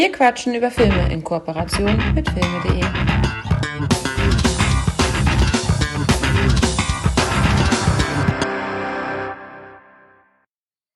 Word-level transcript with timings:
Wir 0.00 0.10
quatschen 0.10 0.54
über 0.54 0.70
Filme 0.70 1.12
in 1.12 1.22
Kooperation 1.22 2.14
mit 2.14 2.26
filme.de. 2.30 2.82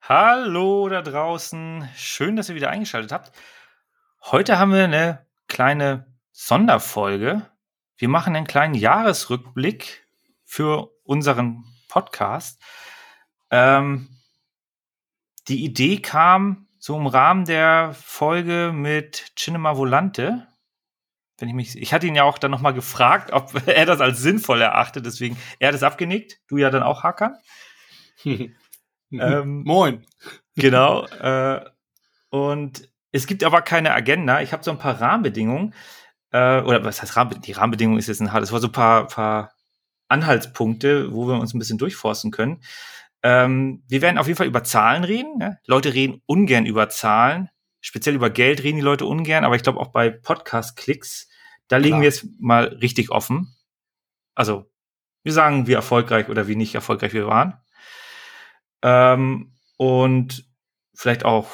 Hallo 0.00 0.88
da 0.88 1.02
draußen, 1.02 1.86
schön, 1.94 2.36
dass 2.36 2.48
ihr 2.48 2.54
wieder 2.54 2.70
eingeschaltet 2.70 3.12
habt. 3.12 3.36
Heute 4.22 4.58
haben 4.58 4.72
wir 4.72 4.84
eine 4.84 5.26
kleine 5.48 6.06
Sonderfolge. 6.32 7.42
Wir 7.98 8.08
machen 8.08 8.34
einen 8.34 8.46
kleinen 8.46 8.72
Jahresrückblick 8.72 10.08
für 10.46 10.88
unseren 11.02 11.62
Podcast. 11.90 12.58
Ähm, 13.50 14.08
die 15.48 15.62
Idee 15.62 16.00
kam 16.00 16.68
so 16.84 16.98
im 16.98 17.06
Rahmen 17.06 17.46
der 17.46 17.94
Folge 17.94 18.70
mit 18.74 19.32
Cinema 19.36 19.78
Volante. 19.78 20.46
Wenn 21.38 21.48
ich 21.48 21.54
mich, 21.54 21.78
ich 21.80 21.94
hatte 21.94 22.06
ihn 22.06 22.14
ja 22.14 22.24
auch 22.24 22.36
dann 22.36 22.50
nochmal 22.50 22.74
gefragt, 22.74 23.32
ob 23.32 23.54
er 23.66 23.86
das 23.86 24.02
als 24.02 24.18
sinnvoll 24.18 24.60
erachtet, 24.60 25.06
deswegen, 25.06 25.38
er 25.58 25.68
hat 25.68 25.74
es 25.74 25.82
abgenickt, 25.82 26.42
du 26.46 26.58
ja 26.58 26.68
dann 26.68 26.82
auch, 26.82 27.02
Hakan. 27.02 27.38
ähm, 28.24 29.62
Moin. 29.64 30.04
Genau. 30.56 31.06
Äh, 31.06 31.64
und 32.28 32.86
es 33.12 33.26
gibt 33.26 33.44
aber 33.44 33.62
keine 33.62 33.94
Agenda. 33.94 34.42
Ich 34.42 34.52
habe 34.52 34.62
so 34.62 34.70
ein 34.70 34.78
paar 34.78 35.00
Rahmenbedingungen. 35.00 35.72
Äh, 36.32 36.60
oder 36.60 36.84
was 36.84 37.00
heißt 37.00 37.16
Rahmenbedingungen? 37.16 37.46
Die 37.46 37.52
Rahmenbedingung 37.52 37.96
ist 37.96 38.08
jetzt 38.08 38.20
ein 38.20 38.34
hartes 38.34 38.52
Wort. 38.52 38.60
So 38.60 38.68
ein 38.68 38.72
paar, 38.72 39.06
paar 39.06 39.54
Anhaltspunkte, 40.08 41.14
wo 41.14 41.26
wir 41.28 41.40
uns 41.40 41.54
ein 41.54 41.58
bisschen 41.58 41.78
durchforsten 41.78 42.30
können. 42.30 42.60
Ähm, 43.24 43.82
wir 43.88 44.02
werden 44.02 44.18
auf 44.18 44.26
jeden 44.26 44.36
Fall 44.36 44.46
über 44.46 44.64
Zahlen 44.64 45.02
reden. 45.02 45.38
Ne? 45.38 45.58
Leute 45.66 45.94
reden 45.94 46.20
ungern 46.26 46.66
über 46.66 46.90
Zahlen. 46.90 47.48
Speziell 47.80 48.14
über 48.14 48.28
Geld 48.28 48.62
reden 48.62 48.76
die 48.76 48.82
Leute 48.82 49.06
ungern, 49.06 49.44
aber 49.44 49.56
ich 49.56 49.62
glaube 49.62 49.80
auch 49.80 49.88
bei 49.88 50.10
Podcast-Klicks, 50.10 51.28
da 51.68 51.78
legen 51.78 52.02
wir 52.02 52.08
es 52.08 52.26
mal 52.38 52.64
richtig 52.64 53.10
offen. 53.10 53.56
Also, 54.34 54.70
wir 55.22 55.32
sagen, 55.32 55.66
wie 55.66 55.72
erfolgreich 55.72 56.28
oder 56.28 56.48
wie 56.48 56.56
nicht 56.56 56.74
erfolgreich 56.74 57.14
wir 57.14 57.26
waren. 57.26 57.54
Ähm, 58.82 59.54
und 59.78 60.44
vielleicht 60.94 61.24
auch, 61.24 61.50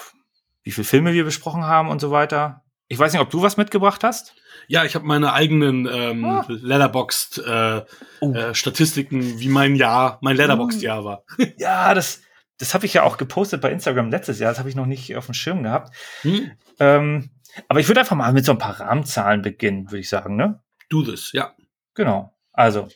wie 0.64 0.72
viele 0.72 0.84
Filme 0.84 1.12
wir 1.12 1.24
besprochen 1.24 1.64
haben 1.64 1.88
und 1.88 2.00
so 2.00 2.10
weiter. 2.10 2.64
Ich 2.90 2.98
weiß 2.98 3.12
nicht, 3.12 3.22
ob 3.22 3.30
du 3.30 3.40
was 3.40 3.56
mitgebracht 3.56 4.02
hast. 4.02 4.34
Ja, 4.66 4.84
ich 4.84 4.96
habe 4.96 5.06
meine 5.06 5.32
eigenen 5.32 5.86
ähm, 5.86 6.24
ah. 6.24 6.44
Letterboxd 6.48 7.38
äh, 7.38 7.82
oh. 8.20 8.32
äh, 8.34 8.54
Statistiken, 8.54 9.38
wie 9.38 9.48
mein 9.48 9.76
Jahr, 9.76 10.18
mein 10.22 10.36
Letterboxd 10.36 10.82
Jahr 10.82 11.04
war. 11.04 11.24
ja, 11.56 11.94
das 11.94 12.20
das 12.58 12.74
habe 12.74 12.84
ich 12.84 12.92
ja 12.92 13.04
auch 13.04 13.16
gepostet 13.16 13.62
bei 13.62 13.72
Instagram 13.72 14.10
letztes 14.10 14.38
Jahr. 14.38 14.50
Das 14.50 14.58
habe 14.58 14.68
ich 14.68 14.74
noch 14.74 14.86
nicht 14.86 15.16
auf 15.16 15.24
dem 15.24 15.34
Schirm 15.34 15.62
gehabt. 15.62 15.96
Hm. 16.22 16.50
Ähm, 16.78 17.30
aber 17.68 17.80
ich 17.80 17.88
würde 17.88 18.00
einfach 18.00 18.16
mal 18.16 18.32
mit 18.32 18.44
so 18.44 18.52
ein 18.52 18.58
paar 18.58 18.78
Rahmenzahlen 18.78 19.40
beginnen, 19.40 19.86
würde 19.86 20.00
ich 20.00 20.08
sagen, 20.10 20.36
ne? 20.36 20.60
Do 20.90 21.02
this, 21.02 21.30
ja. 21.32 21.54
Genau. 21.94 22.34
Also 22.52 22.88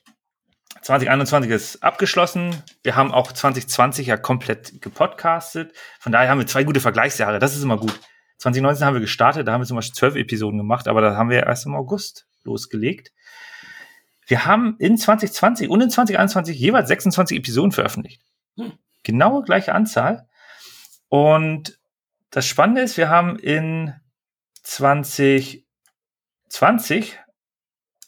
2021 0.83 1.50
ist 1.50 1.83
abgeschlossen. 1.83 2.62
Wir 2.83 2.95
haben 2.95 3.11
auch 3.11 3.33
2020 3.33 4.09
ja 4.09 4.19
komplett 4.19 4.83
gepodcastet. 4.83 5.72
Von 5.98 6.12
daher 6.12 6.28
haben 6.28 6.39
wir 6.39 6.47
zwei 6.47 6.65
gute 6.65 6.81
Vergleichsjahre. 6.81 7.39
Das 7.39 7.56
ist 7.56 7.62
immer 7.62 7.78
gut. 7.78 7.98
2019 8.45 8.87
haben 8.87 8.95
wir 8.95 9.00
gestartet, 9.00 9.48
da 9.48 9.53
haben 9.53 9.62
wir 9.62 9.67
zum 9.67 9.77
Beispiel 9.77 9.95
zwölf 9.95 10.17
Episoden 10.17 10.59
gemacht, 10.59 10.87
aber 10.87 11.00
da 11.00 11.17
haben 11.17 11.31
wir 11.31 11.45
erst 11.45 11.64
im 11.64 11.75
August 11.75 12.27
losgelegt. 12.42 13.11
Wir 14.27 14.45
haben 14.45 14.77
in 14.78 14.98
2020 14.98 15.70
und 15.70 15.81
in 15.81 15.89
2021 15.89 16.59
jeweils 16.59 16.89
26 16.89 17.39
Episoden 17.39 17.72
veröffentlicht. 17.72 18.20
Hm. 18.59 18.75
Genaue 19.03 19.45
gleiche 19.45 19.75
Anzahl. 19.75 20.28
Und 21.09 21.78
das 22.28 22.47
Spannende 22.47 22.83
ist, 22.83 22.98
wir 22.98 23.09
haben 23.09 23.39
in 23.39 23.95
2020, 24.62 25.65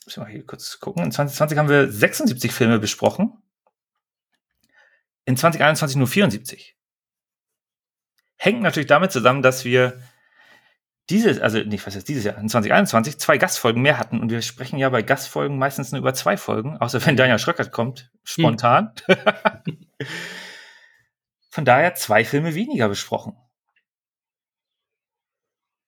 muss 0.05 0.07
ich 0.07 0.17
mal 0.17 0.27
hier 0.27 0.45
kurz 0.45 0.79
gucken, 0.79 1.03
in 1.03 1.11
2020 1.11 1.57
haben 1.57 1.69
wir 1.69 1.91
76 1.91 2.51
Filme 2.51 2.77
besprochen. 2.77 3.41
In 5.25 5.35
2021 5.35 5.97
nur 5.97 6.07
74. 6.07 6.75
Hängt 8.35 8.61
natürlich 8.61 8.85
damit 8.85 9.11
zusammen, 9.11 9.41
dass 9.41 9.65
wir 9.65 9.99
dieses, 11.09 11.39
also 11.39 11.59
nicht, 11.59 11.85
was 11.87 11.95
jetzt 11.95 12.09
dieses 12.09 12.23
Jahr, 12.25 12.37
in 12.37 12.49
2021 12.49 13.17
zwei 13.17 13.37
Gastfolgen 13.37 13.81
mehr 13.81 13.97
hatten 13.97 14.19
und 14.19 14.29
wir 14.29 14.41
sprechen 14.41 14.77
ja 14.77 14.89
bei 14.89 15.01
Gastfolgen 15.01 15.57
meistens 15.57 15.91
nur 15.91 15.99
über 15.99 16.13
zwei 16.13 16.35
Folgen, 16.35 16.77
außer 16.77 17.05
wenn 17.05 17.15
Daniel 17.15 17.39
Schröckert 17.39 17.71
kommt, 17.71 18.11
spontan. 18.23 18.93
Hm. 19.05 19.87
Von 21.49 21.65
daher 21.65 21.95
zwei 21.95 22.23
Filme 22.25 22.53
weniger 22.53 22.89
besprochen. 22.89 23.35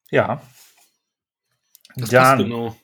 Ja. 0.10 0.42
Das 1.96 2.10
Dann, 2.10 2.24
passt 2.24 2.44
genau. 2.44 2.76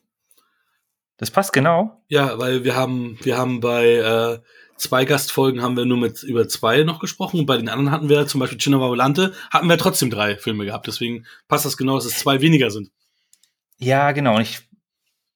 Das 1.17 1.31
passt 1.31 1.53
genau. 1.53 2.03
Ja, 2.09 2.37
weil 2.37 2.63
wir 2.63 2.75
haben, 2.75 3.17
wir 3.21 3.37
haben 3.37 3.61
bei 3.61 3.85
äh, 3.85 4.39
zwei 4.77 5.05
Gastfolgen 5.05 5.61
haben 5.61 5.77
wir 5.77 5.85
nur 5.85 5.97
mit 5.97 6.23
über 6.23 6.47
zwei 6.47 6.83
noch 6.83 6.99
gesprochen 6.99 7.39
und 7.39 7.45
bei 7.45 7.57
den 7.57 7.69
anderen 7.69 7.91
hatten 7.91 8.09
wir 8.09 8.27
zum 8.27 8.39
Beispiel 8.39 8.57
Cinema 8.57 8.87
Volante, 8.87 9.33
hatten 9.49 9.69
wir 9.69 9.77
trotzdem 9.77 10.09
drei 10.09 10.35
Filme 10.37 10.65
gehabt. 10.65 10.87
Deswegen 10.87 11.25
passt 11.47 11.65
das 11.65 11.77
genau, 11.77 11.95
dass 11.95 12.05
es 12.05 12.19
zwei 12.19 12.41
weniger 12.41 12.71
sind. 12.71 12.91
Ja, 13.77 14.11
genau. 14.11 14.35
Und 14.35 14.41
ich 14.41 14.61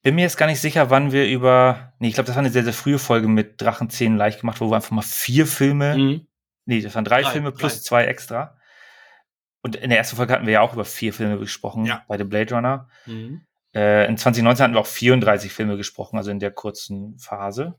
bin 0.01 0.15
mir 0.15 0.21
jetzt 0.21 0.37
gar 0.37 0.47
nicht 0.47 0.61
sicher, 0.61 0.89
wann 0.89 1.11
wir 1.11 1.27
über. 1.27 1.93
Nee, 1.99 2.09
ich 2.09 2.13
glaube, 2.13 2.27
das 2.27 2.35
war 2.35 2.41
eine 2.41 2.51
sehr, 2.51 2.63
sehr 2.63 2.73
frühe 2.73 2.99
Folge 2.99 3.27
mit 3.27 3.61
Drachenzähnen 3.61 4.17
leicht 4.17 4.41
gemacht, 4.41 4.61
wo 4.61 4.69
wir 4.69 4.75
einfach 4.75 4.91
mal 4.91 5.01
vier 5.01 5.45
Filme. 5.45 5.97
Mhm. 5.97 6.27
Nee, 6.65 6.81
das 6.81 6.95
waren 6.95 7.05
drei, 7.05 7.21
drei 7.21 7.31
Filme 7.31 7.51
plus 7.51 7.73
drei. 7.73 7.79
zwei 7.81 8.05
extra. 8.05 8.57
Und 9.61 9.75
in 9.75 9.89
der 9.89 9.97
ersten 9.97 10.15
Folge 10.15 10.33
hatten 10.33 10.45
wir 10.45 10.53
ja 10.53 10.61
auch 10.61 10.73
über 10.73 10.85
vier 10.85 11.13
Filme 11.13 11.37
gesprochen 11.37 11.85
ja. 11.85 12.03
bei 12.07 12.17
The 12.17 12.23
Blade 12.23 12.55
Runner. 12.55 12.87
Mhm. 13.05 13.41
Äh, 13.75 14.07
in 14.07 14.17
2019 14.17 14.63
hatten 14.63 14.73
wir 14.73 14.79
auch 14.79 14.87
34 14.87 15.51
Filme 15.51 15.77
gesprochen, 15.77 16.17
also 16.17 16.31
in 16.31 16.39
der 16.39 16.51
kurzen 16.51 17.17
Phase. 17.19 17.75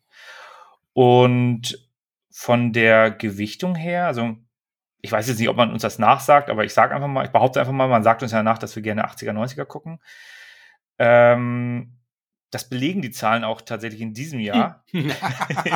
Und 0.92 1.88
von 2.30 2.72
der 2.72 3.10
Gewichtung 3.10 3.74
her, 3.74 4.06
also 4.06 4.36
ich 5.02 5.12
weiß 5.12 5.28
jetzt 5.28 5.38
nicht, 5.38 5.48
ob 5.48 5.56
man 5.56 5.72
uns 5.72 5.82
das 5.82 5.98
nachsagt, 5.98 6.50
aber 6.50 6.64
ich 6.64 6.74
sage 6.74 6.94
einfach 6.94 7.08
mal, 7.08 7.24
ich 7.24 7.30
behaupte 7.30 7.60
einfach 7.60 7.72
mal, 7.72 7.88
man 7.88 8.02
sagt 8.02 8.22
uns 8.22 8.32
ja 8.32 8.42
nach, 8.42 8.58
dass 8.58 8.76
wir 8.76 8.82
gerne 8.82 9.06
80er, 9.06 9.32
90er 9.32 9.64
gucken. 9.64 10.00
Ähm, 10.98 11.96
das 12.50 12.68
belegen 12.68 13.00
die 13.00 13.12
Zahlen 13.12 13.44
auch 13.44 13.60
tatsächlich 13.60 14.00
in 14.00 14.12
diesem 14.12 14.40
Jahr. 14.40 14.84
in 14.92 15.04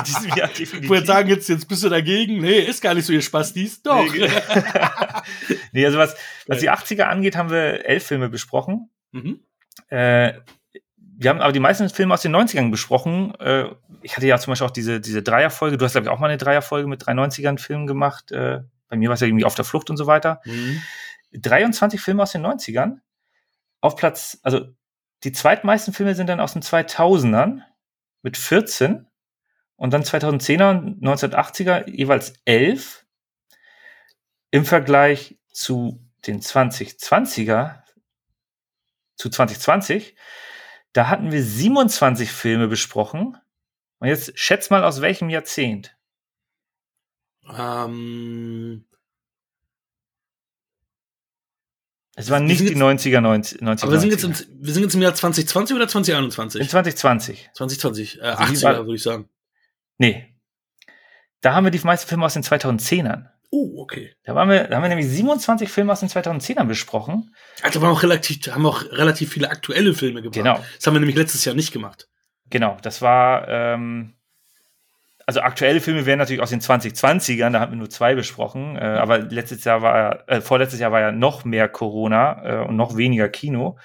diesem 0.05 0.35
Jahr 0.35 0.47
definitiv. 0.49 0.81
Ich 0.83 0.89
würde 0.89 1.05
sagen, 1.05 1.29
jetzt, 1.29 1.47
jetzt 1.47 1.67
bist 1.67 1.83
du 1.83 1.89
dagegen. 1.89 2.41
Nee, 2.41 2.59
ist 2.59 2.81
gar 2.81 2.93
nicht 2.93 3.05
so, 3.05 3.13
ihr 3.13 3.21
Spaß 3.21 3.53
dies. 3.53 3.81
Doch. 3.81 4.05
Nee, 4.13 4.29
nee 5.71 5.85
also 5.85 5.97
was, 5.97 6.15
was 6.47 6.59
die 6.59 6.69
80er 6.69 7.03
angeht, 7.03 7.35
haben 7.35 7.49
wir 7.49 7.85
elf 7.85 8.05
Filme 8.05 8.29
besprochen. 8.29 8.89
Mhm. 9.11 9.39
Äh, 9.87 10.33
wir 11.17 11.29
haben 11.29 11.41
aber 11.41 11.53
die 11.53 11.59
meisten 11.59 11.89
Filme 11.89 12.13
aus 12.13 12.21
den 12.21 12.35
90ern 12.35 12.71
besprochen. 12.71 13.33
Äh, 13.39 13.69
ich 14.01 14.15
hatte 14.15 14.27
ja 14.27 14.37
zum 14.37 14.51
Beispiel 14.51 14.67
auch 14.67 14.71
diese, 14.71 14.99
diese 14.99 15.23
Dreierfolge. 15.23 15.77
Du 15.77 15.85
hast, 15.85 15.93
glaube 15.93 16.07
ich, 16.07 16.11
auch 16.11 16.19
mal 16.19 16.27
eine 16.27 16.37
Dreierfolge 16.37 16.87
mit 16.87 17.05
drei 17.05 17.13
90ern 17.13 17.57
Filmen 17.57 17.87
gemacht. 17.87 18.31
Äh, 18.31 18.61
bei 18.89 18.97
mir 18.97 19.09
war 19.09 19.13
es 19.13 19.21
ja 19.21 19.27
irgendwie 19.27 19.45
auf 19.45 19.55
der 19.55 19.65
Flucht 19.65 19.89
und 19.89 19.97
so 19.97 20.07
weiter. 20.07 20.41
Mhm. 20.45 20.81
23 21.33 22.01
Filme 22.01 22.23
aus 22.23 22.31
den 22.31 22.45
90ern. 22.45 22.99
Auf 23.81 23.95
Platz, 23.95 24.39
also 24.43 24.67
die 25.23 25.31
zweitmeisten 25.31 25.93
Filme 25.93 26.15
sind 26.15 26.27
dann 26.27 26.39
aus 26.39 26.53
den 26.53 26.61
2000ern 26.61 27.61
mit 28.21 28.37
14 28.37 29.07
und 29.77 29.93
dann 29.93 30.03
2010er 30.03 30.69
und 30.69 31.03
1980er 31.03 31.89
jeweils 31.89 32.33
11. 32.45 33.05
Im 34.51 34.65
Vergleich 34.65 35.37
zu 35.51 36.01
den 36.25 36.41
2020er, 36.41 37.81
zu 39.15 39.29
2020 39.29 40.15
da 40.95 41.09
hatten 41.09 41.33
wir 41.33 41.43
27 41.43 42.31
Filme 42.31 42.69
besprochen. 42.69 43.37
Und 43.99 44.07
jetzt 44.07 44.39
schätz 44.39 44.69
mal 44.69 44.85
aus 44.85 45.01
welchem 45.01 45.29
Jahrzehnt? 45.29 45.93
Ähm, 47.53 48.85
es 52.15 52.29
waren 52.29 52.45
nicht 52.45 52.61
die 52.61 52.77
90er, 52.77 53.19
90, 53.19 53.59
90 53.59 53.83
Aber 53.83 53.91
wir 53.91 53.99
sind, 53.99 54.11
jetzt 54.11 54.23
im, 54.23 54.33
wir 54.63 54.73
sind 54.73 54.83
jetzt 54.83 54.95
im 54.95 55.01
Jahr 55.01 55.13
2020 55.13 55.75
oder 55.75 55.89
2021? 55.89 56.61
In 56.61 56.69
2020. 56.69 57.49
2020, 57.53 58.21
äh, 58.21 58.23
80er 58.23 58.67
also 58.67 58.85
würde 58.85 58.95
ich 58.95 59.03
sagen. 59.03 59.29
Nee. 59.97 60.33
Da 61.41 61.53
haben 61.53 61.65
wir 61.65 61.71
die 61.71 61.79
meisten 61.79 62.07
Filme 62.07 62.25
aus 62.25 62.35
den 62.35 62.43
2010ern. 62.43 63.27
Oh, 63.57 63.81
okay. 63.81 64.13
Da, 64.25 64.35
waren 64.35 64.49
wir, 64.49 64.65
da 64.65 64.75
haben 64.75 64.83
wir 64.83 64.89
nämlich 64.89 65.07
27 65.07 65.69
Filme 65.69 65.93
aus 65.93 66.01
den 66.01 66.09
2010ern 66.09 66.65
besprochen. 66.65 67.33
Also 67.61 67.79
haben 67.79 67.87
wir 67.87 67.93
auch 67.93 68.03
relativ, 68.03 68.45
haben 68.51 68.63
wir 68.63 68.69
auch 68.69 68.83
relativ 68.91 69.31
viele 69.31 69.49
aktuelle 69.49 69.93
Filme 69.93 70.21
gebracht. 70.21 70.35
Genau. 70.35 70.59
Das 70.75 70.85
haben 70.85 70.93
wir 70.95 70.99
nämlich 70.99 71.15
letztes 71.15 71.45
Jahr 71.45 71.55
nicht 71.55 71.71
gemacht. 71.71 72.09
Genau, 72.49 72.75
das 72.81 73.01
war, 73.01 73.47
ähm, 73.47 74.15
also 75.25 75.39
aktuelle 75.39 75.79
Filme 75.79 76.05
wären 76.05 76.19
natürlich 76.19 76.41
aus 76.41 76.49
den 76.49 76.59
2020ern, 76.59 77.51
da 77.51 77.61
haben 77.61 77.71
wir 77.71 77.77
nur 77.77 77.89
zwei 77.89 78.13
besprochen, 78.13 78.75
äh, 78.75 78.81
aber 78.81 79.19
letztes 79.19 79.63
Jahr 79.63 79.81
war, 79.81 80.27
äh, 80.27 80.41
vorletztes 80.41 80.81
Jahr 80.81 80.91
war 80.91 80.99
ja 80.99 81.11
noch 81.13 81.45
mehr 81.45 81.69
Corona 81.69 82.43
äh, 82.43 82.67
und 82.67 82.75
noch 82.75 82.97
weniger 82.97 83.29
Kino. 83.29 83.77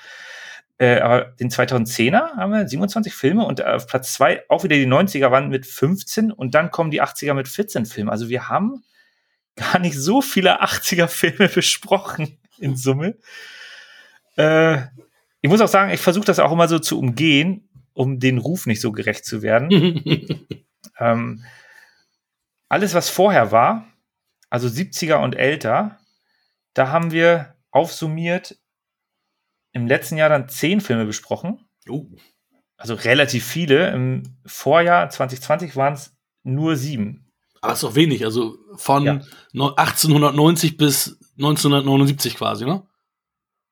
Äh, 0.78 0.98
aber 0.98 1.26
den 1.38 1.48
2010er 1.48 2.36
haben 2.36 2.52
wir 2.52 2.66
27 2.66 3.14
Filme 3.14 3.44
und 3.44 3.64
auf 3.64 3.86
Platz 3.86 4.14
zwei 4.14 4.42
auch 4.48 4.64
wieder 4.64 4.74
die 4.74 4.88
90er 4.88 5.30
waren 5.30 5.48
mit 5.48 5.64
15 5.64 6.32
und 6.32 6.56
dann 6.56 6.72
kommen 6.72 6.90
die 6.90 7.00
80er 7.00 7.34
mit 7.34 7.46
14 7.46 7.86
Filmen. 7.86 8.10
Also 8.10 8.28
wir 8.28 8.48
haben 8.48 8.82
gar 9.56 9.78
nicht 9.78 9.96
so 9.96 10.22
viele 10.22 10.62
80er-Filme 10.62 11.48
besprochen 11.54 12.38
in 12.58 12.76
Summe. 12.76 13.16
Äh, 14.36 14.82
ich 15.40 15.48
muss 15.48 15.60
auch 15.60 15.68
sagen, 15.68 15.92
ich 15.92 16.00
versuche 16.00 16.26
das 16.26 16.38
auch 16.38 16.52
immer 16.52 16.68
so 16.68 16.78
zu 16.78 16.98
umgehen, 16.98 17.68
um 17.92 18.20
den 18.20 18.38
Ruf 18.38 18.66
nicht 18.66 18.80
so 18.80 18.92
gerecht 18.92 19.24
zu 19.24 19.42
werden. 19.42 19.70
ähm, 20.98 21.44
alles, 22.68 22.94
was 22.94 23.08
vorher 23.08 23.52
war, 23.52 23.86
also 24.48 24.68
70er 24.68 25.16
und 25.16 25.34
älter, 25.34 25.98
da 26.74 26.88
haben 26.88 27.10
wir 27.10 27.56
aufsummiert 27.70 28.58
im 29.72 29.86
letzten 29.86 30.16
Jahr 30.16 30.28
dann 30.28 30.48
zehn 30.48 30.80
Filme 30.80 31.06
besprochen. 31.06 31.64
Uh. 31.88 32.06
Also 32.76 32.94
relativ 32.94 33.46
viele. 33.46 33.90
Im 33.90 34.22
Vorjahr 34.46 35.10
2020 35.10 35.76
waren 35.76 35.94
es 35.94 36.16
nur 36.42 36.76
sieben. 36.76 37.29
Aber 37.60 37.72
ist 37.74 37.82
doch 37.82 37.94
wenig. 37.94 38.24
Also 38.24 38.58
von 38.76 39.04
ja. 39.04 39.20
1890 39.52 40.76
bis 40.76 41.18
1979 41.38 42.36
quasi, 42.36 42.64
ne? 42.64 42.86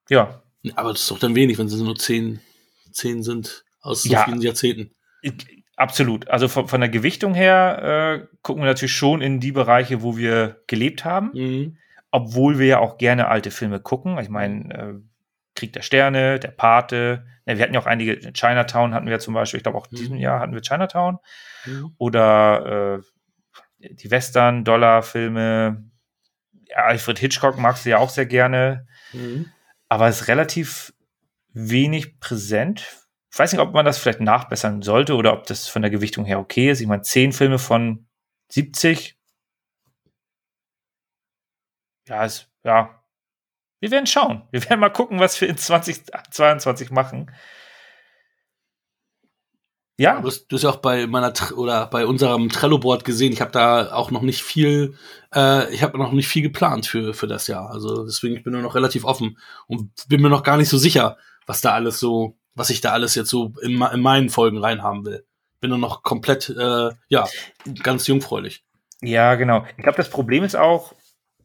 Ja. 0.08 0.42
Aber 0.74 0.92
das 0.92 1.02
ist 1.02 1.10
doch 1.10 1.18
dann 1.18 1.34
wenig, 1.34 1.58
wenn 1.58 1.66
es 1.66 1.74
nur 1.76 1.96
zehn, 1.96 2.40
zehn 2.92 3.22
sind 3.22 3.64
aus 3.80 4.02
so 4.02 4.10
ja. 4.10 4.24
vielen 4.24 4.40
Jahrzehnten. 4.40 4.94
Absolut. 5.76 6.28
Also 6.28 6.48
von, 6.48 6.66
von 6.66 6.80
der 6.80 6.90
Gewichtung 6.90 7.34
her 7.34 8.20
äh, 8.22 8.36
gucken 8.42 8.62
wir 8.62 8.66
natürlich 8.66 8.94
schon 8.94 9.20
in 9.20 9.38
die 9.38 9.52
Bereiche, 9.52 10.02
wo 10.02 10.16
wir 10.16 10.62
gelebt 10.66 11.04
haben. 11.04 11.30
Mhm. 11.32 11.76
Obwohl 12.10 12.58
wir 12.58 12.66
ja 12.66 12.78
auch 12.80 12.98
gerne 12.98 13.28
alte 13.28 13.50
Filme 13.50 13.80
gucken. 13.80 14.18
Ich 14.18 14.28
meine, 14.28 14.74
äh, 14.74 14.94
Krieg 15.54 15.72
der 15.72 15.82
Sterne, 15.82 16.40
der 16.40 16.50
Pate. 16.50 17.26
Ja, 17.46 17.56
wir 17.56 17.62
hatten 17.62 17.74
ja 17.74 17.80
auch 17.80 17.86
einige, 17.86 18.32
Chinatown 18.32 18.94
hatten 18.94 19.06
wir 19.06 19.18
zum 19.18 19.34
Beispiel, 19.34 19.58
ich 19.58 19.62
glaube 19.62 19.78
auch 19.78 19.86
in 19.90 19.96
diesem 19.96 20.16
mhm. 20.16 20.22
Jahr 20.22 20.40
hatten 20.40 20.54
wir 20.54 20.62
Chinatown. 20.62 21.18
Mhm. 21.66 21.94
Oder 21.98 22.98
äh, 22.98 23.02
die 23.78 24.10
Western, 24.10 24.64
Dollar-Filme. 24.64 25.84
Ja, 26.68 26.76
Alfred 26.76 27.18
Hitchcock 27.18 27.58
magst 27.58 27.84
du 27.84 27.90
ja 27.90 27.98
auch 27.98 28.10
sehr 28.10 28.26
gerne. 28.26 28.86
Mhm. 29.12 29.50
Aber 29.88 30.08
es 30.08 30.22
ist 30.22 30.28
relativ 30.28 30.92
wenig 31.52 32.20
präsent. 32.20 32.86
Ich 33.30 33.38
weiß 33.38 33.52
nicht, 33.52 33.60
ob 33.60 33.72
man 33.72 33.84
das 33.84 33.98
vielleicht 33.98 34.20
nachbessern 34.20 34.82
sollte 34.82 35.14
oder 35.14 35.32
ob 35.32 35.46
das 35.46 35.68
von 35.68 35.82
der 35.82 35.90
Gewichtung 35.90 36.24
her 36.24 36.38
okay 36.38 36.70
ist. 36.70 36.80
Ich 36.80 36.86
meine, 36.86 37.02
zehn 37.02 37.32
Filme 37.32 37.58
von 37.58 38.06
70. 38.50 39.16
Ja, 42.06 42.24
ist, 42.24 42.50
ja, 42.64 43.02
wir 43.80 43.90
werden 43.90 44.06
schauen. 44.06 44.42
Wir 44.50 44.64
werden 44.68 44.80
mal 44.80 44.88
gucken, 44.88 45.20
was 45.20 45.40
wir 45.40 45.48
in 45.48 45.56
2022 45.56 46.90
machen. 46.90 47.30
Ja. 49.98 50.20
Du 50.20 50.28
hast, 50.28 50.46
du 50.46 50.56
hast 50.56 50.62
ja 50.62 50.70
auch 50.70 50.76
bei 50.76 51.08
meiner 51.08 51.32
oder 51.56 51.86
bei 51.86 52.06
unserem 52.06 52.48
Trello-Board 52.48 53.04
gesehen, 53.04 53.32
ich 53.32 53.40
habe 53.40 53.50
da 53.50 53.92
auch 53.92 54.12
noch 54.12 54.22
nicht 54.22 54.42
viel, 54.42 54.94
äh, 55.34 55.72
ich 55.74 55.82
habe 55.82 55.98
noch 55.98 56.12
nicht 56.12 56.28
viel 56.28 56.42
geplant 56.42 56.86
für, 56.86 57.14
für 57.14 57.26
das 57.26 57.48
Jahr. 57.48 57.70
Also 57.70 58.04
deswegen 58.04 58.36
ich 58.36 58.44
bin 58.44 58.52
nur 58.52 58.62
noch 58.62 58.76
relativ 58.76 59.04
offen 59.04 59.38
und 59.66 59.90
bin 60.08 60.22
mir 60.22 60.30
noch 60.30 60.44
gar 60.44 60.56
nicht 60.56 60.68
so 60.68 60.78
sicher, 60.78 61.16
was 61.46 61.60
da 61.62 61.72
alles 61.72 61.98
so, 61.98 62.38
was 62.54 62.70
ich 62.70 62.80
da 62.80 62.92
alles 62.92 63.16
jetzt 63.16 63.28
so 63.28 63.52
in, 63.60 63.82
in 63.82 64.00
meinen 64.00 64.28
Folgen 64.28 64.58
reinhaben 64.58 65.04
will. 65.04 65.26
Bin 65.60 65.70
nur 65.70 65.78
noch 65.80 66.04
komplett, 66.04 66.48
äh, 66.48 66.90
ja, 67.08 67.26
ganz 67.82 68.06
jungfräulich. 68.06 68.64
Ja, 69.02 69.34
genau. 69.34 69.66
Ich 69.76 69.82
glaube, 69.82 69.96
das 69.96 70.10
Problem 70.10 70.44
ist 70.44 70.54
auch, 70.54 70.94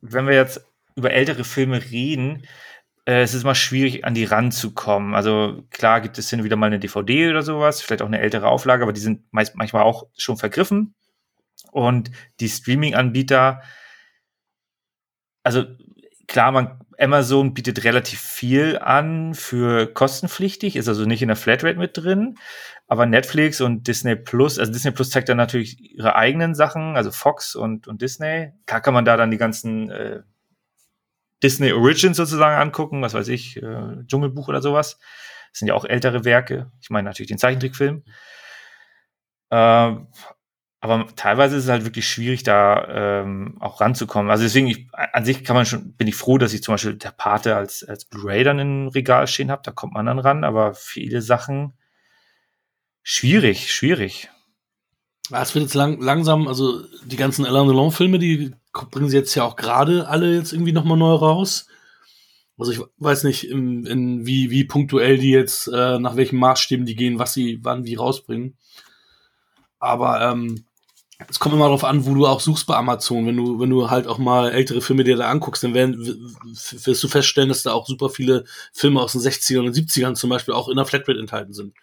wenn 0.02 0.28
wir 0.28 0.36
jetzt 0.36 0.64
über 0.96 1.12
ältere 1.12 1.44
Filme 1.44 1.82
reden, 1.90 2.46
es 3.06 3.34
ist 3.34 3.44
immer 3.44 3.56
schwierig, 3.56 4.06
an 4.06 4.14
die 4.14 4.24
ranzukommen. 4.24 5.14
Also 5.14 5.64
klar 5.72 6.00
gibt 6.02 6.18
es 6.18 6.30
hin 6.30 6.44
wieder 6.44 6.56
mal 6.56 6.68
eine 6.68 6.80
DVD 6.80 7.30
oder 7.30 7.44
sowas, 7.44 7.82
vielleicht 7.82 8.02
auch 8.02 8.08
eine 8.08 8.20
ältere 8.20 8.48
Auflage, 8.48 8.84
aber 8.84 8.94
die 8.94 9.02
sind 9.02 9.22
meist, 9.32 9.56
manchmal 9.56 9.84
auch 9.84 10.08
schon 10.18 10.38
vergriffen. 10.38 10.96
Und 11.72 12.12
die 12.40 12.50
Streaming-Anbieter, 12.50 13.62
also 15.44 15.66
klar, 16.28 16.52
man, 16.52 16.80
Amazon 16.98 17.54
bietet 17.54 17.84
relativ 17.84 18.22
viel 18.22 18.78
an 18.78 19.34
für 19.34 19.88
kostenpflichtig, 19.88 20.76
ist 20.76 20.88
also 20.88 21.06
nicht 21.06 21.22
in 21.22 21.28
der 21.28 21.36
Flatrate 21.36 21.80
mit 21.80 21.98
drin. 21.98 22.38
Aber 22.88 23.06
Netflix 23.06 23.60
und 23.60 23.88
Disney 23.88 24.16
Plus, 24.16 24.60
also 24.60 24.72
Disney 24.72 24.92
Plus 24.92 25.10
zeigt 25.10 25.28
dann 25.28 25.38
natürlich 25.38 25.80
ihre 25.96 26.16
eigenen 26.16 26.54
Sachen, 26.56 26.96
also 26.96 27.12
Fox 27.12 27.56
und, 27.56 27.88
und 27.88 28.02
Disney. 28.02 28.54
Klar 28.66 28.82
kann 28.82 28.94
man 28.94 29.06
da 29.06 29.18
dann 29.18 29.32
die 29.32 29.38
ganzen 29.38 29.90
äh, 29.90 30.22
Disney 31.44 31.74
Origins 31.74 32.18
sozusagen 32.18 32.60
angucken, 32.60 33.02
was 33.02 33.14
weiß 33.14 33.28
ich, 33.28 33.58
äh, 33.58 34.04
Dschungelbuch 34.08 34.48
oder 34.48 34.62
sowas. 34.62 34.98
Das 35.52 35.60
sind 35.60 35.68
ja 35.68 35.76
auch 35.76 35.86
ältere 35.86 36.26
Werke. 36.26 36.72
Ich 36.82 36.90
meine 36.90 37.08
natürlich 37.08 37.28
den 37.28 37.38
Zeichentrickfilm. 37.38 38.04
Äh, 39.50 39.96
aber 40.84 41.08
teilweise 41.16 41.56
ist 41.56 41.64
es 41.64 41.70
halt 41.70 41.86
wirklich 41.86 42.06
schwierig, 42.08 42.44
da 42.44 43.22
ähm, 43.22 43.56
auch 43.62 43.80
ranzukommen. 43.80 44.30
Also 44.30 44.44
deswegen, 44.44 44.68
ich, 44.68 44.90
an 44.92 45.24
sich 45.24 45.46
kann 45.46 45.56
man 45.56 45.66
schon, 45.66 45.94
bin 45.94 46.08
ich 46.08 46.16
froh, 46.16 46.38
dass 46.38 46.54
ich 46.54 46.62
zum 46.62 46.74
Beispiel 46.74 46.96
der 46.96 47.12
Pate 47.12 47.56
als, 47.56 47.86
als 47.86 48.04
Blu-ray 48.04 48.44
dann 48.44 48.60
im 48.60 48.88
Regal 48.90 49.28
stehen 49.28 49.50
habe. 49.50 49.62
Da 49.64 49.72
kommt 49.72 49.94
man 49.94 50.08
dann 50.08 50.20
ran, 50.20 50.44
aber 50.44 50.74
viele 50.74 51.22
Sachen 51.22 51.72
schwierig, 53.02 53.72
schwierig. 53.72 54.30
Es 55.32 55.56
wird 55.56 55.64
jetzt 55.64 55.74
lang, 55.74 56.02
langsam, 56.02 56.50
also 56.50 56.84
die 57.06 57.16
ganzen 57.16 57.46
Alain 57.46 57.68
Delon-Filme, 57.68 58.20
die 58.20 58.54
bringen 58.74 59.10
sie 59.10 59.18
jetzt 59.18 59.36
ja 59.36 59.44
auch 59.44 59.56
gerade 59.56 60.08
alle 60.08 60.36
jetzt 60.36 60.54
irgendwie 60.54 60.72
nochmal 60.72 60.98
neu 60.98 61.14
raus. 61.14 61.68
Also 62.58 62.72
ich 62.72 62.82
weiß 62.98 63.24
nicht, 63.24 63.50
in, 63.50 63.86
in 63.86 64.26
wie, 64.26 64.52
wie 64.52 64.64
punktuell 64.64 65.18
die 65.18 65.32
jetzt, 65.32 65.68
äh, 65.68 66.00
nach 66.00 66.16
welchen 66.16 66.38
Maßstäben 66.38 66.86
die 66.86 66.96
gehen, 66.96 67.20
was 67.20 67.34
sie 67.34 67.60
wann 67.64 67.86
wie 67.86 67.96
rausbringen. 67.96 68.58
Aber 69.80 70.22
ähm, 70.22 70.66
es 71.30 71.40
kommt 71.40 71.56
immer 71.56 71.66
darauf 71.66 71.84
an, 71.84 72.06
wo 72.06 72.14
du 72.14 72.26
auch 72.26 72.40
suchst 72.40 72.68
bei 72.68 72.76
Amazon. 72.76 73.26
Wenn 73.26 73.38
du, 73.38 73.60
wenn 73.60 73.70
du 73.70 73.90
halt 73.90 74.08
auch 74.08 74.18
mal 74.18 74.52
ältere 74.52 74.82
Filme 74.82 75.04
dir 75.04 75.18
da 75.18 75.30
anguckst, 75.30 75.64
dann 75.64 75.74
werden, 75.74 75.98
wirst 76.46 77.04
du 77.04 77.08
feststellen, 77.08 77.50
dass 77.50 77.64
da 77.64 77.74
auch 77.74 77.88
super 77.88 78.10
viele 78.10 78.46
Filme 78.72 79.02
aus 79.02 79.14
den 79.14 79.22
60ern 79.22 79.66
und 79.66 79.76
70ern 79.76 80.16
zum 80.16 80.30
Beispiel 80.30 80.54
auch 80.54 80.70
in 80.70 80.78
der 80.78 80.86
Flatrate 80.86 81.20
enthalten 81.20 81.54
sind. 81.54 81.74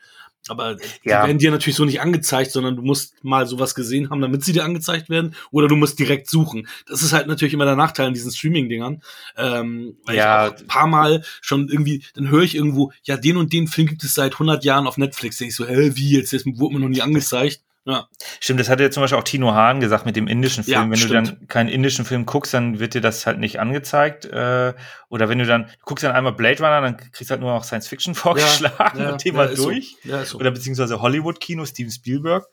Aber 0.48 0.76
die 0.76 1.08
ja. 1.08 1.26
werden 1.26 1.38
dir 1.38 1.50
natürlich 1.50 1.76
so 1.76 1.84
nicht 1.84 2.00
angezeigt, 2.00 2.50
sondern 2.50 2.76
du 2.76 2.82
musst 2.82 3.22
mal 3.22 3.46
sowas 3.46 3.74
gesehen 3.74 4.10
haben, 4.10 4.20
damit 4.20 4.44
sie 4.44 4.52
dir 4.52 4.64
angezeigt 4.64 5.10
werden, 5.10 5.34
oder 5.50 5.68
du 5.68 5.76
musst 5.76 5.98
direkt 5.98 6.28
suchen. 6.28 6.66
Das 6.86 7.02
ist 7.02 7.12
halt 7.12 7.26
natürlich 7.26 7.54
immer 7.54 7.66
der 7.66 7.76
Nachteil 7.76 8.06
an 8.06 8.14
diesen 8.14 8.32
Streaming-Dingern. 8.32 9.02
Ähm, 9.36 9.96
weil 10.04 10.16
ja. 10.16 10.46
ich 10.46 10.52
auch 10.52 10.58
ein 10.58 10.66
paar 10.66 10.86
Mal 10.86 11.22
schon 11.40 11.68
irgendwie, 11.68 12.04
dann 12.14 12.30
höre 12.30 12.42
ich 12.42 12.54
irgendwo, 12.54 12.92
ja, 13.04 13.16
den 13.16 13.36
und 13.36 13.52
den 13.52 13.68
Film 13.68 13.86
gibt 13.86 14.02
es 14.02 14.14
seit 14.14 14.34
100 14.34 14.64
Jahren 14.64 14.86
auf 14.86 14.96
Netflix. 14.96 15.38
Denke 15.38 15.50
ich 15.50 15.56
so, 15.56 15.66
hä, 15.66 15.92
wie 15.94 16.16
jetzt? 16.16 16.32
Das 16.32 16.44
wurde 16.46 16.74
mir 16.74 16.80
noch 16.80 16.88
nie 16.88 17.02
angezeigt. 17.02 17.60
Ja. 17.90 18.08
Stimmt, 18.40 18.60
das 18.60 18.68
hat 18.68 18.80
ja 18.80 18.90
zum 18.90 19.02
Beispiel 19.02 19.18
auch 19.18 19.24
Tino 19.24 19.52
Hahn 19.52 19.80
gesagt 19.80 20.06
mit 20.06 20.16
dem 20.16 20.28
indischen 20.28 20.64
Film. 20.64 20.74
Ja, 20.74 20.90
wenn 20.90 20.96
stimmt. 20.96 21.10
du 21.10 21.32
dann 21.32 21.48
keinen 21.48 21.68
indischen 21.68 22.04
Film 22.04 22.26
guckst, 22.26 22.54
dann 22.54 22.78
wird 22.78 22.94
dir 22.94 23.00
das 23.00 23.26
halt 23.26 23.38
nicht 23.38 23.58
angezeigt. 23.58 24.24
Äh, 24.26 24.74
oder 25.08 25.28
wenn 25.28 25.38
du 25.38 25.46
dann, 25.46 25.64
du 25.64 25.84
guckst 25.84 26.04
dann 26.04 26.12
einmal 26.12 26.32
Blade 26.32 26.58
Runner, 26.58 26.80
dann 26.80 26.96
kriegst 26.96 27.30
du 27.30 27.30
halt 27.30 27.40
nur 27.40 27.52
noch 27.52 27.64
Science 27.64 27.88
Fiction 27.88 28.14
vorgeschlagen 28.16 29.00
ja, 29.00 29.12
und 29.12 29.18
Thema 29.18 29.46
durch. 29.46 29.96
So. 30.04 30.24
So. 30.24 30.38
Oder 30.38 30.50
beziehungsweise 30.50 31.00
Hollywood-Kino, 31.00 31.64
Steven 31.64 31.90
Spielberg. 31.90 32.46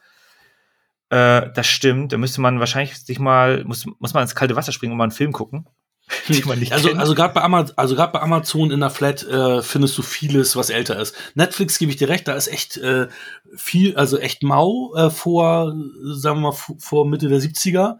Äh, 1.09 1.49
das 1.53 1.67
stimmt. 1.67 2.13
Da 2.13 2.17
müsste 2.17 2.41
man 2.41 2.59
wahrscheinlich 2.59 2.97
sich 2.97 3.19
mal, 3.19 3.63
muss, 3.63 3.85
muss 3.99 4.13
man 4.13 4.23
ins 4.23 4.35
kalte 4.35 4.55
Wasser 4.55 4.71
springen 4.71 4.91
und 4.91 4.97
mal 4.97 5.05
einen 5.05 5.11
Film 5.11 5.31
gucken. 5.31 5.67
die 6.29 6.43
man 6.43 6.59
nicht 6.59 6.71
also, 6.71 6.89
kennt. 6.89 6.99
Also 6.99 7.15
gerade 7.15 7.33
bei, 7.33 7.41
Amazon, 7.41 7.77
also 7.77 7.95
bei 7.95 8.21
Amazon 8.21 8.71
in 8.71 8.79
der 8.79 8.89
Flat 8.89 9.23
äh, 9.23 9.61
findest 9.61 9.97
du 9.97 10.01
vieles, 10.01 10.55
was 10.55 10.69
älter 10.69 10.99
ist. 10.99 11.15
Netflix 11.35 11.77
gebe 11.77 11.91
ich 11.91 11.97
dir 11.97 12.09
recht, 12.09 12.27
da 12.27 12.33
ist 12.33 12.47
echt 12.47 12.77
äh, 12.77 13.07
viel, 13.55 13.95
also 13.95 14.17
echt 14.17 14.43
mau 14.43 14.93
äh, 14.95 15.09
vor, 15.09 15.75
sagen 16.03 16.41
wir 16.41 16.51
mal, 16.51 16.57
vor 16.79 17.05
Mitte 17.05 17.27
der 17.27 17.39
70er. 17.39 17.97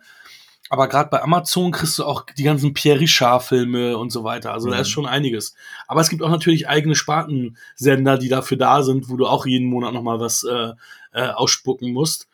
Aber 0.69 0.87
gerade 0.87 1.09
bei 1.09 1.21
Amazon 1.21 1.71
kriegst 1.71 1.97
du 1.97 2.03
auch 2.03 2.25
die 2.37 2.43
ganzen 2.43 2.73
Pierre 2.73 2.99
Richard-Filme 2.99 3.97
und 3.97 4.11
so 4.11 4.23
weiter. 4.23 4.53
Also 4.53 4.67
mhm. 4.67 4.71
da 4.73 4.79
ist 4.79 4.89
schon 4.89 5.05
einiges. 5.05 5.55
Aber 5.87 6.01
es 6.01 6.09
gibt 6.09 6.21
auch 6.21 6.29
natürlich 6.29 6.67
eigene 6.67 6.95
Spartensender, 6.95 8.17
die 8.17 8.27
dafür 8.29 8.57
da 8.57 8.83
sind, 8.83 9.09
wo 9.09 9.15
du 9.15 9.27
auch 9.27 9.45
jeden 9.45 9.67
Monat 9.67 9.93
nochmal 9.93 10.19
was 10.19 10.43
äh, 10.43 10.71
äh, 11.13 11.29
ausspucken 11.29 11.93
musst. 11.93 12.27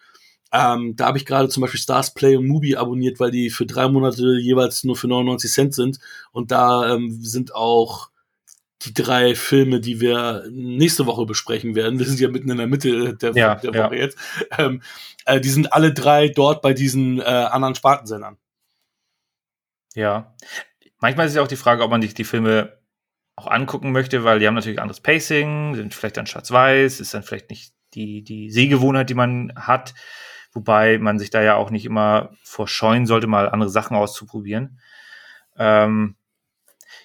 Ähm, 0.54 0.96
da 0.96 1.08
habe 1.08 1.18
ich 1.18 1.26
gerade 1.26 1.50
zum 1.50 1.62
Beispiel 1.62 1.80
Stars 1.80 2.14
Play 2.14 2.38
und 2.38 2.48
Mubi 2.48 2.76
abonniert, 2.76 3.20
weil 3.20 3.32
die 3.32 3.50
für 3.50 3.66
drei 3.66 3.88
Monate 3.88 4.38
jeweils 4.40 4.84
nur 4.84 4.96
für 4.96 5.08
99 5.08 5.52
Cent 5.52 5.74
sind. 5.74 6.00
Und 6.32 6.52
da 6.52 6.94
ähm, 6.94 7.18
sind 7.22 7.56
auch 7.56 8.12
die 8.84 8.94
drei 8.94 9.34
Filme, 9.34 9.80
die 9.80 10.00
wir 10.00 10.46
nächste 10.52 11.08
Woche 11.08 11.26
besprechen 11.26 11.74
werden. 11.74 11.98
Wir 11.98 12.06
sind 12.06 12.20
ja 12.20 12.30
mitten 12.30 12.52
in 12.52 12.58
der 12.58 12.68
Mitte 12.68 13.16
der, 13.16 13.32
ja, 13.32 13.56
der 13.56 13.74
Woche 13.74 13.96
ja. 13.96 14.02
jetzt. 14.02 14.18
Ähm, 14.58 14.82
äh, 15.26 15.40
die 15.40 15.50
sind 15.50 15.74
alle 15.74 15.92
drei 15.92 16.28
dort 16.28 16.62
bei 16.62 16.74
diesen 16.74 17.20
äh, 17.20 17.24
anderen 17.24 17.74
Spartensendern. 17.74 18.38
Ja. 19.96 20.36
Manchmal 21.00 21.26
ist 21.26 21.32
es 21.32 21.38
ja 21.38 21.42
auch 21.42 21.48
die 21.48 21.56
Frage, 21.56 21.84
ob 21.84 21.90
man 21.90 22.02
sich 22.02 22.14
die 22.14 22.24
Filme 22.24 22.78
auch 23.36 23.48
angucken 23.48 23.92
möchte, 23.92 24.24
weil 24.24 24.40
die 24.40 24.48
haben 24.48 24.54
natürlich 24.54 24.80
anderes 24.80 25.02
Pacing, 25.02 25.74
sind 25.76 25.96
vielleicht 25.96 26.18
dann 26.18 26.28
schwarz-weiß, 26.28 27.00
ist 27.00 27.14
dann 27.14 27.24
vielleicht 27.24 27.50
nicht 27.50 27.74
die, 27.96 28.24
die 28.24 28.52
Sehgewohnheit, 28.52 29.10
die 29.10 29.16
man 29.16 29.54
hat. 29.56 29.96
Wobei 30.54 30.98
man 31.00 31.20
sich 31.20 31.30
da 31.30 31.42
ja 31.42 31.56
auch 31.56 31.72
nicht 31.72 31.86
immer 31.86 32.32
vorscheuen 32.44 33.06
sollte, 33.06 33.28
mal 33.28 33.50
andere 33.50 33.70
Sachen 33.70 33.98
auszuprobieren. 33.98 34.80
Ähm, 35.58 36.16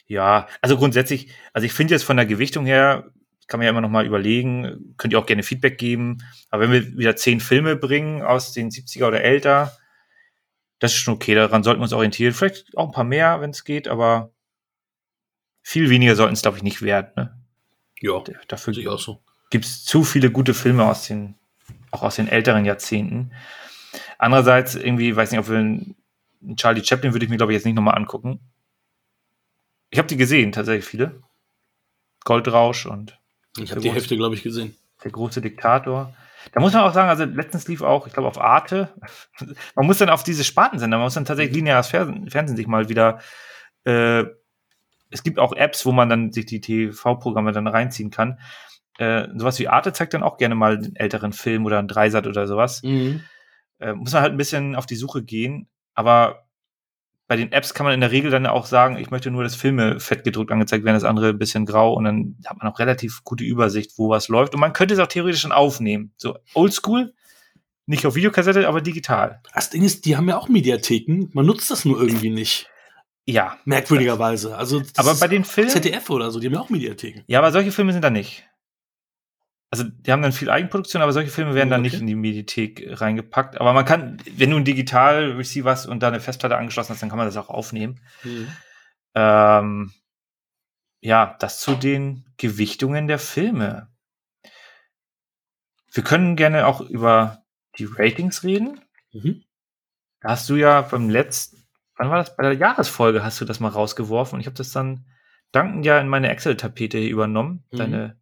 ja, 0.06 0.46
also 0.60 0.76
grundsätzlich, 0.76 1.30
also 1.52 1.64
ich 1.64 1.72
finde 1.72 1.94
jetzt 1.94 2.04
von 2.04 2.16
der 2.16 2.26
Gewichtung 2.26 2.66
her, 2.66 3.10
kann 3.46 3.58
man 3.58 3.64
ja 3.64 3.70
immer 3.70 3.80
noch 3.80 3.88
mal 3.88 4.06
überlegen, 4.06 4.94
könnt 4.98 5.12
ihr 5.12 5.18
auch 5.18 5.26
gerne 5.26 5.42
Feedback 5.42 5.78
geben. 5.78 6.18
Aber 6.50 6.62
wenn 6.62 6.72
wir 6.72 6.98
wieder 6.98 7.16
zehn 7.16 7.40
Filme 7.40 7.76
bringen 7.76 8.22
aus 8.22 8.52
den 8.52 8.70
70er 8.70 9.06
oder 9.06 9.22
älter, 9.22 9.76
das 10.78 10.92
ist 10.92 10.98
schon 10.98 11.14
okay, 11.14 11.34
daran 11.34 11.62
sollten 11.62 11.80
wir 11.80 11.84
uns 11.84 11.92
orientieren. 11.92 12.34
Vielleicht 12.34 12.76
auch 12.76 12.86
ein 12.86 12.92
paar 12.92 13.04
mehr, 13.04 13.40
wenn 13.40 13.50
es 13.50 13.64
geht, 13.64 13.88
aber 13.88 14.30
viel 15.62 15.90
weniger 15.90 16.14
sollten 16.14 16.34
es, 16.34 16.42
glaube 16.42 16.58
ich, 16.58 16.62
nicht 16.62 16.82
werden. 16.82 17.10
Ne? 17.16 17.38
Ja, 18.00 18.22
dafür 18.48 18.74
sehe 18.74 18.82
ich 18.82 18.88
auch 18.88 19.00
so. 19.00 19.22
Gibt 19.50 19.64
es 19.64 19.84
zu 19.84 20.04
viele 20.04 20.30
gute 20.30 20.52
Filme 20.52 20.84
aus 20.84 21.06
den, 21.06 21.37
auch 21.90 22.02
aus 22.02 22.16
den 22.16 22.28
älteren 22.28 22.64
Jahrzehnten. 22.64 23.32
Andererseits, 24.18 24.74
irgendwie, 24.74 25.14
weiß 25.14 25.30
nicht, 25.30 25.40
ob 25.40 25.48
wir 25.48 25.58
einen 25.58 25.96
Charlie 26.56 26.84
Chaplin 26.84 27.12
würde 27.12 27.24
ich 27.24 27.30
mir, 27.30 27.36
glaube 27.36 27.52
ich, 27.52 27.56
jetzt 27.56 27.64
nicht 27.64 27.74
nochmal 27.74 27.96
angucken. 27.96 28.40
Ich 29.90 29.98
habe 29.98 30.08
die 30.08 30.16
gesehen, 30.16 30.52
tatsächlich 30.52 30.84
viele. 30.84 31.22
Goldrausch 32.24 32.86
und. 32.86 33.18
Ich 33.56 33.70
habe 33.70 33.80
die 33.80 33.90
Hälfte, 33.90 34.16
glaube 34.16 34.34
ich, 34.34 34.42
gesehen. 34.42 34.76
Der 35.02 35.10
große 35.10 35.40
Diktator. 35.40 36.14
Da 36.52 36.60
muss 36.60 36.72
man 36.72 36.82
auch 36.82 36.92
sagen, 36.92 37.08
also 37.08 37.24
letztens 37.24 37.68
lief 37.68 37.82
auch, 37.82 38.06
ich 38.06 38.12
glaube, 38.12 38.28
auf 38.28 38.40
Arte. 38.40 38.88
man 39.74 39.86
muss 39.86 39.98
dann 39.98 40.10
auf 40.10 40.22
diese 40.22 40.44
Spartensender, 40.44 40.96
man 40.96 41.06
muss 41.06 41.14
dann 41.14 41.24
tatsächlich 41.24 41.56
lineares 41.56 41.88
Fernsehen, 41.88 42.30
Fernsehen 42.30 42.56
sich 42.56 42.66
mal 42.66 42.88
wieder. 42.88 43.20
Äh, 43.84 44.24
es 45.10 45.22
gibt 45.22 45.38
auch 45.38 45.52
Apps, 45.54 45.86
wo 45.86 45.92
man 45.92 46.08
dann 46.08 46.32
sich 46.32 46.46
die 46.46 46.60
TV-Programme 46.60 47.52
dann 47.52 47.66
reinziehen 47.66 48.10
kann. 48.10 48.38
Äh, 48.98 49.28
sowas 49.36 49.58
wie 49.58 49.68
Arte 49.68 49.92
zeigt 49.92 50.14
dann 50.14 50.22
auch 50.22 50.38
gerne 50.38 50.54
mal 50.54 50.76
einen 50.76 50.96
älteren 50.96 51.32
Film 51.32 51.64
oder 51.66 51.78
einen 51.78 51.88
Dreisat 51.88 52.26
oder 52.26 52.46
sowas. 52.46 52.82
Mhm. 52.82 53.22
Äh, 53.78 53.94
muss 53.94 54.12
man 54.12 54.22
halt 54.22 54.32
ein 54.32 54.38
bisschen 54.38 54.74
auf 54.74 54.86
die 54.86 54.96
Suche 54.96 55.22
gehen. 55.22 55.68
Aber 55.94 56.48
bei 57.28 57.36
den 57.36 57.52
Apps 57.52 57.74
kann 57.74 57.84
man 57.84 57.94
in 57.94 58.00
der 58.00 58.10
Regel 58.10 58.30
dann 58.30 58.46
auch 58.46 58.66
sagen, 58.66 58.96
ich 58.96 59.10
möchte 59.10 59.30
nur, 59.30 59.44
dass 59.44 59.54
Filme 59.54 60.00
fett 60.00 60.24
gedrückt 60.24 60.50
angezeigt 60.50 60.84
werden, 60.84 60.96
das 60.96 61.04
andere 61.04 61.28
ein 61.28 61.38
bisschen 61.38 61.66
grau 61.66 61.92
und 61.92 62.04
dann 62.04 62.36
hat 62.46 62.58
man 62.58 62.72
auch 62.72 62.78
relativ 62.78 63.22
gute 63.22 63.44
Übersicht, 63.44 63.92
wo 63.98 64.08
was 64.08 64.28
läuft. 64.28 64.54
Und 64.54 64.60
man 64.60 64.72
könnte 64.72 64.94
es 64.94 65.00
auch 65.00 65.06
theoretisch 65.06 65.42
schon 65.42 65.52
aufnehmen. 65.52 66.12
So 66.16 66.38
oldschool, 66.54 67.12
nicht 67.84 68.06
auf 68.06 68.14
Videokassette, 68.14 68.66
aber 68.66 68.80
digital. 68.80 69.42
Das 69.54 69.70
Ding 69.70 69.82
ist, 69.82 70.06
die 70.06 70.16
haben 70.16 70.28
ja 70.28 70.38
auch 70.38 70.48
Mediatheken. 70.48 71.28
Man 71.32 71.46
nutzt 71.46 71.70
das 71.70 71.84
nur 71.84 72.00
irgendwie 72.00 72.30
nicht. 72.30 72.68
Ja. 73.30 73.58
Merkwürdigerweise. 73.64 74.56
Also, 74.56 74.82
aber 74.96 75.14
bei 75.14 75.28
den 75.28 75.44
Filmen. 75.44 75.70
ZDF 75.70 76.08
oder 76.10 76.30
so, 76.30 76.40
die 76.40 76.46
haben 76.46 76.54
ja 76.54 76.60
auch 76.60 76.70
Mediatheken. 76.70 77.22
Ja, 77.26 77.40
aber 77.40 77.52
solche 77.52 77.72
Filme 77.72 77.92
sind 77.92 78.02
da 78.02 78.10
nicht 78.10 78.48
also 79.70 79.84
die 79.84 80.12
haben 80.12 80.22
dann 80.22 80.32
viel 80.32 80.50
Eigenproduktion, 80.50 81.02
aber 81.02 81.12
solche 81.12 81.30
Filme 81.30 81.54
werden 81.54 81.70
dann 81.70 81.80
okay. 81.80 81.90
nicht 81.90 82.00
in 82.00 82.06
die 82.06 82.14
Medithek 82.14 83.00
reingepackt. 83.00 83.60
Aber 83.60 83.72
man 83.72 83.84
kann, 83.84 84.18
wenn 84.30 84.50
du 84.50 84.56
ein 84.56 84.64
Digital-Receiver 84.64 85.70
hast 85.70 85.86
und 85.86 86.02
da 86.02 86.08
eine 86.08 86.20
Festplatte 86.20 86.56
angeschlossen 86.56 86.90
hast, 86.90 87.02
dann 87.02 87.10
kann 87.10 87.18
man 87.18 87.26
das 87.26 87.36
auch 87.36 87.50
aufnehmen. 87.50 88.00
Mhm. 88.24 88.48
Ähm, 89.14 89.92
ja, 91.00 91.36
das 91.38 91.60
zu 91.60 91.74
den 91.74 92.24
Gewichtungen 92.38 93.08
der 93.08 93.18
Filme. 93.18 93.88
Wir 95.92 96.02
können 96.02 96.36
gerne 96.36 96.66
auch 96.66 96.80
über 96.80 97.44
die 97.78 97.84
Ratings 97.84 98.44
reden. 98.44 98.80
Mhm. 99.12 99.44
Da 100.20 100.30
hast 100.30 100.48
du 100.48 100.56
ja 100.56 100.80
beim 100.80 101.10
letzten, 101.10 101.57
wann 101.98 102.10
war 102.10 102.18
das? 102.18 102.36
Bei 102.36 102.44
der 102.44 102.54
Jahresfolge 102.54 103.22
hast 103.22 103.40
du 103.40 103.44
das 103.44 103.60
mal 103.60 103.68
rausgeworfen 103.68 104.36
und 104.36 104.40
ich 104.40 104.46
habe 104.46 104.56
das 104.56 104.72
dann 104.72 105.04
dankend 105.52 105.84
ja 105.84 105.98
in 105.98 106.08
meine 106.08 106.30
Excel-Tapete 106.30 106.98
übernommen. 106.98 107.64
Mhm. 107.70 107.76
Deine 107.76 108.20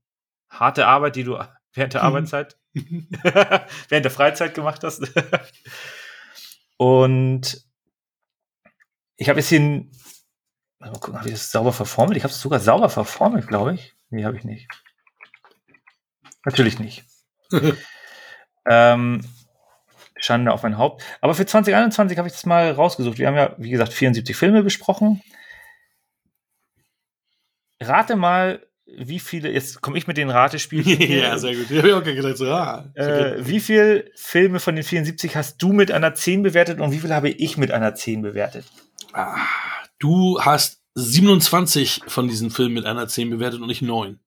harte 0.49 0.87
Arbeit, 0.87 1.17
die 1.17 1.25
du 1.25 1.39
während 1.75 1.95
der 1.95 2.03
mhm. 2.03 2.07
Arbeitszeit, 2.07 2.59
während 2.75 4.05
der 4.05 4.11
Freizeit 4.11 4.55
gemacht 4.55 4.83
hast. 4.83 5.03
Und 6.79 7.65
ich 9.17 9.29
habe 9.29 9.39
jetzt 9.39 9.49
hier 9.49 9.61
ein, 9.61 9.93
mal 10.79 10.93
gucken, 10.93 11.19
habe 11.19 11.29
ich 11.29 11.35
das 11.35 11.51
sauber 11.51 11.73
verformelt? 11.73 12.17
Ich 12.19 12.25
habe 12.25 12.33
es 12.33 12.41
sogar 12.41 12.61
sauber 12.61 12.91
verformelt, 12.91 13.47
glaube 13.47 13.75
ich. 13.75 13.95
Nee, 14.11 14.25
habe 14.25 14.37
ich 14.37 14.45
nicht. 14.45 14.69
Natürlich 16.45 16.79
nicht. 16.79 17.05
ähm, 18.67 19.23
Schande 20.27 20.53
auf 20.53 20.63
mein 20.63 20.77
Haupt. 20.77 21.03
Aber 21.21 21.35
für 21.35 21.47
2021 21.47 22.19
habe 22.19 22.29
ich 22.29 22.35
das 22.35 22.45
mal 22.45 22.71
rausgesucht. 22.73 23.19
Wir 23.19 23.29
haben 23.29 23.37
ja, 23.37 23.55
wie 23.59 23.71
gesagt, 23.71 23.93
74 23.93 24.37
Filme 24.37 24.63
besprochen. 24.63 25.23
Rate 27.81 28.17
mal, 28.17 28.67
wie 28.87 29.19
viele, 29.21 29.51
jetzt 29.51 29.81
komme 29.81 29.99
ich 29.99 30.07
mit 30.07 30.17
den 30.17 30.31
Ratespielen. 30.31 31.01
ja, 31.11 31.39
sehr 31.39 31.55
gut. 31.55 31.71
Ich 31.71 31.79
habe 31.79 31.97
auch 31.97 32.03
gedacht, 32.03 32.37
so, 32.37 32.47
ah, 32.47 32.85
äh, 32.95 33.47
wie 33.47 33.61
viele 33.61 34.11
Filme 34.15 34.61
von 34.61 34.75
den 34.75 34.85
74 34.85 35.37
hast 35.37 35.63
du 35.63 35.73
mit 35.73 35.91
einer 35.91 36.15
10 36.15 36.43
bewertet 36.43 36.81
und 36.81 36.93
wie 36.93 36.99
viele 36.99 37.15
habe 37.15 37.31
ich 37.31 37.57
mit 37.57 37.71
einer 37.71 37.95
10 37.95 38.23
bewertet? 38.23 38.67
Ah, 39.13 39.37
du 39.99 40.41
hast 40.41 40.83
27 40.95 42.03
von 42.07 42.29
diesen 42.29 42.51
Filmen 42.51 42.75
mit 42.75 42.87
einer 42.87 43.07
10 43.07 43.31
bewertet 43.31 43.61
und 43.61 43.69
nicht 43.69 43.83
9. 43.83 44.19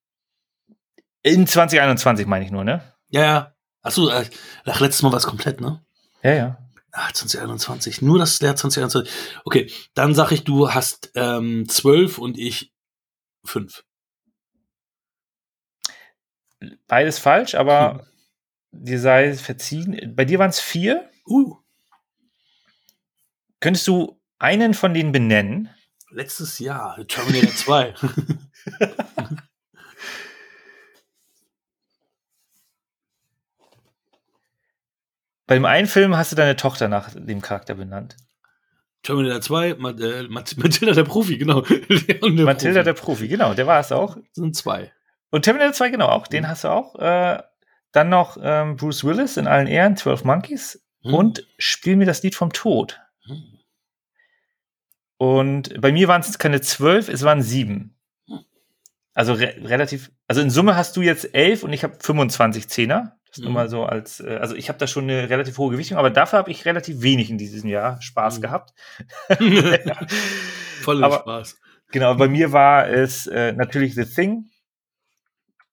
In 1.23 1.47
2021 1.47 2.27
meine 2.27 2.45
ich 2.45 2.51
nur, 2.51 2.63
ne? 2.63 2.81
Ja, 3.09 3.21
ja. 3.23 3.55
Achso, 3.81 4.09
äh, 4.09 4.25
ach, 4.65 4.79
letztes 4.79 5.01
Mal 5.01 5.11
war 5.11 5.17
es 5.17 5.25
komplett, 5.25 5.61
ne? 5.61 5.81
Ja, 6.23 6.33
ja. 6.33 6.57
Ah, 6.91 7.13
2021. 7.13 8.01
Nur 8.01 8.19
das 8.19 8.39
Jahr 8.39 8.55
2021. 8.55 9.13
Okay, 9.45 9.71
dann 9.93 10.15
sag 10.15 10.31
ich, 10.31 10.43
du 10.43 10.73
hast 10.73 11.11
ähm, 11.15 11.67
12 11.67 12.17
und 12.17 12.37
ich 12.37 12.73
5 13.45 13.83
beides 16.87 17.19
falsch, 17.19 17.55
aber 17.55 18.05
hm. 18.71 18.83
dir 18.83 18.99
sei 18.99 19.33
verziehen. 19.33 20.13
Bei 20.15 20.25
dir 20.25 20.39
waren 20.39 20.49
es 20.49 20.59
vier. 20.59 21.09
Uh. 21.25 21.55
Könntest 23.59 23.87
du 23.87 24.19
einen 24.39 24.73
von 24.73 24.93
denen 24.93 25.11
benennen? 25.11 25.69
Letztes 26.11 26.59
Jahr, 26.59 26.97
Terminator 27.07 27.55
2. 27.55 27.93
Bei 35.49 35.55
dem 35.55 35.65
einen 35.65 35.87
Film 35.87 36.15
hast 36.15 36.31
du 36.31 36.35
deine 36.35 36.55
Tochter 36.55 36.87
nach 36.89 37.09
dem 37.15 37.41
Charakter 37.41 37.73
benannt. 37.73 38.15
Terminator 39.01 39.41
2, 39.41 39.69
äh, 39.69 40.27
Matilda 40.27 40.93
der 40.93 41.03
Profi, 41.03 41.39
genau. 41.39 41.61
Der 41.61 42.19
Matilda 42.21 42.53
Profi. 42.53 42.83
der 42.83 42.93
Profi, 42.93 43.27
genau, 43.27 43.55
der 43.55 43.65
war 43.65 43.79
es 43.79 43.91
auch. 43.91 44.15
Das 44.15 44.35
sind 44.35 44.55
zwei. 44.55 44.93
Und 45.31 45.45
Terminator 45.45 45.73
2, 45.73 45.89
genau, 45.89 46.09
auch 46.09 46.27
den 46.27 46.43
mhm. 46.43 46.49
hast 46.49 46.65
du 46.65 46.67
auch. 46.67 46.93
Äh, 46.99 47.41
dann 47.91 48.09
noch 48.09 48.37
ähm, 48.39 48.75
Bruce 48.75 49.03
Willis 49.03 49.37
in 49.37 49.47
allen 49.47 49.65
Ehren, 49.65 49.97
12 49.97 50.23
Monkeys 50.23 50.85
mhm. 51.01 51.15
und 51.15 51.47
Spiel 51.57 51.95
mir 51.95 52.05
das 52.05 52.21
Lied 52.21 52.35
vom 52.35 52.53
Tod. 52.53 52.99
Mhm. 53.25 53.59
Und 55.17 55.81
bei 55.81 55.91
mir 55.91 56.07
waren 56.07 56.21
es 56.21 56.37
keine 56.37 56.61
12, 56.61 57.09
es 57.09 57.23
waren 57.23 57.41
sieben. 57.41 57.97
Mhm. 58.27 58.45
Also 59.15 59.33
re 59.33 59.55
relativ, 59.63 60.11
also 60.27 60.41
in 60.41 60.51
Summe 60.51 60.75
hast 60.75 60.95
du 60.95 61.01
jetzt 61.01 61.33
11 61.33 61.63
und 61.63 61.73
ich 61.73 61.83
habe 61.83 61.97
25 61.99 62.67
Zehner. 62.69 63.18
Das 63.29 63.37
ist 63.37 63.43
nur 63.43 63.51
mhm. 63.51 63.55
mal 63.55 63.69
so 63.69 63.83
als, 63.85 64.19
äh, 64.21 64.37
also 64.41 64.55
ich 64.55 64.69
habe 64.69 64.79
da 64.79 64.87
schon 64.87 65.03
eine 65.03 65.29
relativ 65.29 65.57
hohe 65.59 65.71
Gewichtung, 65.71 65.97
aber 65.97 66.09
dafür 66.09 66.39
habe 66.39 66.49
ich 66.49 66.65
relativ 66.65 67.01
wenig 67.01 67.29
in 67.29 67.37
diesem 67.37 67.69
Jahr 67.69 68.01
Spaß 68.01 68.37
mhm. 68.37 68.41
gehabt. 68.41 68.73
Voller 70.81 71.11
Spaß. 71.11 71.59
Genau, 71.91 72.15
bei 72.15 72.27
mir 72.27 72.51
war 72.51 72.87
es 72.87 73.27
äh, 73.27 73.51
natürlich 73.53 73.95
The 73.95 74.05
Thing, 74.05 74.49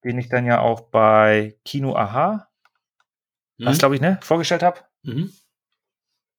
den 0.05 0.19
ich 0.19 0.29
dann 0.29 0.45
ja 0.45 0.61
auch 0.61 0.83
bei 0.91 1.57
Kino 1.65 1.97
Aha, 1.97 2.49
mhm. 3.57 3.67
was 3.67 3.79
glaube 3.79 3.95
ich, 3.95 4.01
ne, 4.03 4.19
vorgestellt 4.23 4.63
habe. 4.63 4.81
Mhm. 5.03 5.33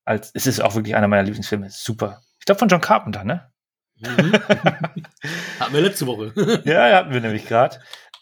Als, 0.06 0.32
es 0.34 0.48
ist 0.48 0.62
auch 0.62 0.76
wirklich 0.76 0.96
einer 0.96 1.08
meiner 1.08 1.24
Lieblingsfilme. 1.24 1.70
Super. 1.70 2.22
Ich 2.40 2.46
glaube 2.46 2.60
von 2.60 2.70
John 2.70 2.82
Carpenter, 2.82 3.24
ne? 3.24 3.52
Mhm. 3.98 4.32
hatten 5.60 5.74
wir 5.74 5.82
letzte 5.82 6.06
Woche. 6.06 6.32
ja, 6.64 6.96
hatten 6.96 7.12
wir 7.12 7.22
nämlich 7.22 7.46
gerade. 7.46 7.80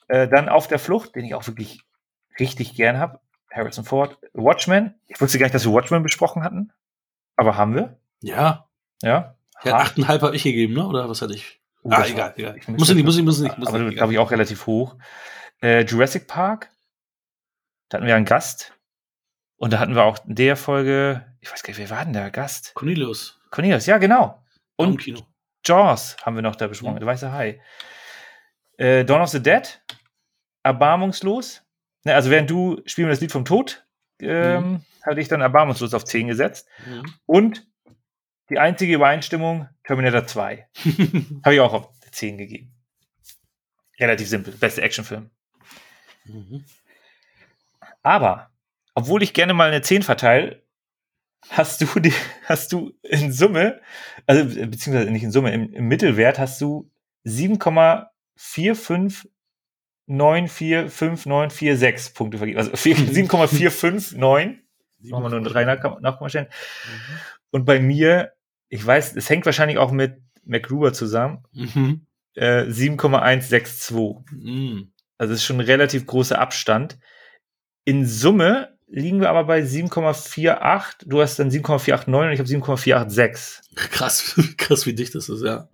Äh, 0.08 0.28
dann 0.28 0.50
Auf 0.50 0.68
der 0.68 0.80
Flucht, 0.80 1.16
den 1.16 1.26
ich 1.26 1.36
auch 1.36 1.46
wirklich 1.48 1.85
richtig 2.40 2.76
gern 2.76 2.98
habe. 2.98 3.20
Harrison 3.52 3.86
Ford. 3.86 4.18
Watchmen. 4.34 4.96
Ich 5.08 5.20
wusste 5.22 5.40
gar 5.40 5.46
nicht, 5.46 5.56
dass 5.56 5.66
wir 5.66 5.74
Watchmen 5.74 6.04
besprochen 6.04 6.44
hatten. 6.44 6.72
Aber 7.36 7.56
haben 7.56 7.76
wir. 7.76 7.98
Ja. 8.22 8.68
Ja. 9.02 9.36
Ja, 9.64 9.78
achteinhalb 9.78 10.22
habe 10.22 10.36
ich 10.36 10.44
gegeben, 10.44 10.74
ne? 10.74 10.86
Oder 10.86 11.10
was 11.10 11.22
hatte 11.22 11.34
ich? 11.34 11.62
Uh, 11.84 11.92
ah, 11.92 12.06
egal, 12.06 12.34
egal. 12.36 12.58
Ich 12.58 12.68
muss, 12.68 12.94
nicht, 12.94 13.06
muss 13.06 13.16
nicht, 13.16 13.26
muss 13.26 13.40
nicht. 13.40 13.58
Muss 13.58 13.70
aber 13.70 13.90
glaube 13.92 14.14
ich 14.14 14.20
auch 14.20 14.32
relativ 14.32 14.66
hoch. 14.66 14.96
Äh, 15.62 15.86
Jurassic 15.86 16.28
Park, 16.28 16.72
da 17.90 17.98
hatten 17.98 18.08
wir 18.08 18.16
einen 18.16 18.26
Gast. 18.26 18.74
Und 19.58 19.72
da 19.72 19.80
hatten 19.80 19.96
wir 19.96 20.04
auch 20.04 20.18
in 20.26 20.36
der 20.36 20.58
Folge, 20.58 21.26
ich 21.40 21.52
weiß 21.52 21.64
gar 21.64 21.70
nicht, 21.70 21.80
wer 21.80 21.90
war 21.90 22.04
denn 22.04 22.14
der 22.14 22.30
Gast? 22.32 22.74
Cornelius. 22.74 23.40
Cornelius, 23.52 23.86
ja, 23.86 23.98
genau. 23.98 24.44
Und 24.76 24.98
Kino. 24.98 25.22
Jaws 25.64 26.18
haben 26.24 26.36
wir 26.36 26.42
noch 26.42 26.56
da 26.56 26.68
besprochen, 26.68 26.96
mhm. 26.96 27.00
der 27.00 27.08
weiße 27.08 27.32
Hai. 27.32 27.62
Äh, 28.78 29.06
Dawn 29.06 29.22
of 29.22 29.30
the 29.30 29.42
Dead, 29.42 29.82
erbarmungslos. 30.64 31.65
Ne, 32.06 32.14
also 32.14 32.30
während 32.30 32.50
du 32.50 32.82
spielen 32.86 33.10
das 33.10 33.20
Lied 33.20 33.32
vom 33.32 33.46
Tod, 33.46 33.86
ähm, 34.20 34.64
mhm. 34.64 34.82
hatte 35.04 35.20
ich 35.20 35.28
dann 35.28 35.42
erbarmungslos 35.42 35.94
auf 35.94 36.06
10 36.06 36.28
gesetzt. 36.28 36.70
Mhm. 36.86 37.04
Und 37.26 37.68
die 38.50 38.60
einzige 38.60 38.94
Übereinstimmung, 38.94 39.68
Terminator 39.84 40.26
2. 40.26 40.68
Habe 41.44 41.56
ich 41.56 41.60
auch 41.60 41.74
auf 41.74 41.90
10 42.12 42.38
gegeben. 42.38 42.74
Relativ 44.00 44.30
simpel. 44.30 44.54
Beste 44.54 44.84
Actionfilm. 44.84 45.32
Mhm. 46.26 46.64
Aber, 48.04 48.52
obwohl 48.94 49.24
ich 49.24 49.34
gerne 49.34 49.56
mal 49.56 49.70
eine 49.70 49.82
10 49.82 50.04
verteile, 50.04 50.64
hast 51.50 51.82
du 51.82 52.00
die, 52.00 52.14
hast 52.46 52.72
du 52.72 52.94
in 53.02 53.32
Summe, 53.32 53.82
also 54.28 54.46
beziehungsweise 54.46 55.10
nicht 55.10 55.24
in 55.24 55.32
Summe, 55.32 55.52
im, 55.52 55.74
im 55.74 55.88
Mittelwert 55.88 56.38
hast 56.38 56.62
du 56.62 56.92
7,45945946 60.08 62.14
Punkte 62.14 62.38
vergeben. 62.38 62.60
Also 62.60 62.76
7,459. 62.76 64.20
Machen 65.10 65.24
wir 65.24 65.30
nur 65.30 65.42
3 65.42 65.66
Nachkommastellen. 65.66 66.48
Mhm. 66.48 67.20
Und 67.52 67.66
bei 67.66 67.80
mir, 67.80 68.34
ich 68.70 68.86
weiß, 68.86 69.16
es 69.16 69.30
hängt 69.30 69.46
wahrscheinlich 69.46 69.78
auch 69.78 69.92
mit 69.92 70.18
MacGruber 70.44 70.92
zusammen. 70.94 71.44
Mhm. 71.54 72.06
7,162. 72.36 73.96
Mhm. 74.32 74.92
Also 75.18 75.34
es 75.34 75.40
ist 75.40 75.46
schon 75.46 75.58
ein 75.58 75.66
relativ 75.66 76.06
großer 76.06 76.40
Abstand. 76.40 76.98
In 77.86 78.06
Summe 78.06 78.78
liegen 78.88 79.22
wir 79.22 79.30
aber 79.30 79.46
bei 79.46 79.62
7,48. 79.62 81.06
Du 81.06 81.22
hast 81.22 81.40
dann 81.40 81.52
7,489 81.52 82.28
und 82.28 82.34
ich 82.34 82.40
habe 82.40 82.50
7,486. 82.50 83.62
Krass, 83.76 84.36
krass, 84.58 84.86
wie 84.86 84.94
dicht 84.94 85.16
das 85.16 85.30
ist, 85.30 85.44
ja. 85.44 85.70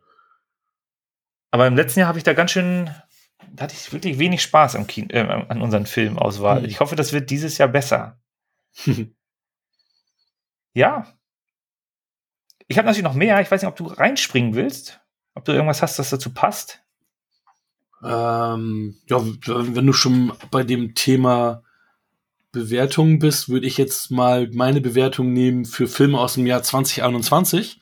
Aber 1.52 1.68
im 1.68 1.76
letzten 1.76 2.00
Jahr 2.00 2.08
habe 2.08 2.18
ich 2.18 2.24
da 2.24 2.34
ganz 2.34 2.52
schön, 2.52 2.90
da 3.54 3.64
hatte 3.64 3.76
ich 3.76 3.92
wirklich 3.92 4.18
wenig 4.20 4.42
Spaß 4.42 4.76
am 4.76 4.88
Kino, 4.88 5.08
äh, 5.12 5.22
an 5.22 5.62
unseren 5.62 5.86
Filmauswahl. 5.86 6.60
Hm. 6.60 6.66
Ich 6.66 6.80
hoffe, 6.80 6.96
das 6.96 7.14
wird 7.14 7.30
dieses 7.30 7.58
Jahr 7.58 7.70
besser. 7.70 8.20
ja. 10.74 11.08
Ich 12.68 12.78
habe 12.78 12.86
natürlich 12.86 13.04
noch 13.04 13.14
mehr. 13.14 13.42
Ich 13.42 13.52
weiß 13.52 13.62
nicht, 13.62 13.70
ob 13.70 13.76
du 13.76 13.88
reinspringen 13.88 14.56
willst. 14.56 15.02
Ob 15.34 15.46
du 15.46 15.52
irgendwas 15.52 15.82
hast, 15.82 16.00
das 16.00 16.10
dazu 16.10 16.34
passt. 16.34 16.84
Ähm, 18.04 18.98
ja, 19.08 19.22
wenn 19.46 19.86
du 19.86 19.94
schon 19.94 20.34
bei 20.50 20.64
dem 20.64 20.96
Thema 20.96 21.64
Bewertungen 22.52 23.20
bist, 23.20 23.50
würde 23.50 23.68
ich 23.68 23.78
jetzt 23.78 24.12
mal 24.12 24.50
meine 24.52 24.82
Bewertung 24.82 25.32
nehmen 25.32 25.66
für 25.66 25.88
Filme 25.88 26.20
aus 26.20 26.34
dem 26.34 26.46
Jahr 26.46 26.64
2021. 26.64 27.80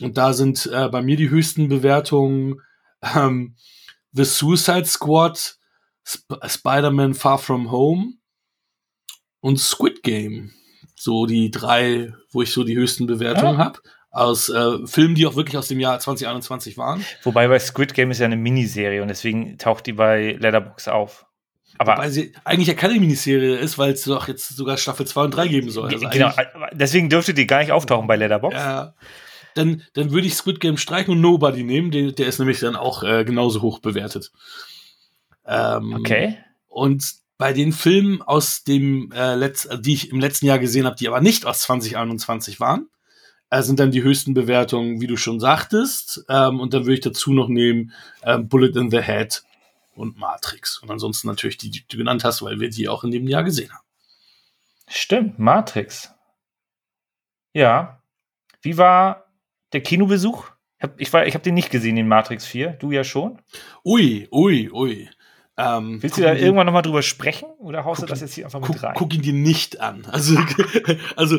Und 0.00 0.16
da 0.16 0.32
sind 0.32 0.66
äh, 0.72 0.88
bei 0.88 1.02
mir 1.02 1.16
die 1.16 1.30
höchsten 1.30 1.68
Bewertungen 1.68 2.60
ähm, 3.14 3.56
The 4.12 4.24
Suicide 4.24 4.86
Squad, 4.86 5.56
Sp 6.04 6.40
Spider-Man 6.46 7.14
Far 7.14 7.38
From 7.38 7.70
Home 7.70 8.14
und 9.40 9.58
Squid 9.58 10.02
Game. 10.02 10.52
So 10.96 11.26
die 11.26 11.50
drei, 11.50 12.12
wo 12.30 12.42
ich 12.42 12.52
so 12.52 12.64
die 12.64 12.76
höchsten 12.76 13.06
Bewertungen 13.06 13.58
ja. 13.58 13.64
habe 13.64 13.80
aus 14.10 14.48
äh, 14.48 14.86
Filmen, 14.86 15.14
die 15.14 15.26
auch 15.26 15.36
wirklich 15.36 15.56
aus 15.56 15.68
dem 15.68 15.80
Jahr 15.80 15.98
2021 15.98 16.76
waren. 16.76 17.04
Wobei 17.22 17.48
bei 17.48 17.58
Squid 17.58 17.94
Game 17.94 18.10
ist 18.10 18.18
ja 18.18 18.26
eine 18.26 18.36
Miniserie 18.36 19.02
und 19.02 19.08
deswegen 19.08 19.56
taucht 19.56 19.86
die 19.86 19.92
bei 19.92 20.32
Letterbox 20.32 20.88
auf. 20.88 21.26
Aber 21.78 21.92
Wobei 21.92 22.10
sie 22.10 22.32
eigentlich 22.44 22.68
ja 22.68 22.74
keine 22.74 22.98
Miniserie 22.98 23.56
ist, 23.56 23.78
weil 23.78 23.92
es 23.92 24.04
doch 24.04 24.28
jetzt 24.28 24.56
sogar 24.56 24.76
Staffel 24.76 25.06
2 25.06 25.22
und 25.22 25.30
3 25.30 25.48
geben 25.48 25.70
soll. 25.70 25.94
Also 25.94 26.08
genau, 26.08 26.32
deswegen 26.72 27.08
dürfte 27.08 27.32
die 27.32 27.46
gar 27.46 27.60
nicht 27.60 27.72
auftauchen 27.72 28.06
bei 28.06 28.16
Letterbox. 28.16 28.54
Ja. 28.54 28.94
Dann, 29.54 29.82
dann 29.94 30.10
würde 30.12 30.26
ich 30.26 30.34
Squid 30.34 30.60
Game 30.60 30.76
streichen 30.76 31.12
und 31.12 31.20
Nobody 31.20 31.62
nehmen. 31.62 31.90
Der, 31.90 32.12
der 32.12 32.26
ist 32.26 32.38
nämlich 32.38 32.60
dann 32.60 32.76
auch 32.76 33.02
äh, 33.02 33.24
genauso 33.24 33.62
hoch 33.62 33.80
bewertet. 33.80 34.30
Ähm, 35.46 35.94
okay. 35.94 36.38
Und 36.68 37.14
bei 37.38 37.52
den 37.52 37.72
Filmen 37.72 38.22
aus 38.22 38.64
dem 38.64 39.10
äh, 39.12 39.34
Letz 39.34 39.68
die 39.80 39.94
ich 39.94 40.10
im 40.10 40.20
letzten 40.20 40.46
Jahr 40.46 40.58
gesehen 40.58 40.84
habe, 40.84 40.96
die 40.96 41.08
aber 41.08 41.20
nicht 41.20 41.46
aus 41.46 41.62
2021 41.62 42.60
waren, 42.60 42.88
äh, 43.50 43.62
sind 43.62 43.80
dann 43.80 43.90
die 43.90 44.02
höchsten 44.02 44.34
Bewertungen, 44.34 45.00
wie 45.00 45.06
du 45.06 45.16
schon 45.16 45.40
sagtest. 45.40 46.24
Ähm, 46.28 46.60
und 46.60 46.74
dann 46.74 46.84
würde 46.84 46.94
ich 46.94 47.00
dazu 47.00 47.32
noch 47.32 47.48
nehmen 47.48 47.92
ähm, 48.22 48.48
Bullet 48.48 48.78
in 48.78 48.90
the 48.90 49.02
Head 49.02 49.42
und 49.94 50.18
Matrix. 50.18 50.78
Und 50.78 50.90
ansonsten 50.90 51.28
natürlich 51.28 51.58
die, 51.58 51.70
die 51.70 51.84
du 51.88 51.96
genannt 51.96 52.24
hast, 52.24 52.42
weil 52.42 52.60
wir 52.60 52.70
die 52.70 52.88
auch 52.88 53.04
in 53.04 53.10
dem 53.10 53.26
Jahr 53.26 53.42
gesehen 53.42 53.72
haben. 53.72 53.84
Stimmt, 54.86 55.38
Matrix. 55.38 56.12
Ja. 57.52 58.02
Wie 58.62 58.76
war 58.76 59.29
der 59.72 59.80
Kinobesuch? 59.80 60.50
Ich, 60.96 61.12
ich 61.12 61.34
habe 61.34 61.40
den 61.40 61.54
nicht 61.54 61.70
gesehen, 61.70 61.96
den 61.96 62.08
Matrix 62.08 62.46
4. 62.46 62.70
Du 62.70 62.90
ja 62.90 63.04
schon. 63.04 63.38
Ui, 63.84 64.28
ui, 64.32 64.70
ui. 64.70 65.08
Ähm, 65.58 66.02
Willst 66.02 66.16
du 66.16 66.22
da 66.22 66.32
irgendwann 66.34 66.64
nochmal 66.64 66.82
drüber 66.82 67.02
sprechen 67.02 67.46
oder 67.58 67.84
haust 67.84 68.00
du 68.00 68.06
das 68.06 68.22
jetzt 68.22 68.34
hier 68.34 68.46
einfach 68.46 68.60
mit 68.60 68.68
guck, 68.68 68.82
rein? 68.82 68.94
Guck 68.94 69.12
ihn 69.12 69.20
dir 69.20 69.34
nicht 69.34 69.80
an. 69.80 70.06
Also, 70.06 70.38
also, 71.16 71.38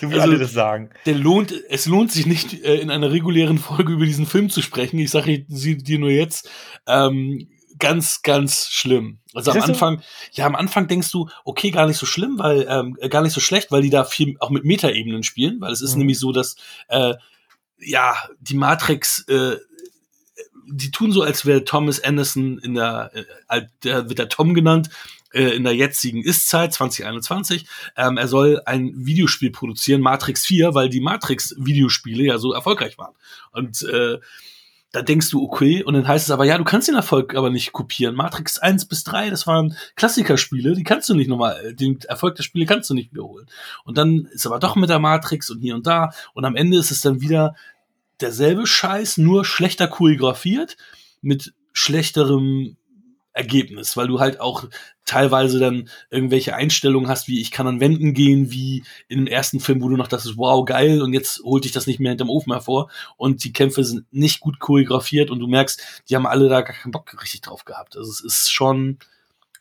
du 0.00 0.06
also, 0.08 0.20
alle 0.20 0.38
das 0.38 0.52
sagen. 0.52 0.90
Der 1.06 1.14
lohnt, 1.14 1.54
es 1.70 1.86
lohnt 1.86 2.12
sich 2.12 2.26
nicht, 2.26 2.62
äh, 2.62 2.76
in 2.76 2.90
einer 2.90 3.10
regulären 3.10 3.56
Folge 3.56 3.94
über 3.94 4.04
diesen 4.04 4.26
Film 4.26 4.50
zu 4.50 4.60
sprechen. 4.60 4.98
Ich 4.98 5.10
sage 5.10 5.40
dir 5.40 5.98
nur 5.98 6.10
jetzt, 6.10 6.50
ähm, 6.86 7.48
ganz, 7.78 8.20
ganz 8.22 8.68
schlimm. 8.68 9.18
Also 9.32 9.50
am 9.52 9.62
Anfang, 9.62 9.98
so? 9.98 10.04
ja, 10.32 10.46
am 10.46 10.56
Anfang 10.56 10.86
denkst 10.86 11.10
du, 11.10 11.28
okay, 11.44 11.70
gar 11.70 11.86
nicht 11.86 11.96
so 11.96 12.06
schlimm, 12.06 12.38
weil, 12.38 12.66
ähm, 12.68 12.98
gar 13.08 13.22
nicht 13.22 13.32
so 13.32 13.40
schlecht, 13.40 13.72
weil 13.72 13.82
die 13.82 13.90
da 13.90 14.04
viel 14.04 14.36
auch 14.40 14.50
mit 14.50 14.64
Metaebenen 14.64 15.22
spielen, 15.22 15.60
weil 15.60 15.72
es 15.72 15.80
ist 15.80 15.94
mhm. 15.94 16.00
nämlich 16.00 16.18
so, 16.18 16.32
dass, 16.32 16.56
äh, 16.88 17.14
ja, 17.78 18.16
die 18.40 18.56
Matrix, 18.56 19.26
äh, 19.28 19.56
die 20.66 20.90
tun 20.90 21.12
so, 21.12 21.22
als 21.22 21.46
wäre 21.46 21.64
Thomas 21.64 22.02
Anderson 22.02 22.58
in 22.58 22.74
der, 22.74 23.10
äh, 23.48 23.62
der 23.82 24.08
wird 24.08 24.18
der 24.18 24.28
Tom 24.28 24.54
genannt, 24.54 24.88
äh, 25.32 25.50
in 25.50 25.64
der 25.64 25.74
jetzigen 25.74 26.22
Ist-Zeit 26.22 26.72
2021. 26.72 27.66
Ähm, 27.96 28.16
er 28.16 28.28
soll 28.28 28.62
ein 28.64 28.92
Videospiel 28.94 29.50
produzieren, 29.50 30.00
Matrix 30.00 30.46
4, 30.46 30.74
weil 30.74 30.88
die 30.88 31.00
Matrix-Videospiele 31.00 32.24
ja 32.24 32.38
so 32.38 32.52
erfolgreich 32.52 32.96
waren. 32.98 33.14
Und 33.50 33.82
äh, 33.82 34.18
da 34.94 35.02
denkst 35.02 35.28
du, 35.30 35.42
okay, 35.42 35.82
und 35.82 35.94
dann 35.94 36.06
heißt 36.06 36.26
es 36.26 36.30
aber, 36.30 36.44
ja, 36.44 36.56
du 36.56 36.62
kannst 36.62 36.86
den 36.86 36.94
Erfolg 36.94 37.34
aber 37.34 37.50
nicht 37.50 37.72
kopieren. 37.72 38.14
Matrix 38.14 38.60
1 38.60 38.84
bis 38.84 39.02
3, 39.02 39.28
das 39.28 39.44
waren 39.44 39.76
Klassikerspiele, 39.96 40.74
die 40.74 40.84
kannst 40.84 41.08
du 41.08 41.16
nicht 41.16 41.26
nochmal, 41.26 41.74
den 41.74 41.98
Erfolg 42.02 42.36
der 42.36 42.44
Spiele 42.44 42.64
kannst 42.64 42.90
du 42.90 42.94
nicht 42.94 43.10
wiederholen. 43.10 43.46
Und 43.84 43.98
dann 43.98 44.28
ist 44.30 44.46
aber 44.46 44.60
doch 44.60 44.76
mit 44.76 44.90
der 44.90 45.00
Matrix 45.00 45.50
und 45.50 45.58
hier 45.58 45.74
und 45.74 45.88
da, 45.88 46.12
und 46.32 46.44
am 46.44 46.54
Ende 46.54 46.78
ist 46.78 46.92
es 46.92 47.00
dann 47.00 47.20
wieder 47.20 47.56
derselbe 48.20 48.68
Scheiß, 48.68 49.18
nur 49.18 49.44
schlechter 49.44 49.88
choreografiert, 49.88 50.76
mit 51.22 51.54
schlechterem 51.72 52.76
Ergebnis, 53.34 53.96
weil 53.96 54.06
du 54.06 54.20
halt 54.20 54.40
auch 54.40 54.64
teilweise 55.04 55.58
dann 55.58 55.90
irgendwelche 56.10 56.54
Einstellungen 56.54 57.10
hast, 57.10 57.28
wie 57.28 57.40
ich 57.40 57.50
kann 57.50 57.66
an 57.66 57.80
Wänden 57.80 58.14
gehen, 58.14 58.50
wie 58.50 58.84
in 59.08 59.18
dem 59.18 59.26
ersten 59.26 59.60
Film, 59.60 59.82
wo 59.82 59.88
du 59.88 59.96
noch 59.96 60.08
das 60.08 60.24
ist, 60.24 60.38
wow, 60.38 60.64
geil, 60.64 61.02
und 61.02 61.12
jetzt 61.12 61.42
holt 61.42 61.64
dich 61.64 61.72
das 61.72 61.86
nicht 61.86 62.00
mehr 62.00 62.10
hinterm 62.10 62.30
Ofen 62.30 62.52
hervor 62.52 62.90
und 63.16 63.44
die 63.44 63.52
Kämpfe 63.52 63.84
sind 63.84 64.06
nicht 64.12 64.40
gut 64.40 64.60
choreografiert 64.60 65.30
und 65.30 65.40
du 65.40 65.46
merkst, 65.46 65.82
die 66.08 66.16
haben 66.16 66.26
alle 66.26 66.48
da 66.48 66.62
gar 66.62 66.74
keinen 66.74 66.92
Bock 66.92 67.20
richtig 67.20 67.42
drauf 67.42 67.64
gehabt. 67.64 67.96
Also 67.96 68.10
es 68.10 68.20
ist 68.20 68.52
schon, 68.52 68.98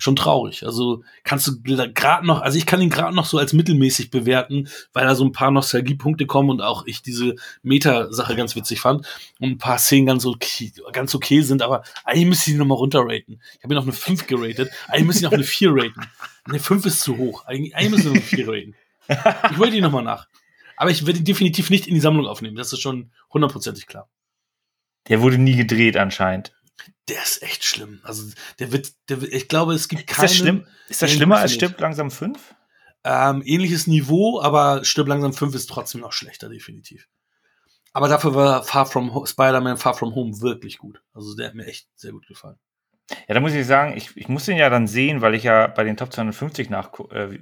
schon 0.04 0.18
traurig. 0.18 0.66
Also 0.66 1.04
kannst 1.24 1.48
du 1.48 1.62
gerade 1.62 2.28
noch, 2.28 2.42
also 2.42 2.58
ich 2.58 2.66
kann 2.66 2.82
ihn 2.82 2.90
gerade 2.90 3.16
noch 3.16 3.26
so 3.26 3.38
als 3.38 3.54
mittelmäßig 3.54 4.12
bewerten, 4.12 4.68
weil 4.92 5.06
da 5.06 5.16
so 5.16 5.24
ein 5.24 5.32
paar 5.32 5.50
Nostalgiepunkte 5.50 6.26
kommen 6.26 6.50
und 6.50 6.62
auch 6.62 6.86
ich 6.86 7.02
diese 7.02 7.36
Meta-Sache 7.62 8.36
ganz 8.36 8.56
witzig 8.56 8.82
fand 8.82 9.08
und 9.40 9.52
ein 9.52 9.58
paar 9.58 9.78
Szenen 9.78 10.06
ganz 10.06 10.26
okay, 10.26 10.74
ganz 10.92 11.16
okay 11.16 11.42
sind, 11.42 11.62
aber 11.62 11.84
eigentlich 12.04 12.28
müsste 12.28 12.50
ich 12.50 12.56
ihn 12.56 12.60
nochmal 12.60 12.78
runterraten. 12.78 13.42
Ich 13.58 13.64
habe 13.64 13.74
ihn 13.74 13.78
auf 13.78 13.86
eine 13.86 13.94
5 13.94 14.28
geratet, 14.28 14.72
eigentlich 14.90 15.06
müsste 15.06 15.20
ich 15.20 15.24
ihn 15.24 15.28
auf 15.28 15.34
eine 15.34 15.44
4 15.44 15.72
raten. 15.72 16.02
Eine 16.44 16.60
5 16.60 16.86
ist 16.86 17.02
zu 17.02 17.18
hoch, 17.18 17.46
eigentlich, 17.46 17.74
eigentlich 17.76 17.92
müsste 17.92 18.10
ich 18.10 18.16
eine 18.16 18.22
4 18.22 18.48
raten. 18.48 18.76
Ich 19.52 19.58
wollte 19.58 19.78
ihn 19.78 19.84
nochmal 19.84 20.04
nach. 20.04 20.28
Aber 20.76 20.92
ich 20.92 21.06
werde 21.06 21.20
ihn 21.20 21.26
definitiv 21.26 21.70
nicht 21.70 21.88
in 21.88 21.94
die 21.94 22.02
Sammlung 22.02 22.28
aufnehmen, 22.28 22.58
das 22.58 22.74
ist 22.74 22.82
schon 22.82 23.12
hundertprozentig 23.32 23.88
klar. 23.88 24.10
Der 25.08 25.22
wurde 25.22 25.38
nie 25.38 25.56
gedreht 25.56 25.96
anscheinend 25.96 26.54
der 27.08 27.22
ist 27.22 27.44
echt 27.44 27.64
schlimm. 27.64 28.00
Also 28.04 28.24
der 28.60 28.72
wird, 28.72 28.92
der 29.10 29.22
wird, 29.22 29.34
ich 29.34 29.48
glaube, 29.48 29.74
es 29.74 29.88
gibt 29.88 30.08
keine. 30.08 30.26
Ist 30.26 30.32
das, 30.34 30.38
schlimm? 30.38 30.68
Ist 30.90 31.02
das 31.02 31.12
schlimmer 31.12 31.38
als 31.38 31.54
Stirb 31.54 31.80
langsam 31.80 32.12
5? 32.12 32.56
Ähm, 33.06 33.44
ähnliches 33.46 33.88
Niveau, 33.88 34.42
aber 34.42 34.86
Stirb 34.86 35.08
langsam 35.08 35.34
5 35.34 35.56
ist 35.56 35.70
trotzdem 35.70 36.02
noch 36.02 36.14
schlechter, 36.14 36.50
definitiv. 36.50 37.08
Aber 37.92 38.08
dafür 38.08 38.34
war 38.34 38.64
Far 38.64 38.86
From 38.86 39.26
Spider-Man 39.26 39.78
Far 39.78 39.94
From 39.94 40.16
Home 40.16 40.42
wirklich 40.42 40.78
gut. 40.80 41.02
Also 41.14 41.36
der 41.36 41.48
hat 41.48 41.56
mir 41.56 41.66
echt 41.66 41.88
sehr 41.96 42.12
gut 42.12 42.28
gefallen. 42.28 42.58
Ja, 43.28 43.36
da 43.36 43.40
muss 43.40 43.54
ich 43.54 43.68
sagen, 43.68 43.96
ich, 43.96 44.16
ich 44.16 44.30
muss 44.30 44.46
den 44.46 44.58
ja 44.58 44.70
dann 44.70 44.88
sehen, 44.88 45.22
weil 45.22 45.36
ich 45.36 45.44
ja 45.44 45.68
bei 45.68 45.84
den 45.84 45.98
Top 45.98 46.12
250 46.12 46.70
nach 46.70 46.92
äh, 47.12 47.38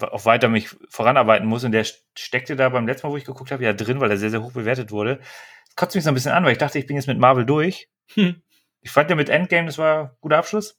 auch 0.00 0.24
weiter 0.26 0.48
mich 0.48 0.68
voranarbeiten 0.88 1.48
muss. 1.48 1.64
Und 1.64 1.72
der 1.72 1.86
steckte 2.16 2.56
da 2.56 2.68
beim 2.68 2.86
letzten 2.86 3.06
Mal, 3.06 3.12
wo 3.12 3.16
ich 3.16 3.24
geguckt 3.24 3.50
habe, 3.50 3.64
ja 3.64 3.72
drin, 3.72 4.00
weil 4.00 4.10
er 4.10 4.18
sehr, 4.18 4.30
sehr 4.30 4.42
hoch 4.42 4.52
bewertet 4.52 4.90
wurde. 4.90 5.20
Das 5.66 5.76
kotzt 5.76 5.94
mich 5.94 6.04
so 6.04 6.10
ein 6.10 6.14
bisschen 6.14 6.32
an, 6.32 6.44
weil 6.44 6.52
ich 6.52 6.58
dachte, 6.58 6.78
ich 6.78 6.86
bin 6.86 6.96
jetzt 6.96 7.08
mit 7.08 7.18
Marvel 7.18 7.46
durch. 7.46 7.88
Hm. 8.14 8.42
Ich 8.88 8.92
fand 8.92 9.10
ja 9.10 9.16
mit 9.16 9.28
Endgame, 9.28 9.66
das 9.66 9.76
war 9.76 10.02
ein 10.02 10.10
guter 10.22 10.38
Abschluss. 10.38 10.78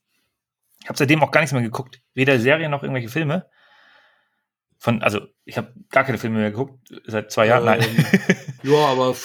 Ich 0.82 0.90
habe 0.90 0.98
seitdem 0.98 1.22
auch 1.22 1.30
gar 1.30 1.42
nichts 1.42 1.54
mehr 1.54 1.62
geguckt. 1.62 2.02
Weder 2.16 2.40
Serien 2.40 2.72
noch 2.72 2.82
irgendwelche 2.82 3.08
Filme. 3.08 3.46
Von, 4.80 5.04
also, 5.04 5.28
ich 5.46 5.58
habe 5.58 5.76
gar 5.90 6.06
keine 6.06 6.18
Filme 6.18 6.40
mehr 6.40 6.50
geguckt, 6.50 6.80
seit 7.06 7.32
zwei 7.32 7.46
Jahren. 7.46 7.68
Ähm, 7.68 7.96
nein. 7.96 8.48
ja, 8.64 8.78
aber 8.88 9.16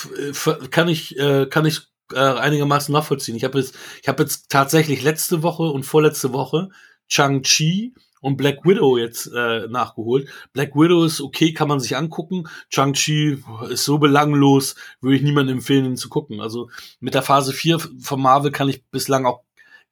kann 0.71 0.89
ich, 0.89 1.19
äh, 1.19 1.47
kann 1.47 1.65
ich 1.65 1.81
äh, 2.13 2.19
einigermaßen 2.19 2.93
nachvollziehen. 2.93 3.37
Ich 3.37 3.45
habe 3.45 3.57
jetzt, 3.57 3.75
ich 4.03 4.09
habe 4.09 4.23
jetzt 4.23 4.51
tatsächlich 4.51 5.03
letzte 5.03 5.43
Woche 5.43 5.63
und 5.63 5.85
vorletzte 5.85 6.35
Woche 6.35 6.69
Chang-Chi 7.09 7.95
und 8.25 8.39
Black 8.39 8.65
Widow 8.65 8.97
jetzt 8.97 9.27
äh, 9.27 9.67
nachgeholt. 9.69 10.31
Black 10.55 10.75
Widow 10.75 11.05
ist 11.05 11.21
okay, 11.21 11.53
kann 11.53 11.69
man 11.69 11.79
sich 11.79 11.95
angucken. 11.95 12.49
Chang-Chi 12.71 13.45
ist 13.69 13.85
so 13.85 13.99
belanglos, 13.99 14.77
würde 15.03 15.17
ich 15.17 15.23
niemandem 15.23 15.59
empfehlen, 15.59 15.85
ihn 15.85 15.97
zu 15.99 16.09
gucken. 16.09 16.41
Also 16.41 16.71
mit 17.01 17.13
der 17.13 17.21
Phase 17.21 17.53
4 17.53 17.79
von 18.01 18.23
Marvel 18.23 18.51
kann 18.51 18.71
ich 18.71 18.83
bislang 18.87 19.27
auch 19.27 19.43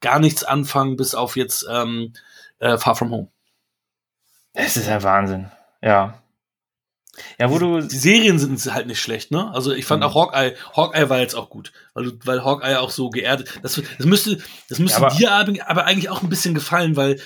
gar 0.00 0.18
nichts 0.18 0.44
anfangen, 0.44 0.96
bis 0.96 1.14
auf 1.14 1.36
jetzt 1.36 1.66
ähm, 1.70 2.14
äh, 2.58 2.78
Far 2.78 2.96
From 2.96 3.10
Home. 3.10 3.28
Das 4.54 4.78
ist 4.78 4.88
ja 4.88 5.02
Wahnsinn. 5.02 5.50
Ja. 5.82 6.22
Ja, 7.38 7.50
wo 7.50 7.58
du. 7.58 7.82
Die 7.82 7.98
Serien 7.98 8.38
sind 8.38 8.72
halt 8.72 8.86
nicht 8.86 9.02
schlecht, 9.02 9.30
ne? 9.30 9.52
Also 9.52 9.72
ich 9.72 9.84
fand 9.84 10.02
mhm. 10.02 10.08
auch 10.08 10.14
Hawkeye, 10.14 10.56
Hawkeye 10.74 11.10
war 11.10 11.18
jetzt 11.18 11.34
auch 11.34 11.50
gut, 11.50 11.70
weil 11.92 12.12
weil 12.24 12.42
Hawkeye 12.42 12.80
auch 12.80 12.88
so 12.88 13.10
geerdet. 13.10 13.60
Das, 13.62 13.74
das 13.98 14.06
müsste, 14.06 14.38
das 14.70 14.78
müsste 14.78 15.02
ja, 15.02 15.32
aber, 15.32 15.50
dir 15.52 15.68
aber 15.68 15.84
eigentlich 15.84 16.08
auch 16.08 16.22
ein 16.22 16.30
bisschen 16.30 16.54
gefallen, 16.54 16.96
weil 16.96 17.20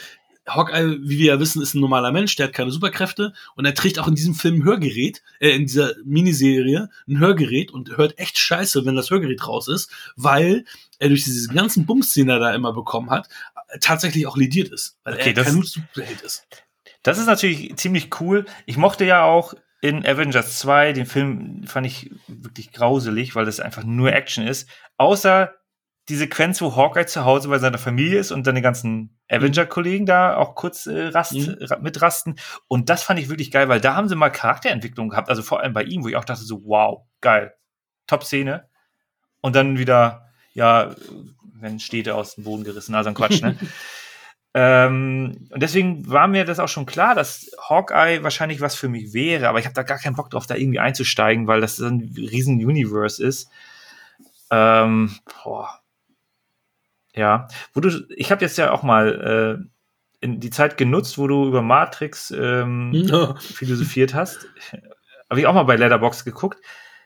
Hawkeye, 0.47 0.99
wie 1.01 1.19
wir 1.19 1.27
ja 1.27 1.41
wissen, 1.41 1.61
ist 1.61 1.75
ein 1.75 1.81
normaler 1.81 2.13
Mensch, 2.13 2.37
der 2.37 2.47
hat 2.47 2.55
keine 2.55 2.71
Superkräfte 2.71 3.33
und 3.57 3.65
er 3.65 3.75
trägt 3.75 3.99
auch 3.99 4.09
in 4.09 4.15
diesem 4.15 4.35
Film 4.35 4.57
ein 4.57 4.65
Hörgerät, 4.65 5.23
äh, 5.41 5.51
in 5.51 5.63
dieser 5.63 5.95
Miniserie 6.05 6.89
ein 7.09 7.19
Hörgerät 7.19 7.73
und 7.73 7.97
hört 7.97 8.19
echt 8.19 8.39
scheiße, 8.39 8.85
wenn 8.85 8.97
das 8.97 9.11
Hörgerät 9.11 9.47
raus 9.47 9.69
ist, 9.69 9.91
weil 10.17 10.65
er 10.99 11.09
durch 11.09 11.25
diese 11.25 11.49
ganzen 11.53 11.87
Bums, 11.87 12.15
den 12.15 12.29
er 12.29 12.39
da 12.39 12.55
immer 12.55 12.73
bekommen 12.73 13.11
hat, 13.11 13.29
tatsächlich 13.81 14.27
auch 14.27 14.37
lidiert 14.37 14.69
ist, 14.69 14.97
weil 15.05 15.15
Okay, 15.15 15.35
er 15.37 15.45
kein 15.45 15.63
Superheld 15.63 16.23
ist. 16.23 16.47
Das 17.03 17.19
ist 17.19 17.27
natürlich 17.27 17.77
ziemlich 17.77 18.21
cool. 18.21 18.47
Ich 18.67 18.77
mochte 18.77 19.05
ja 19.05 19.25
auch 19.25 19.55
in 19.81 20.07
Avengers 20.07 20.59
2, 20.59 20.93
den 20.93 21.07
Film 21.07 21.65
fand 21.67 21.87
ich 21.87 22.11
wirklich 22.27 22.73
grauselig, 22.73 23.35
weil 23.35 23.45
das 23.45 23.61
einfach 23.61 23.85
nur 23.85 24.13
Action 24.13 24.47
ist. 24.47 24.69
Außer 24.97 25.55
die 26.09 26.17
Sequenz, 26.17 26.61
wo 26.61 26.77
Hawkeye 26.77 27.07
zu 27.07 27.25
Hause 27.25 27.49
bei 27.49 27.59
seiner 27.59 27.79
Familie 27.79 28.19
ist 28.21 28.31
und 28.31 28.45
seine 28.45 28.63
ganzen 28.63 29.19
Avenger-Kollegen 29.29 30.07
da 30.07 30.37
auch 30.37 30.55
kurz 30.55 30.87
äh, 30.87 31.09
rast, 31.09 31.33
Mhm. 31.35 31.57
ra- 31.61 31.79
mitrasten. 31.79 32.37
Und 32.69 32.89
das 32.91 33.03
fand 33.03 33.19
ich 33.19 33.29
wirklich 33.29 33.51
geil, 33.51 33.69
weil 33.69 33.81
da 33.81 33.95
haben 33.97 34.09
sie 34.09 34.15
mal 34.15 34.31
Charakterentwicklung 34.31 35.09
gehabt. 35.09 35.29
Also 35.29 35.43
vor 35.43 35.61
allem 35.61 35.73
bei 35.73 35.83
ihm, 35.83 36.05
wo 36.05 36.09
ich 36.09 36.17
auch 36.17 36.25
dachte 36.25 36.43
so, 36.45 36.63
wow, 36.65 37.03
geil. 37.21 37.55
Top-Szene. 38.07 38.69
Und 39.41 39.57
dann 39.57 39.79
wieder, 39.79 40.29
ja, 40.55 40.95
wenn 41.55 41.81
Städte 41.81 42.15
aus 42.15 42.37
dem 42.37 42.45
Boden 42.45 42.63
gerissen, 42.65 42.95
also 42.95 43.09
ein 43.11 43.15
Quatsch, 43.15 43.43
ne? 43.43 43.57
Ähm, 44.59 45.49
und 45.51 45.63
deswegen 45.63 46.09
war 46.11 46.29
mir 46.29 46.47
das 46.47 46.61
auch 46.61 46.69
schon 46.69 46.87
klar, 46.87 47.15
dass 47.15 47.51
Hawkeye 47.69 48.23
wahrscheinlich 48.23 48.63
was 48.63 48.75
für 48.75 48.89
mich 48.89 49.13
wäre, 49.13 49.51
aber 49.51 49.59
ich 49.59 49.67
habe 49.67 49.75
da 49.75 49.83
gar 49.83 49.99
keinen 49.99 50.17
Bock 50.17 50.31
drauf, 50.31 50.47
da 50.47 50.55
irgendwie 50.55 50.79
einzusteigen, 50.79 51.47
weil 51.47 51.61
das 51.61 51.79
ein 51.79 52.15
riesen 52.17 52.57
Universe 52.65 53.23
ist. 53.23 53.51
Ähm, 54.51 55.15
boah. 55.45 55.81
Ja, 57.17 57.49
wo 57.73 57.81
du, 57.81 58.07
ich 58.11 58.31
habe 58.31 58.45
jetzt 58.45 58.59
ja 58.59 58.71
auch 58.73 58.83
mal 58.83 59.59
äh, 59.63 60.25
in 60.25 60.39
die 60.41 60.51
Zeit 60.51 60.77
genutzt, 60.77 61.19
wo 61.19 61.27
du 61.27 61.47
über 61.49 61.63
Matrix 61.63 62.31
ähm, 62.31 62.91
Ja. 62.93 63.35
philosophiert 63.37 64.15
hast. 64.15 64.47
Habe 65.31 65.41
ich 65.41 65.47
auch 65.49 65.55
mal 65.55 65.65
bei 65.65 65.75
Letterbox 65.77 66.25
geguckt. 66.25 66.61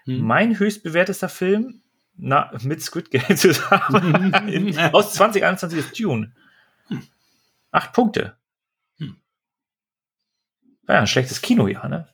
Hm. 0.05 0.21
Mein 0.21 0.59
höchstbewertester 0.59 1.29
Film 1.31 1.81
na, 2.17 2.51
mit 2.63 2.83
Squid 2.83 3.11
Game 3.11 3.23
zusammen 3.37 4.35
in, 4.49 4.79
aus 4.93 5.15
2021 5.15 5.79
ist 5.79 5.99
Dune. 5.99 6.33
Acht 7.71 7.93
Punkte. 7.93 8.37
Hm. 8.99 9.17
Ja, 10.89 10.99
ein 11.01 11.07
schlechtes 11.07 11.41
Kinojahr, 11.41 11.89
ne? 11.89 12.09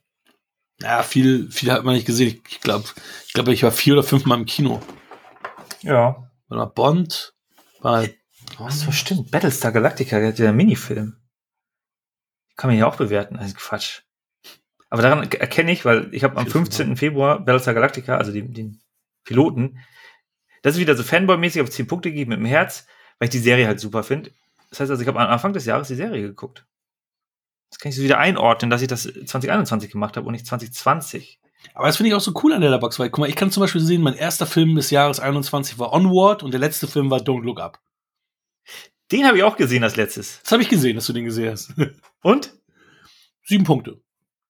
Ja, 0.81 1.03
viel, 1.03 1.51
viel 1.51 1.73
hat 1.73 1.83
man 1.85 1.95
nicht 1.95 2.07
gesehen. 2.07 2.41
Ich 2.49 2.61
glaube, 2.61 2.85
ich, 3.27 3.33
glaub, 3.33 3.49
ich 3.49 3.63
war 3.63 3.73
vier 3.73 3.95
oder 3.95 4.03
fünf 4.03 4.27
Mal 4.27 4.39
im 4.39 4.45
Kino. 4.47 4.83
Ja. 5.81 6.31
War 6.49 6.59
mal 6.59 6.67
Bond, 6.67 7.35
war 7.81 8.07
Ach 8.59 8.71
so, 8.71 8.93
stimmt. 8.93 9.31
Battlestar 9.31 9.73
Galactica, 9.73 10.31
der 10.31 10.53
Minifilm. 10.53 11.17
Kann 12.57 12.71
man 12.71 12.79
ja 12.79 12.87
auch 12.87 12.97
bewerten. 12.97 13.37
Also 13.37 13.55
Quatsch. 13.57 14.03
Aber 14.89 15.03
daran 15.03 15.31
erkenne 15.31 15.73
ich, 15.73 15.85
weil 15.85 16.15
ich 16.15 16.25
habe 16.25 16.37
am 16.37 16.47
15. 16.47 16.97
Februar 16.97 17.41
Battlestar 17.41 17.75
Galactica, 17.75 18.17
also 18.17 18.33
den, 18.33 18.55
den 18.55 18.81
Piloten, 19.25 19.79
das 20.63 20.75
ist 20.75 20.81
wieder 20.81 20.97
so 20.97 21.03
Fanboy-mäßig 21.03 21.63
auf 21.63 21.71
10 21.71 21.87
Punkte 21.87 22.11
gegeben 22.11 22.31
mit 22.31 22.39
dem 22.39 22.47
Herz, 22.47 22.87
weil 23.19 23.27
ich 23.27 23.33
die 23.33 23.39
Serie 23.39 23.67
halt 23.67 23.81
super 23.81 24.03
finde. 24.03 24.31
Das 24.71 24.81
heißt 24.81 24.91
also, 24.91 25.03
ich 25.03 25.09
habe 25.09 25.21
am 25.21 25.29
Anfang 25.29 25.53
des 25.53 25.65
Jahres 25.65 25.89
die 25.89 25.95
Serie 25.95 26.23
geguckt. 26.23 26.67
Das 27.71 27.79
kann 27.79 27.91
ich 27.91 27.97
so 27.97 28.03
wieder 28.03 28.19
einordnen, 28.19 28.71
dass 28.71 28.83
ich 28.83 28.89
das 28.89 29.03
2021 29.03 29.91
gemacht 29.91 30.17
habe 30.17 30.27
und 30.27 30.33
nicht 30.33 30.47
2020. 30.47 31.41
Aber 31.75 31.87
das 31.87 31.97
finde 31.97 32.09
ich 32.09 32.15
auch 32.15 32.21
so 32.21 32.33
cool 32.43 32.53
an 32.53 32.61
der 32.61 32.79
Box, 32.79 32.99
weil 32.99 33.11
guck 33.11 33.21
mal, 33.21 33.29
ich 33.29 33.37
kann 33.37 33.51
zum 33.51 33.63
Beispiel 33.63 33.81
sehen, 33.81 34.03
mein 34.03 34.15
erster 34.15 34.47
Film 34.47 34.75
des 34.75 34.91
Jahres 34.91 35.21
21 35.21 35.79
war 35.79 35.93
Onward 35.93 36.43
und 36.43 36.53
der 36.53 36.61
letzte 36.61 36.87
Film 36.87 37.11
war 37.11 37.21
Don't 37.21 37.43
Look 37.43 37.61
Up. 37.61 37.81
Den 39.13 39.27
habe 39.27 39.37
ich 39.37 39.45
auch 39.45 39.57
gesehen 39.57 39.85
als 39.85 39.97
letztes. 39.97 40.41
Das 40.43 40.53
habe 40.53 40.63
ich 40.63 40.69
gesehen, 40.69 40.97
dass 40.97 41.07
du 41.07 41.13
den 41.13 41.25
gesehen 41.25 41.53
hast. 41.53 41.73
Und? 42.23 42.53
Sieben 43.45 43.63
Punkte. 43.63 44.03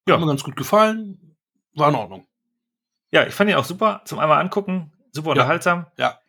Ja. 0.07 0.15
Hat 0.15 0.21
mir 0.21 0.27
ganz 0.27 0.43
gut 0.43 0.55
gefallen. 0.55 1.37
War 1.75 1.89
in 1.89 1.95
Ordnung. 1.95 2.27
Ja, 3.11 3.27
ich 3.27 3.35
fand 3.35 3.49
ihn 3.49 3.55
auch 3.55 3.65
super 3.65 4.01
zum 4.05 4.17
einmal 4.17 4.41
angucken. 4.41 4.91
Super 5.11 5.31
unterhaltsam. 5.31 5.85
Ja. 5.97 6.19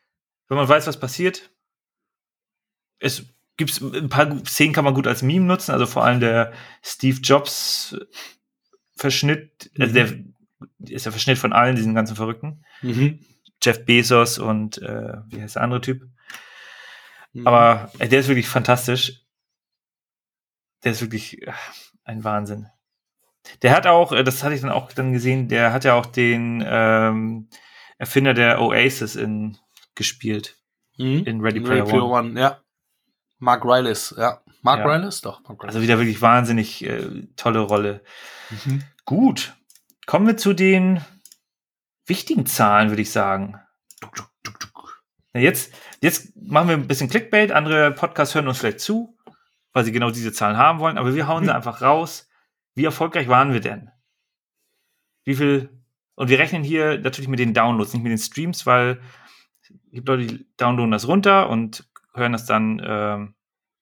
Wenn 0.48 0.58
man 0.58 0.68
weiß, 0.68 0.86
was 0.86 1.00
passiert. 1.00 1.50
Es 2.98 3.24
gibt 3.56 3.80
ein 3.80 4.08
paar 4.08 4.44
Szenen, 4.44 4.74
kann 4.74 4.84
man 4.84 4.94
gut 4.94 5.06
als 5.06 5.22
Meme 5.22 5.46
nutzen. 5.46 5.72
Also 5.72 5.86
vor 5.86 6.04
allem 6.04 6.20
der 6.20 6.52
Steve 6.82 7.18
Jobs 7.20 7.96
Verschnitt, 8.94 9.70
also 9.78 9.94
der 9.94 10.12
ist 10.78 11.04
der 11.06 11.12
Verschnitt 11.12 11.38
von 11.38 11.52
allen 11.52 11.76
diesen 11.76 11.94
ganzen 11.94 12.16
Verrückten. 12.16 12.64
Mhm. 12.82 13.20
Jeff 13.62 13.84
Bezos 13.84 14.38
und 14.38 14.78
äh, 14.78 15.14
wie 15.28 15.40
heißt 15.42 15.56
der 15.56 15.62
andere 15.62 15.80
Typ? 15.80 16.02
Mhm. 17.32 17.46
Aber 17.46 17.90
äh, 17.98 18.08
der 18.08 18.20
ist 18.20 18.28
wirklich 18.28 18.48
fantastisch. 18.48 19.22
Der 20.84 20.92
ist 20.92 21.00
wirklich 21.02 21.42
äh, 21.46 21.52
ein 22.04 22.24
Wahnsinn. 22.24 22.68
Der 23.62 23.74
hat 23.74 23.86
auch, 23.86 24.12
äh, 24.12 24.22
das 24.24 24.42
hatte 24.44 24.54
ich 24.54 24.60
dann 24.60 24.70
auch 24.70 24.92
dann 24.92 25.12
gesehen, 25.12 25.48
der 25.48 25.72
hat 25.72 25.84
ja 25.84 25.94
auch 25.94 26.06
den 26.06 26.62
ähm, 26.66 27.48
Erfinder 27.98 28.34
der 28.34 28.60
Oasis 28.60 29.16
in, 29.16 29.56
gespielt 29.94 30.54
Mhm. 31.00 31.24
in 31.26 31.40
Ready 31.40 31.60
Player 31.60 31.82
Ready 31.82 31.90
Player 31.90 32.04
One. 32.04 32.30
One. 32.30 32.40
ja. 32.40 32.60
Mark 33.38 33.64
Rylis, 33.64 34.12
ja. 34.18 34.40
Mark 34.62 34.80
Ja. 34.80 34.86
Rylis? 34.86 35.20
Doch, 35.20 35.40
Mark 35.44 35.64
Also 35.64 35.80
wieder 35.80 35.96
wirklich 35.98 36.20
wahnsinnig 36.20 36.84
äh, 36.84 37.26
tolle 37.36 37.60
Rolle. 37.60 38.02
Mhm. 38.50 38.82
Gut. 39.04 39.54
Kommen 40.08 40.26
wir 40.26 40.38
zu 40.38 40.54
den 40.54 41.04
wichtigen 42.06 42.46
Zahlen, 42.46 42.88
würde 42.88 43.02
ich 43.02 43.12
sagen. 43.12 43.60
Na, 45.34 45.40
Jetzt, 45.40 45.74
jetzt 46.00 46.34
machen 46.34 46.70
wir 46.70 46.76
ein 46.76 46.88
bisschen 46.88 47.10
Clickbait. 47.10 47.52
Andere 47.52 47.92
Podcasts 47.92 48.34
hören 48.34 48.48
uns 48.48 48.56
vielleicht 48.56 48.80
zu, 48.80 49.18
weil 49.74 49.84
sie 49.84 49.92
genau 49.92 50.10
diese 50.10 50.32
Zahlen 50.32 50.56
haben 50.56 50.78
wollen. 50.78 50.96
Aber 50.96 51.14
wir 51.14 51.28
hauen 51.28 51.44
sie 51.44 51.54
einfach 51.54 51.82
raus. 51.82 52.26
Wie 52.74 52.86
erfolgreich 52.86 53.28
waren 53.28 53.52
wir 53.52 53.60
denn? 53.60 53.90
Wie 55.24 55.34
viel? 55.34 55.78
Und 56.14 56.30
wir 56.30 56.38
rechnen 56.38 56.64
hier 56.64 56.96
natürlich 56.96 57.28
mit 57.28 57.38
den 57.38 57.52
Downloads, 57.52 57.92
nicht 57.92 58.02
mit 58.02 58.10
den 58.10 58.16
Streams, 58.16 58.64
weil 58.64 59.02
es 59.60 59.70
gibt 59.92 60.08
Leute, 60.08 60.26
die 60.26 60.48
downloaden 60.56 60.90
das 60.90 61.06
runter 61.06 61.50
und 61.50 61.86
hören 62.14 62.32
das 62.32 62.46
dann 62.46 62.80
ähm, 62.82 63.34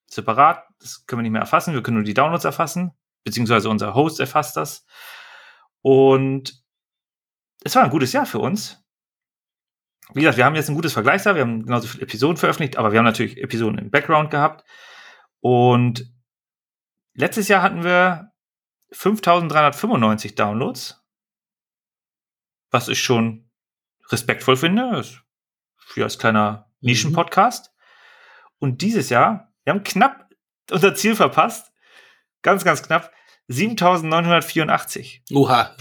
separat. 0.08 0.64
Das 0.80 1.06
können 1.06 1.20
wir 1.20 1.22
nicht 1.22 1.30
mehr 1.30 1.42
erfassen. 1.42 1.72
Wir 1.72 1.84
können 1.84 1.98
nur 1.98 2.04
die 2.04 2.14
Downloads 2.14 2.44
erfassen, 2.44 2.90
beziehungsweise 3.22 3.70
unser 3.70 3.94
Host 3.94 4.18
erfasst 4.18 4.56
das. 4.56 4.84
Und 5.86 6.64
es 7.62 7.76
war 7.76 7.84
ein 7.84 7.90
gutes 7.90 8.12
Jahr 8.12 8.26
für 8.26 8.40
uns. 8.40 8.84
Wie 10.14 10.18
gesagt, 10.18 10.36
wir 10.36 10.44
haben 10.44 10.56
jetzt 10.56 10.68
ein 10.68 10.74
gutes 10.74 10.94
Vergleichsjahr. 10.94 11.36
Wir 11.36 11.42
haben 11.42 11.64
genauso 11.64 11.86
viele 11.86 12.02
Episoden 12.02 12.36
veröffentlicht, 12.36 12.76
aber 12.76 12.90
wir 12.90 12.98
haben 12.98 13.04
natürlich 13.04 13.40
Episoden 13.40 13.78
im 13.78 13.92
Background 13.92 14.32
gehabt. 14.32 14.68
Und 15.38 16.12
letztes 17.14 17.46
Jahr 17.46 17.62
hatten 17.62 17.84
wir 17.84 18.32
5395 18.90 20.34
Downloads, 20.34 21.06
was 22.72 22.88
ich 22.88 23.00
schon 23.00 23.48
respektvoll 24.10 24.56
finde. 24.56 24.90
Das 24.90 25.10
ist 25.10 25.20
für 25.76 26.02
als 26.02 26.18
kleiner 26.18 26.68
Nischen-Podcast. 26.80 27.72
Und 28.58 28.82
dieses 28.82 29.08
Jahr, 29.08 29.54
wir 29.62 29.72
haben 29.72 29.84
knapp 29.84 30.32
unser 30.68 30.96
Ziel 30.96 31.14
verpasst. 31.14 31.72
Ganz, 32.42 32.64
ganz 32.64 32.82
knapp. 32.82 33.12
7984. 33.48 35.22
Oha. 35.32 35.74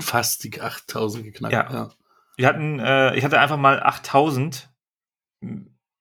Fast 0.00 0.44
die 0.44 0.60
8000 0.60 1.24
geknackt. 1.24 1.52
Ja. 1.52 1.90
Wir 2.36 2.46
hatten, 2.46 2.78
äh, 2.80 3.14
ich 3.16 3.24
hatte 3.24 3.38
einfach 3.38 3.58
mal 3.58 3.82
8000 3.82 4.70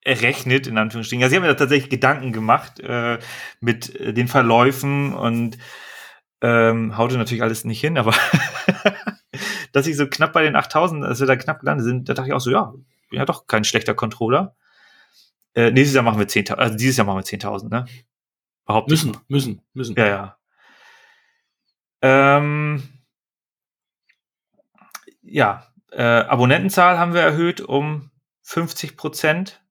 errechnet, 0.03 0.67
in 0.67 0.77
Anführungsstrichen. 0.77 1.23
Also, 1.23 1.33
ich 1.33 1.37
habe 1.37 1.47
mir 1.47 1.53
da 1.53 1.59
tatsächlich 1.59 1.89
Gedanken 1.89 2.31
gemacht 2.31 2.79
äh, 2.79 3.19
mit 3.59 3.95
äh, 3.95 4.13
den 4.13 4.27
Verläufen 4.27 5.13
und 5.13 5.57
ähm, 6.41 6.97
haute 6.97 7.17
natürlich 7.17 7.43
alles 7.43 7.65
nicht 7.65 7.81
hin, 7.81 7.97
aber 7.97 8.15
dass 9.73 9.87
ich 9.87 9.95
so 9.95 10.07
knapp 10.07 10.33
bei 10.33 10.41
den 10.43 10.55
8000, 10.55 11.03
dass 11.03 11.19
wir 11.19 11.27
da 11.27 11.35
knapp 11.35 11.59
gelandet 11.59 11.85
sind, 11.85 12.09
da 12.09 12.13
dachte 12.13 12.29
ich 12.29 12.33
auch 12.33 12.39
so, 12.39 12.49
ja, 12.49 12.73
bin 13.09 13.19
ja 13.19 13.25
doch 13.25 13.45
kein 13.45 13.63
schlechter 13.63 13.93
Controller. 13.93 14.55
Äh, 15.53 15.71
nächstes 15.71 15.93
Jahr 15.93 16.03
machen 16.03 16.17
wir 16.17 16.27
10.000, 16.27 16.53
also 16.55 16.77
dieses 16.77 16.97
Jahr 16.97 17.05
machen 17.05 17.17
wir 17.17 17.23
10.000, 17.23 17.69
ne? 17.69 17.85
Behaupte 18.65 18.93
ich 18.93 19.03
Müssen, 19.03 19.21
müssen, 19.27 19.61
müssen. 19.73 19.95
ja, 19.97 20.07
ja. 20.07 20.37
Ähm, 22.01 22.83
ja, 25.21 25.67
äh, 25.91 26.01
Abonnentenzahl 26.01 26.97
haben 26.97 27.13
wir 27.13 27.21
erhöht 27.21 27.61
um 27.61 28.11
50 28.43 28.97
Prozent. 28.97 29.61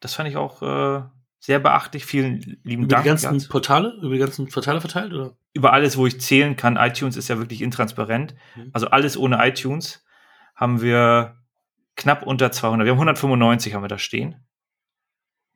Das 0.00 0.14
fand 0.14 0.28
ich 0.28 0.36
auch 0.36 0.62
äh, 0.62 1.02
sehr 1.38 1.58
beachtlich. 1.58 2.04
Vielen 2.06 2.60
lieben 2.64 2.84
Über 2.84 2.96
Dank. 2.96 3.02
die 3.04 3.08
ganzen 3.08 3.48
Portale, 3.48 3.98
über 4.00 4.14
die 4.14 4.20
ganzen 4.20 4.48
Portale 4.48 4.80
verteilt, 4.80 5.12
oder? 5.12 5.36
über 5.52 5.72
alles, 5.72 5.96
wo 5.96 6.06
ich 6.06 6.20
zählen 6.20 6.56
kann. 6.56 6.76
iTunes 6.76 7.16
ist 7.16 7.28
ja 7.28 7.38
wirklich 7.38 7.62
intransparent. 7.62 8.34
Mhm. 8.56 8.70
Also 8.72 8.88
alles 8.88 9.16
ohne 9.16 9.44
iTunes 9.46 10.04
haben 10.54 10.80
wir 10.80 11.36
knapp 11.96 12.22
unter 12.22 12.52
200. 12.52 12.84
Wir 12.84 12.92
haben 12.92 12.98
195 12.98 13.74
haben 13.74 13.82
wir 13.82 13.88
da 13.88 13.98
stehen. 13.98 14.46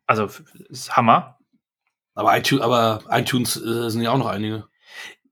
Also 0.07 0.29
ist 0.69 0.97
Hammer. 0.97 1.39
Aber 2.15 2.37
iTunes, 2.37 2.63
aber 2.63 3.03
iTunes 3.11 3.57
äh, 3.57 3.91
sind 3.91 4.03
ja 4.03 4.11
auch 4.11 4.19
noch 4.19 4.27
einige. 4.27 4.69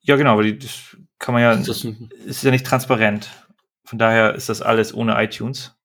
Ja, 0.01 0.17
genau, 0.17 0.33
aber 0.33 0.43
die, 0.43 0.59
das 0.59 0.97
kann 1.19 1.33
man 1.33 1.43
ja 1.43 1.53
Ist 1.53 1.69
das 1.69 1.85
ein, 1.85 2.11
ist 2.27 2.43
ja 2.43 2.51
nicht 2.51 2.67
transparent. 2.67 3.31
Von 3.85 3.99
daher 3.99 4.35
ist 4.35 4.49
das 4.49 4.63
alles 4.63 4.93
ohne 4.95 5.23
iTunes. 5.23 5.77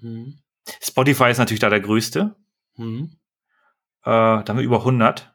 mhm. 0.00 0.38
Spotify 0.82 1.30
ist 1.30 1.38
natürlich 1.38 1.60
da 1.60 1.70
der 1.70 1.80
größte. 1.80 2.36
Mhm. 2.76 3.16
Äh, 4.02 4.10
da 4.10 4.44
haben 4.46 4.58
wir 4.58 4.64
über 4.64 4.78
100. 4.80 5.34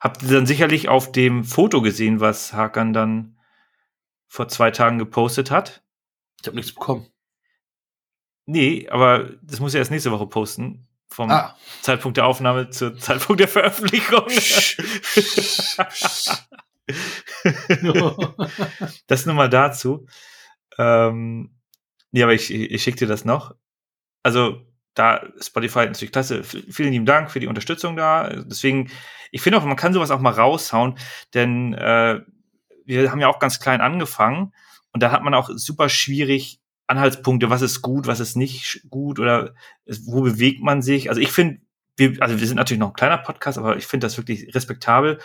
Habt 0.00 0.22
ihr 0.22 0.28
dann 0.30 0.46
sicherlich 0.46 0.88
auf 0.88 1.10
dem 1.12 1.44
Foto 1.44 1.82
gesehen, 1.82 2.20
was 2.20 2.52
Hakan 2.52 2.92
dann 2.92 3.38
vor 4.26 4.48
zwei 4.48 4.70
Tagen 4.70 4.98
gepostet 4.98 5.50
hat? 5.50 5.82
Ich 6.40 6.46
habe 6.46 6.56
nichts 6.56 6.72
bekommen. 6.72 7.08
Nee, 8.46 8.88
aber 8.88 9.30
das 9.42 9.60
muss 9.60 9.74
er 9.74 9.80
erst 9.80 9.90
nächste 9.90 10.12
Woche 10.12 10.26
posten. 10.26 10.87
Vom 11.08 11.30
ah. 11.30 11.56
Zeitpunkt 11.82 12.16
der 12.16 12.26
Aufnahme 12.26 12.70
zum 12.70 12.98
Zeitpunkt 12.98 13.40
der 13.40 13.48
Veröffentlichung. 13.48 14.26
das 19.06 19.26
nur 19.26 19.34
mal 19.34 19.48
dazu. 19.48 20.06
Ähm, 20.78 21.54
ja, 22.12 22.26
aber 22.26 22.34
ich, 22.34 22.52
ich 22.52 22.82
schicke 22.82 22.98
dir 22.98 23.06
das 23.06 23.24
noch. 23.24 23.54
Also, 24.22 24.62
da 24.94 25.26
Spotify 25.40 25.86
natürlich 25.86 26.12
klasse. 26.12 26.44
Vielen 26.44 26.92
lieben 26.92 27.06
Dank 27.06 27.30
für 27.30 27.40
die 27.40 27.46
Unterstützung 27.46 27.96
da. 27.96 28.28
Deswegen, 28.28 28.90
ich 29.30 29.42
finde 29.42 29.58
auch, 29.58 29.64
man 29.64 29.76
kann 29.76 29.92
sowas 29.92 30.10
auch 30.10 30.20
mal 30.20 30.32
raushauen, 30.32 30.98
denn 31.34 31.74
äh, 31.74 32.20
wir 32.84 33.10
haben 33.10 33.20
ja 33.20 33.28
auch 33.28 33.38
ganz 33.38 33.60
klein 33.60 33.80
angefangen 33.80 34.52
und 34.92 35.02
da 35.02 35.12
hat 35.12 35.22
man 35.22 35.34
auch 35.34 35.50
super 35.52 35.88
schwierig 35.88 36.60
Anhaltspunkte, 36.88 37.50
was 37.50 37.62
ist 37.62 37.82
gut, 37.82 38.06
was 38.06 38.18
ist 38.18 38.34
nicht 38.36 38.82
gut 38.90 39.18
oder 39.20 39.54
wo 40.04 40.22
bewegt 40.22 40.62
man 40.62 40.82
sich. 40.82 41.08
Also 41.08 41.20
ich 41.20 41.30
finde, 41.30 41.60
wir, 41.96 42.20
also 42.20 42.40
wir 42.40 42.46
sind 42.46 42.56
natürlich 42.56 42.80
noch 42.80 42.90
ein 42.90 42.94
kleiner 42.94 43.18
Podcast, 43.18 43.58
aber 43.58 43.76
ich 43.76 43.86
finde 43.86 44.06
das 44.06 44.16
wirklich 44.16 44.54
respektabel. 44.54 45.20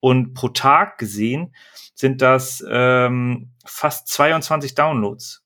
Und 0.00 0.34
pro 0.34 0.48
Tag 0.48 0.98
gesehen 0.98 1.54
sind 1.94 2.20
das 2.20 2.62
ähm, 2.68 3.52
fast 3.64 4.08
22 4.08 4.74
Downloads. 4.74 5.42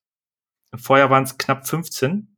Vorher 0.76 1.08
waren 1.08 1.22
es 1.22 1.38
knapp 1.38 1.66
15. 1.66 2.36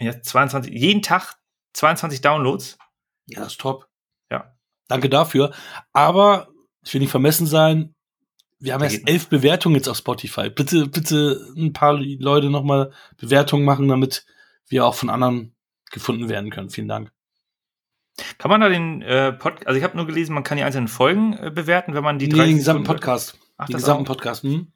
Jetzt 0.00 0.28
22, 0.28 0.72
jeden 0.72 1.02
Tag 1.02 1.36
22 1.72 2.20
Downloads. 2.20 2.78
Ja, 3.26 3.44
ist 3.44 3.60
top. 3.60 3.88
Ja. 4.30 4.56
Danke 4.86 5.08
dafür. 5.08 5.52
Aber 5.92 6.48
ich 6.84 6.94
will 6.94 7.00
nicht 7.00 7.10
vermessen 7.10 7.46
sein. 7.46 7.94
Wir 8.60 8.74
haben 8.74 8.82
erst 8.82 9.08
elf 9.08 9.28
Bewertungen 9.28 9.76
jetzt 9.76 9.88
auf 9.88 9.96
Spotify. 9.96 10.50
Bitte, 10.50 10.86
bitte 10.86 11.46
ein 11.56 11.72
paar 11.72 11.94
Leute 11.94 12.50
nochmal 12.50 12.92
Bewertungen 13.16 13.64
machen, 13.64 13.88
damit 13.88 14.26
wir 14.66 14.84
auch 14.84 14.94
von 14.94 15.10
anderen 15.10 15.54
gefunden 15.90 16.28
werden 16.28 16.50
können. 16.50 16.70
Vielen 16.70 16.88
Dank. 16.88 17.12
Kann 18.38 18.50
man 18.50 18.60
da 18.60 18.68
den 18.68 19.00
äh, 19.02 19.32
Podcast, 19.32 19.66
also 19.68 19.78
ich 19.78 19.84
habe 19.84 19.96
nur 19.96 20.06
gelesen, 20.06 20.34
man 20.34 20.42
kann 20.42 20.58
die 20.58 20.64
einzelnen 20.64 20.88
Folgen 20.88 21.34
äh, 21.34 21.50
bewerten, 21.54 21.94
wenn 21.94 22.02
man 22.02 22.18
die 22.18 22.26
nee, 22.26 22.46
den 22.46 22.56
gesamten 22.56 22.84
Podcast. 22.84 23.38
Ach, 23.56 23.66
den 23.66 23.76
gesamten 23.76 24.04
auch? 24.04 24.08
Podcast. 24.08 24.42
Hm? 24.42 24.72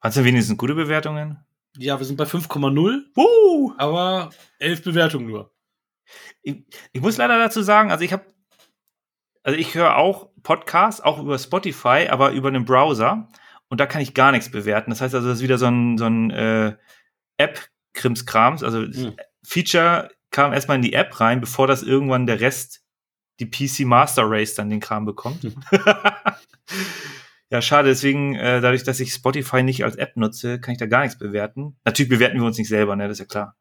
Hast 0.00 0.16
du 0.16 0.24
wenigstens 0.24 0.56
gute 0.56 0.74
Bewertungen? 0.74 1.38
Ja, 1.76 1.98
wir 1.98 2.06
sind 2.06 2.16
bei 2.16 2.24
5,0. 2.24 3.02
Uh! 3.16 3.72
Aber 3.76 4.30
elf 4.58 4.82
Bewertungen 4.82 5.26
nur. 5.26 5.50
Ich, 6.42 6.64
ich 6.92 7.00
muss 7.00 7.16
leider 7.16 7.38
dazu 7.38 7.62
sagen, 7.62 7.90
also 7.90 8.04
ich 8.04 8.12
habe, 8.12 8.24
also 9.44 9.58
ich 9.58 9.74
höre 9.74 9.96
auch 9.96 10.30
Podcasts, 10.42 11.00
auch 11.00 11.20
über 11.20 11.38
Spotify, 11.38 12.08
aber 12.10 12.32
über 12.32 12.48
einen 12.48 12.64
Browser. 12.64 13.28
Und 13.68 13.78
da 13.78 13.86
kann 13.86 14.00
ich 14.02 14.14
gar 14.14 14.32
nichts 14.32 14.50
bewerten. 14.50 14.90
Das 14.90 15.00
heißt 15.00 15.14
also, 15.14 15.28
das 15.28 15.38
ist 15.38 15.42
wieder 15.42 15.58
so 15.58 15.66
ein, 15.66 15.98
so 15.98 16.06
ein 16.06 16.30
äh, 16.30 16.76
App-Krimskrams. 17.36 18.62
Also 18.62 18.80
hm. 18.80 19.14
Feature 19.42 20.10
kam 20.30 20.52
erstmal 20.52 20.76
in 20.76 20.82
die 20.82 20.94
App 20.94 21.20
rein, 21.20 21.40
bevor 21.40 21.66
das 21.66 21.82
irgendwann 21.82 22.26
der 22.26 22.40
Rest, 22.40 22.82
die 23.40 23.46
PC 23.46 23.80
Master 23.86 24.24
Race 24.26 24.54
dann 24.54 24.70
den 24.70 24.80
Kram 24.80 25.04
bekommt. 25.04 25.44
Mhm. 25.44 25.62
ja, 27.50 27.60
schade. 27.62 27.88
Deswegen, 27.88 28.34
äh, 28.34 28.60
dadurch, 28.60 28.84
dass 28.84 29.00
ich 29.00 29.12
Spotify 29.12 29.62
nicht 29.62 29.84
als 29.84 29.96
App 29.96 30.16
nutze, 30.16 30.60
kann 30.60 30.72
ich 30.72 30.78
da 30.78 30.86
gar 30.86 31.02
nichts 31.02 31.18
bewerten. 31.18 31.76
Natürlich 31.84 32.10
bewerten 32.10 32.38
wir 32.38 32.46
uns 32.46 32.58
nicht 32.58 32.68
selber, 32.68 32.96
ne? 32.96 33.08
Das 33.08 33.18
ist 33.18 33.20
ja 33.20 33.24
klar. 33.26 33.56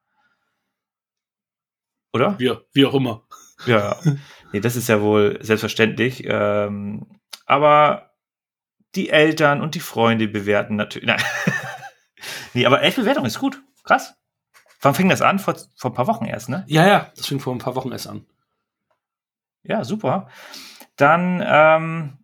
Oder? 2.14 2.38
Wir, 2.40 2.66
wie 2.74 2.86
auch 2.86 2.94
immer. 2.94 3.26
Ja, 3.66 3.98
nee, 4.54 4.60
das 4.60 4.76
ist 4.76 4.88
ja 4.88 5.02
wohl 5.02 5.38
selbstverständlich. 5.42 6.24
Ähm, 6.26 7.20
aber 7.46 8.12
die 8.96 9.10
Eltern 9.10 9.62
und 9.62 9.76
die 9.76 9.80
Freunde 9.80 10.28
bewerten 10.28 10.76
natürlich. 10.76 11.08
Nein. 11.08 11.22
nee, 12.54 12.66
aber 12.66 12.82
elf 12.82 12.96
Bewertungen 12.96 13.28
ist 13.28 13.40
gut. 13.40 13.62
Krass. 13.84 14.16
Wann 14.82 14.96
fing 14.96 15.10
das 15.10 15.22
an? 15.22 15.40
Vor, 15.40 15.56
vor 15.76 15.92
ein 15.92 15.96
paar 15.96 16.08
Wochen 16.08 16.26
erst, 16.26 16.50
ne? 16.50 16.64
Ja, 16.68 16.88
ja, 16.88 17.12
das 17.16 17.28
fing 17.28 17.40
vor 17.40 17.54
ein 17.54 17.60
paar 17.60 17.76
Wochen 17.76 17.92
erst 17.92 18.08
an. 18.08 18.26
Ja, 19.64 19.84
super. 19.84 20.28
Dann 20.96 21.42
ähm, 21.46 22.18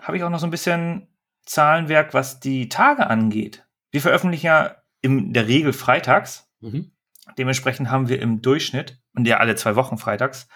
habe 0.00 0.16
ich 0.16 0.22
auch 0.22 0.30
noch 0.30 0.38
so 0.38 0.46
ein 0.46 0.50
bisschen 0.50 1.08
Zahlenwerk, 1.44 2.14
was 2.14 2.38
die 2.38 2.68
Tage 2.68 3.06
angeht. 3.06 3.66
Wir 3.90 4.00
veröffentlichen 4.00 4.46
ja 4.46 4.76
in 5.00 5.32
der 5.32 5.48
Regel 5.48 5.72
freitags. 5.72 6.48
Mhm. 6.60 6.92
Dementsprechend 7.38 7.90
haben 7.90 8.08
wir 8.08 8.20
im 8.20 8.42
Durchschnitt, 8.42 9.00
und 9.14 9.26
ja 9.26 9.38
alle 9.38 9.54
zwei 9.54 9.74
Wochen 9.76 9.96
freitags, 9.96 10.48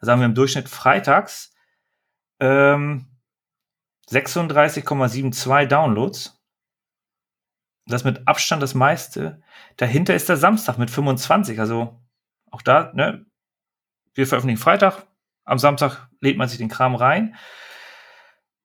also 0.00 0.12
haben 0.12 0.20
wir 0.20 0.26
im 0.26 0.34
Durchschnitt 0.34 0.68
freitags 0.68 1.54
ähm, 2.40 3.06
36,72 4.10 5.66
Downloads. 5.66 6.36
Das 7.86 8.04
mit 8.04 8.26
Abstand 8.26 8.62
das 8.62 8.74
meiste. 8.74 9.42
Dahinter 9.76 10.14
ist 10.14 10.28
der 10.28 10.36
Samstag 10.36 10.78
mit 10.78 10.90
25. 10.90 11.58
Also 11.60 12.00
auch 12.50 12.62
da, 12.62 12.92
ne? 12.94 13.26
Wir 14.14 14.26
veröffentlichen 14.26 14.62
Freitag. 14.62 15.06
Am 15.44 15.58
Samstag 15.58 16.08
lädt 16.20 16.36
man 16.36 16.48
sich 16.48 16.58
den 16.58 16.68
Kram 16.68 16.94
rein. 16.94 17.36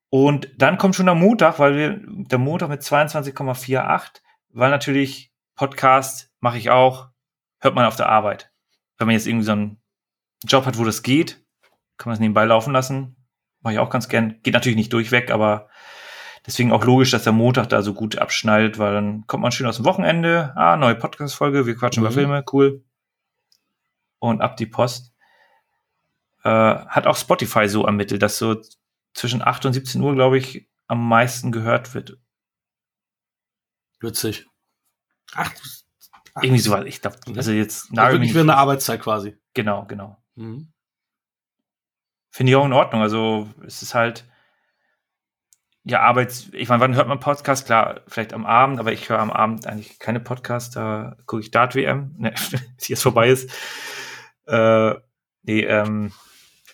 Und 0.09 0.49
dann 0.57 0.77
kommt 0.77 0.95
schon 0.95 1.05
der 1.07 1.15
Montag, 1.15 1.59
weil 1.59 1.75
wir, 1.75 2.01
der 2.03 2.37
Montag 2.37 2.69
mit 2.69 2.81
22,48, 2.81 4.21
weil 4.49 4.69
natürlich 4.69 5.33
Podcast 5.55 6.31
mache 6.39 6.57
ich 6.57 6.69
auch, 6.69 7.09
hört 7.59 7.75
man 7.75 7.85
auf 7.85 7.95
der 7.95 8.09
Arbeit. 8.09 8.51
Wenn 8.97 9.07
man 9.07 9.15
jetzt 9.15 9.27
irgendwie 9.27 9.45
so 9.45 9.51
einen 9.51 9.81
Job 10.45 10.65
hat, 10.65 10.77
wo 10.77 10.83
das 10.83 11.03
geht, 11.03 11.43
kann 11.97 12.09
man 12.09 12.13
es 12.15 12.19
nebenbei 12.19 12.45
laufen 12.45 12.73
lassen. 12.73 13.15
Mache 13.61 13.73
ich 13.73 13.79
auch 13.79 13.89
ganz 13.89 14.09
gern. 14.09 14.39
Geht 14.43 14.53
natürlich 14.53 14.77
nicht 14.77 14.93
durchweg, 14.93 15.31
aber 15.31 15.69
Deswegen 16.45 16.71
auch 16.71 16.83
logisch, 16.83 17.11
dass 17.11 17.23
der 17.23 17.33
Montag 17.33 17.69
da 17.69 17.81
so 17.81 17.93
gut 17.93 18.19
abschneidet, 18.19 18.77
weil 18.77 18.93
dann 18.93 19.25
kommt 19.25 19.41
man 19.41 19.51
schön 19.51 19.65
aus 19.65 19.77
dem 19.77 19.85
Wochenende. 19.85 20.53
Ah, 20.55 20.77
neue 20.77 20.95
Podcast-Folge, 20.95 21.65
wir 21.65 21.75
quatschen 21.75 22.03
mhm. 22.03 22.07
über 22.07 22.13
Filme, 22.13 22.45
cool. 22.53 22.83
Und 24.19 24.41
ab 24.41 24.55
die 24.57 24.67
Post. 24.67 25.13
Äh, 26.43 26.49
hat 26.49 27.07
auch 27.07 27.17
Spotify 27.17 27.67
so 27.67 27.85
ermittelt, 27.85 28.21
dass 28.21 28.37
so 28.37 28.61
zwischen 29.13 29.41
8 29.41 29.65
und 29.65 29.73
17 29.73 30.01
Uhr, 30.01 30.13
glaube 30.13 30.37
ich, 30.37 30.69
am 30.87 31.07
meisten 31.07 31.51
gehört 31.51 31.95
wird. 31.95 32.19
Witzig. 33.99 34.45
Ach, 35.33 35.51
irgendwie 36.41 36.61
so, 36.61 36.77
ich 36.83 37.01
glaube, 37.01 37.17
also 37.35 37.51
jetzt 37.51 37.91
nagel 37.91 38.19
also 38.19 38.33
mich. 38.33 38.37
eine 38.37 38.57
Arbeitszeit 38.57 39.01
quasi. 39.01 39.35
Genau, 39.55 39.85
genau. 39.85 40.21
Mhm. 40.35 40.71
Finde 42.31 42.51
ich 42.51 42.55
auch 42.55 42.65
in 42.65 42.73
Ordnung. 42.73 43.01
Also 43.01 43.49
es 43.65 43.81
ist 43.81 43.95
halt, 43.95 44.25
ja, 45.83 46.01
Arbeits, 46.01 46.49
ich 46.51 46.67
meine, 46.67 46.81
wann 46.81 46.95
hört 46.95 47.07
man 47.07 47.19
Podcast? 47.19 47.65
Klar, 47.65 48.01
vielleicht 48.07 48.33
am 48.33 48.45
Abend, 48.45 48.79
aber 48.79 48.91
ich 48.91 49.07
höre 49.07 49.19
am 49.19 49.31
Abend 49.31 49.67
eigentlich 49.67 49.99
keine 49.99 50.19
Podcasts, 50.19 50.73
da 50.73 51.15
gucke 51.27 51.41
ich 51.41 51.51
Dart 51.51 51.75
WM, 51.75 52.15
ne, 52.17 52.33
die 52.81 52.91
jetzt 52.91 53.03
vorbei 53.03 53.29
ist. 53.29 53.49
Äh, 54.47 54.95
nee, 55.43 55.61
ähm, 55.61 56.11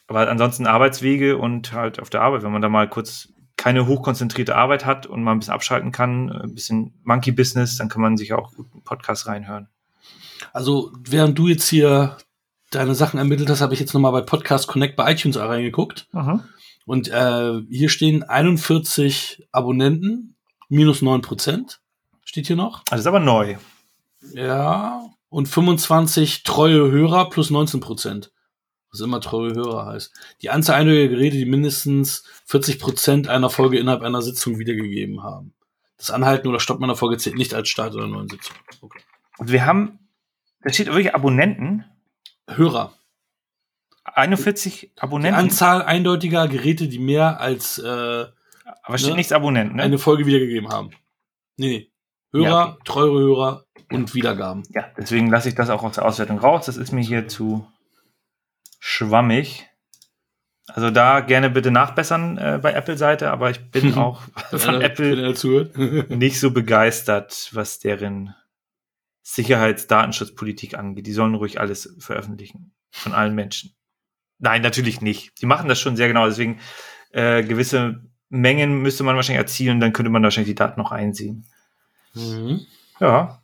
aber 0.07 0.29
ansonsten 0.29 0.65
Arbeitswege 0.65 1.37
und 1.37 1.73
halt 1.73 1.99
auf 1.99 2.09
der 2.09 2.21
Arbeit, 2.21 2.43
wenn 2.43 2.51
man 2.51 2.61
da 2.61 2.69
mal 2.69 2.89
kurz 2.89 3.29
keine 3.57 3.85
hochkonzentrierte 3.85 4.55
Arbeit 4.55 4.85
hat 4.85 5.05
und 5.05 5.23
mal 5.23 5.33
ein 5.33 5.39
bisschen 5.39 5.53
abschalten 5.53 5.91
kann, 5.91 6.31
ein 6.31 6.55
bisschen 6.55 6.99
Monkey 7.03 7.31
Business, 7.31 7.77
dann 7.77 7.89
kann 7.89 8.01
man 8.01 8.17
sich 8.17 8.33
auch 8.33 8.53
gut 8.55 8.73
einen 8.73 8.83
Podcast 8.83 9.27
reinhören. 9.27 9.67
Also, 10.53 10.91
während 11.03 11.37
du 11.37 11.47
jetzt 11.47 11.67
hier 11.67 12.17
deine 12.71 12.95
Sachen 12.95 13.19
ermittelt 13.19 13.49
hast, 13.49 13.61
habe 13.61 13.73
ich 13.73 13.79
jetzt 13.79 13.93
nochmal 13.93 14.11
bei 14.11 14.21
Podcast 14.21 14.67
Connect 14.67 14.95
bei 14.95 15.11
iTunes 15.11 15.37
reingeguckt. 15.37 16.07
Mhm. 16.13 16.41
Und 16.85 17.09
äh, 17.09 17.61
hier 17.69 17.89
stehen 17.89 18.23
41 18.23 19.47
Abonnenten, 19.51 20.35
minus 20.67 21.01
9 21.01 21.21
Prozent, 21.21 21.81
steht 22.23 22.47
hier 22.47 22.55
noch. 22.55 22.83
Also 22.89 23.01
ist 23.01 23.07
aber 23.07 23.19
neu. 23.19 23.57
Ja, 24.33 25.01
und 25.29 25.47
25 25.47 26.43
treue 26.43 26.91
Hörer 26.91 27.29
plus 27.29 27.49
19 27.49 27.79
Prozent. 27.79 28.31
Was 28.91 28.99
immer 28.99 29.21
treue 29.21 29.53
Hörer 29.53 29.85
heißt. 29.85 30.11
Die 30.41 30.49
Anzahl 30.49 30.81
einiger 30.81 31.07
Geräte, 31.07 31.37
die 31.37 31.45
mindestens 31.45 32.25
40 32.47 32.79
Prozent 32.79 33.27
einer 33.29 33.49
Folge 33.49 33.79
innerhalb 33.79 34.01
einer 34.01 34.21
Sitzung 34.21 34.59
wiedergegeben 34.59 35.23
haben. 35.23 35.53
Das 35.97 36.11
Anhalten 36.11 36.47
oder 36.47 36.59
Stoppen 36.59 36.83
einer 36.83 36.97
Folge 36.97 37.17
zählt 37.17 37.37
nicht 37.37 37.53
als 37.53 37.69
Start 37.69 37.95
oder 37.95 38.07
neuen 38.07 38.27
Sitzung. 38.27 38.55
Okay. 38.81 38.99
Und 39.37 39.51
wir 39.51 39.65
haben, 39.65 39.99
da 40.61 40.73
steht 40.73 40.87
wirklich 40.87 41.15
Abonnenten. 41.15 41.85
Hörer. 42.57 42.93
41 44.03 44.91
Abonnenten. 44.99 45.39
Die 45.39 45.43
Anzahl 45.43 45.83
eindeutiger 45.83 46.47
Geräte, 46.47 46.87
die 46.87 46.99
mehr 46.99 47.39
als 47.39 47.77
äh, 47.77 48.25
aber 48.83 48.97
steht 48.97 49.11
ne, 49.11 49.17
nichts 49.17 49.31
Abonnenten, 49.31 49.77
ne? 49.77 49.83
eine 49.83 49.97
Folge 49.97 50.25
wiedergegeben 50.25 50.69
haben. 50.69 50.91
Nee, 51.57 51.67
nee. 51.67 51.91
Hörer, 52.33 52.49
ja, 52.49 52.65
okay. 52.69 52.81
treue 52.85 53.11
Hörer 53.11 53.65
und 53.91 54.13
Wiedergaben. 54.15 54.63
Ja, 54.73 54.85
deswegen 54.97 55.29
lasse 55.29 55.49
ich 55.49 55.55
das 55.55 55.69
auch 55.69 55.83
aus 55.83 55.95
der 55.95 56.05
Auswertung 56.05 56.39
raus. 56.39 56.65
Das 56.65 56.77
ist 56.77 56.93
mir 56.93 57.01
hier 57.01 57.27
zu 57.27 57.67
schwammig. 58.79 59.67
Also 60.67 60.89
da 60.89 61.19
gerne 61.19 61.49
bitte 61.49 61.71
nachbessern 61.71 62.37
äh, 62.37 62.59
bei 62.61 62.71
Apple-Seite, 62.71 63.31
aber 63.31 63.49
ich 63.49 63.59
bin 63.71 63.93
auch 63.97 64.21
von 64.51 64.81
Apple 64.81 66.05
nicht 66.09 66.39
so 66.39 66.51
begeistert, 66.51 67.49
was 67.51 67.79
deren 67.79 68.33
Sicherheitsdatenschutzpolitik 69.23 70.77
angeht. 70.77 71.07
Die 71.07 71.13
sollen 71.13 71.35
ruhig 71.35 71.59
alles 71.59 71.95
veröffentlichen. 71.99 72.73
Von 72.91 73.13
allen 73.13 73.35
Menschen. 73.35 73.75
Nein, 74.39 74.61
natürlich 74.61 75.01
nicht. 75.01 75.41
Die 75.41 75.45
machen 75.45 75.69
das 75.69 75.79
schon 75.79 75.95
sehr 75.95 76.07
genau. 76.07 76.25
Deswegen 76.25 76.59
äh, 77.11 77.43
gewisse 77.43 78.03
Mengen 78.29 78.81
müsste 78.81 79.03
man 79.03 79.15
wahrscheinlich 79.15 79.41
erzielen, 79.41 79.79
dann 79.79 79.93
könnte 79.93 80.09
man 80.09 80.23
wahrscheinlich 80.23 80.51
die 80.51 80.55
Daten 80.55 80.79
noch 80.79 80.91
einsehen. 80.91 81.45
Mhm. 82.13 82.65
Ja. 82.99 83.41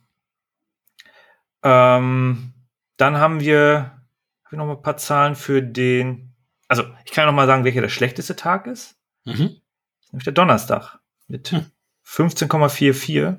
Ähm, 1.62 2.54
dann 2.96 3.18
haben 3.18 3.40
wir 3.40 3.92
Habe 4.44 4.56
ich 4.56 4.58
noch 4.58 4.66
mal 4.66 4.76
ein 4.76 4.82
paar 4.82 4.96
Zahlen 4.96 5.36
für 5.36 5.62
den. 5.62 6.34
Also, 6.68 6.84
ich 7.04 7.12
kann 7.12 7.26
noch 7.26 7.32
mal 7.32 7.46
sagen, 7.46 7.64
welcher 7.64 7.80
der 7.80 7.88
schlechteste 7.88 8.34
Tag 8.34 8.66
ist. 8.66 8.96
Mhm. 9.24 9.34
Das 9.34 10.06
ist 10.06 10.12
nämlich 10.12 10.24
der 10.24 10.32
Donnerstag 10.32 10.98
mit 11.26 11.50
hm. 11.50 11.66
15,44. 12.06 13.38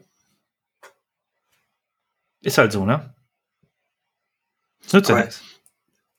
Ist 2.41 2.57
halt 2.57 2.71
so, 2.71 2.85
ne? 2.85 3.13
Nützt 4.91 5.09
ja 5.09 5.19
nichts. 5.19 5.41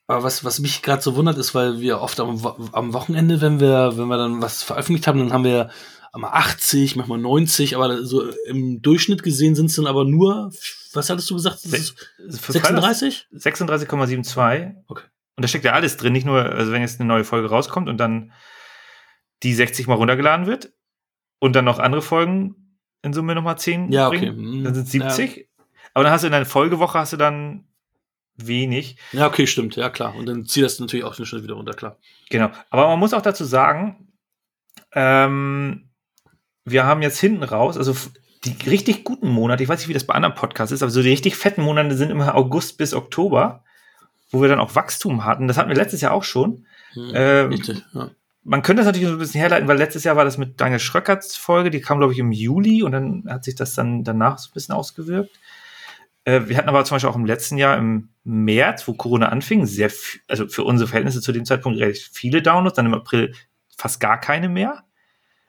Aber 0.06 0.24
was, 0.24 0.44
was 0.44 0.58
mich 0.58 0.82
gerade 0.82 1.02
so 1.02 1.14
wundert, 1.14 1.38
ist, 1.38 1.54
weil 1.54 1.80
wir 1.80 2.00
oft 2.00 2.18
am, 2.18 2.44
am 2.72 2.92
Wochenende, 2.92 3.40
wenn 3.40 3.60
wir, 3.60 3.96
wenn 3.96 4.08
wir 4.08 4.16
dann 4.16 4.42
was 4.42 4.62
veröffentlicht 4.62 5.06
haben, 5.06 5.20
dann 5.20 5.32
haben 5.32 5.44
wir 5.44 5.70
einmal 6.12 6.32
80, 6.32 6.96
manchmal 6.96 7.18
90, 7.18 7.76
aber 7.76 8.04
so 8.04 8.28
im 8.46 8.82
Durchschnitt 8.82 9.22
gesehen 9.22 9.54
sind 9.54 9.66
es 9.66 9.76
dann 9.76 9.86
aber 9.86 10.04
nur, 10.04 10.52
was 10.92 11.10
hattest 11.10 11.30
du 11.30 11.34
gesagt? 11.34 11.64
Ist 11.64 11.94
36? 12.18 13.28
36,72. 13.32 14.74
Okay. 14.88 15.04
Und 15.36 15.42
da 15.44 15.48
steckt 15.48 15.64
ja 15.64 15.72
alles 15.72 15.96
drin, 15.96 16.12
nicht 16.12 16.26
nur, 16.26 16.44
also 16.44 16.72
wenn 16.72 16.82
jetzt 16.82 17.00
eine 17.00 17.06
neue 17.08 17.24
Folge 17.24 17.48
rauskommt 17.48 17.88
und 17.88 17.98
dann 17.98 18.32
die 19.42 19.54
60 19.54 19.86
mal 19.86 19.94
runtergeladen 19.94 20.46
wird 20.46 20.72
und 21.38 21.54
dann 21.54 21.64
noch 21.64 21.78
andere 21.78 22.02
Folgen 22.02 22.78
in 23.02 23.12
Summe 23.12 23.34
nochmal 23.34 23.58
10 23.58 23.92
ja, 23.92 24.08
bringen, 24.08 24.32
okay. 24.32 24.40
Mhm. 24.40 24.64
dann 24.64 24.74
sind 24.74 24.86
es 24.86 24.90
70. 24.90 25.36
Ja. 25.36 25.42
Aber 25.94 26.04
dann 26.04 26.12
hast 26.12 26.22
du 26.22 26.28
in 26.28 26.34
einer 26.34 26.46
Folgewoche 26.46 26.98
hast 26.98 27.12
du 27.12 27.16
dann 27.16 27.64
wenig. 28.36 28.96
Ja, 29.12 29.26
okay, 29.26 29.46
stimmt, 29.46 29.76
ja 29.76 29.90
klar. 29.90 30.14
Und 30.14 30.26
dann 30.26 30.44
zieht 30.46 30.64
das 30.64 30.78
natürlich 30.80 31.04
auch 31.04 31.14
schnell 31.14 31.42
wieder 31.42 31.54
runter, 31.54 31.74
klar. 31.74 31.98
Genau. 32.30 32.50
Aber 32.70 32.88
man 32.88 32.98
muss 32.98 33.14
auch 33.14 33.22
dazu 33.22 33.44
sagen, 33.44 34.08
ähm, 34.92 35.90
wir 36.64 36.84
haben 36.84 37.02
jetzt 37.02 37.18
hinten 37.18 37.42
raus, 37.42 37.76
also 37.76 37.94
die 38.44 38.56
richtig 38.68 39.04
guten 39.04 39.28
Monate, 39.28 39.62
ich 39.62 39.68
weiß 39.68 39.80
nicht, 39.80 39.88
wie 39.88 39.94
das 39.94 40.06
bei 40.06 40.14
anderen 40.14 40.34
Podcasts 40.34 40.72
ist, 40.72 40.82
aber 40.82 40.90
so 40.90 41.02
die 41.02 41.10
richtig 41.10 41.36
fetten 41.36 41.62
Monate 41.62 41.94
sind 41.96 42.10
immer 42.10 42.34
August 42.34 42.78
bis 42.78 42.94
Oktober, 42.94 43.64
wo 44.30 44.40
wir 44.40 44.48
dann 44.48 44.60
auch 44.60 44.74
Wachstum 44.74 45.24
hatten. 45.24 45.48
Das 45.48 45.58
hatten 45.58 45.68
wir 45.68 45.76
letztes 45.76 46.00
Jahr 46.00 46.12
auch 46.12 46.24
schon. 46.24 46.66
Hm, 46.94 47.12
ähm, 47.14 47.48
richtig, 47.48 47.84
ja. 47.92 48.10
Man 48.42 48.62
könnte 48.62 48.80
das 48.80 48.86
natürlich 48.86 49.08
so 49.08 49.14
ein 49.14 49.18
bisschen 49.18 49.40
herleiten, 49.40 49.68
weil 49.68 49.76
letztes 49.76 50.04
Jahr 50.04 50.16
war 50.16 50.24
das 50.24 50.38
mit 50.38 50.58
Daniel 50.60 50.78
Schröckerts 50.78 51.36
Folge, 51.36 51.70
die 51.70 51.82
kam, 51.82 51.98
glaube 51.98 52.14
ich, 52.14 52.18
im 52.18 52.32
Juli 52.32 52.82
und 52.82 52.92
dann 52.92 53.24
hat 53.28 53.44
sich 53.44 53.54
das 53.54 53.74
dann 53.74 54.02
danach 54.02 54.38
so 54.38 54.48
ein 54.48 54.54
bisschen 54.54 54.74
ausgewirkt. 54.74 55.38
Äh, 56.30 56.48
wir 56.48 56.56
hatten 56.56 56.68
aber 56.68 56.84
zum 56.84 56.94
Beispiel 56.94 57.10
auch 57.10 57.16
im 57.16 57.26
letzten 57.26 57.58
Jahr 57.58 57.76
im 57.76 58.10
März, 58.22 58.86
wo 58.86 58.94
Corona 58.94 59.30
anfing, 59.30 59.66
sehr, 59.66 59.90
also 60.28 60.46
für 60.46 60.62
unsere 60.62 60.88
Verhältnisse 60.88 61.20
zu 61.20 61.32
dem 61.32 61.44
Zeitpunkt 61.44 61.80
relativ 61.80 62.10
viele 62.12 62.40
Downloads, 62.40 62.76
dann 62.76 62.86
im 62.86 62.94
April 62.94 63.34
fast 63.76 63.98
gar 63.98 64.20
keine 64.20 64.48
mehr. 64.48 64.84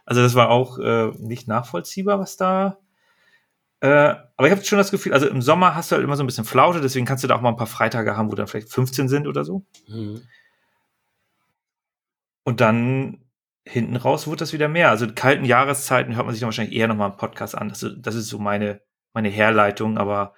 Also 0.06 0.24
das 0.24 0.34
war 0.34 0.50
auch 0.50 0.80
äh, 0.80 1.12
nicht 1.20 1.48
nachvollziehbar, 1.48 2.20
was 2.20 2.36
da. 2.36 2.80
Äh, 3.82 4.16
aber 4.38 4.48
ich 4.48 4.52
habe 4.52 4.64
schon 4.64 4.80
das 4.80 4.90
Gefühl, 4.90 5.14
also 5.14 5.28
im 5.28 5.44
Sommer 5.44 5.76
hast 5.76 5.92
du 5.92 5.96
halt 5.96 6.04
immer 6.04 6.16
so 6.16 6.24
ein 6.24 6.28
bisschen 6.28 6.46
Flaute, 6.46 6.82
deswegen 6.82 7.06
kannst 7.06 7.24
du 7.24 7.28
da 7.28 7.36
auch 7.36 7.42
mal 7.42 7.50
ein 7.50 7.58
paar 7.58 7.68
Freitage 7.68 8.18
haben, 8.18 8.32
wo 8.32 8.36
dann 8.36 8.48
vielleicht 8.48 8.70
15 8.70 9.08
sind 9.08 9.28
oder 9.28 9.44
so. 9.44 9.64
Mhm. 9.88 10.22
Und 12.44 12.60
dann 12.60 13.24
hinten 13.64 13.96
raus 13.96 14.28
wird 14.28 14.42
das 14.42 14.54
wieder 14.54 14.68
mehr. 14.68 14.90
Also 14.90 15.06
in 15.06 15.14
kalten 15.14 15.46
Jahreszeiten 15.46 16.16
hört 16.16 16.26
man 16.26 16.34
sich 16.34 16.40
dann 16.40 16.48
wahrscheinlich 16.48 16.76
eher 16.76 16.88
nochmal 16.88 17.10
einen 17.10 17.18
Podcast 17.18 17.56
an. 17.56 17.70
Das, 17.70 17.86
das 17.98 18.16
ist 18.16 18.30
so 18.30 18.40
meine, 18.40 18.82
meine 19.14 19.30
Herleitung, 19.30 20.00
aber 20.00 20.34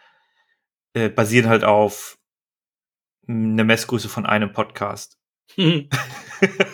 äh, 0.93 1.09
basiert 1.09 1.45
halt 1.47 1.63
auf 1.63 2.17
eine 3.27 3.63
Messgröße 3.63 4.09
von 4.09 4.25
einem 4.25 4.51
Podcast. 4.51 5.17
Mhm. 5.57 5.89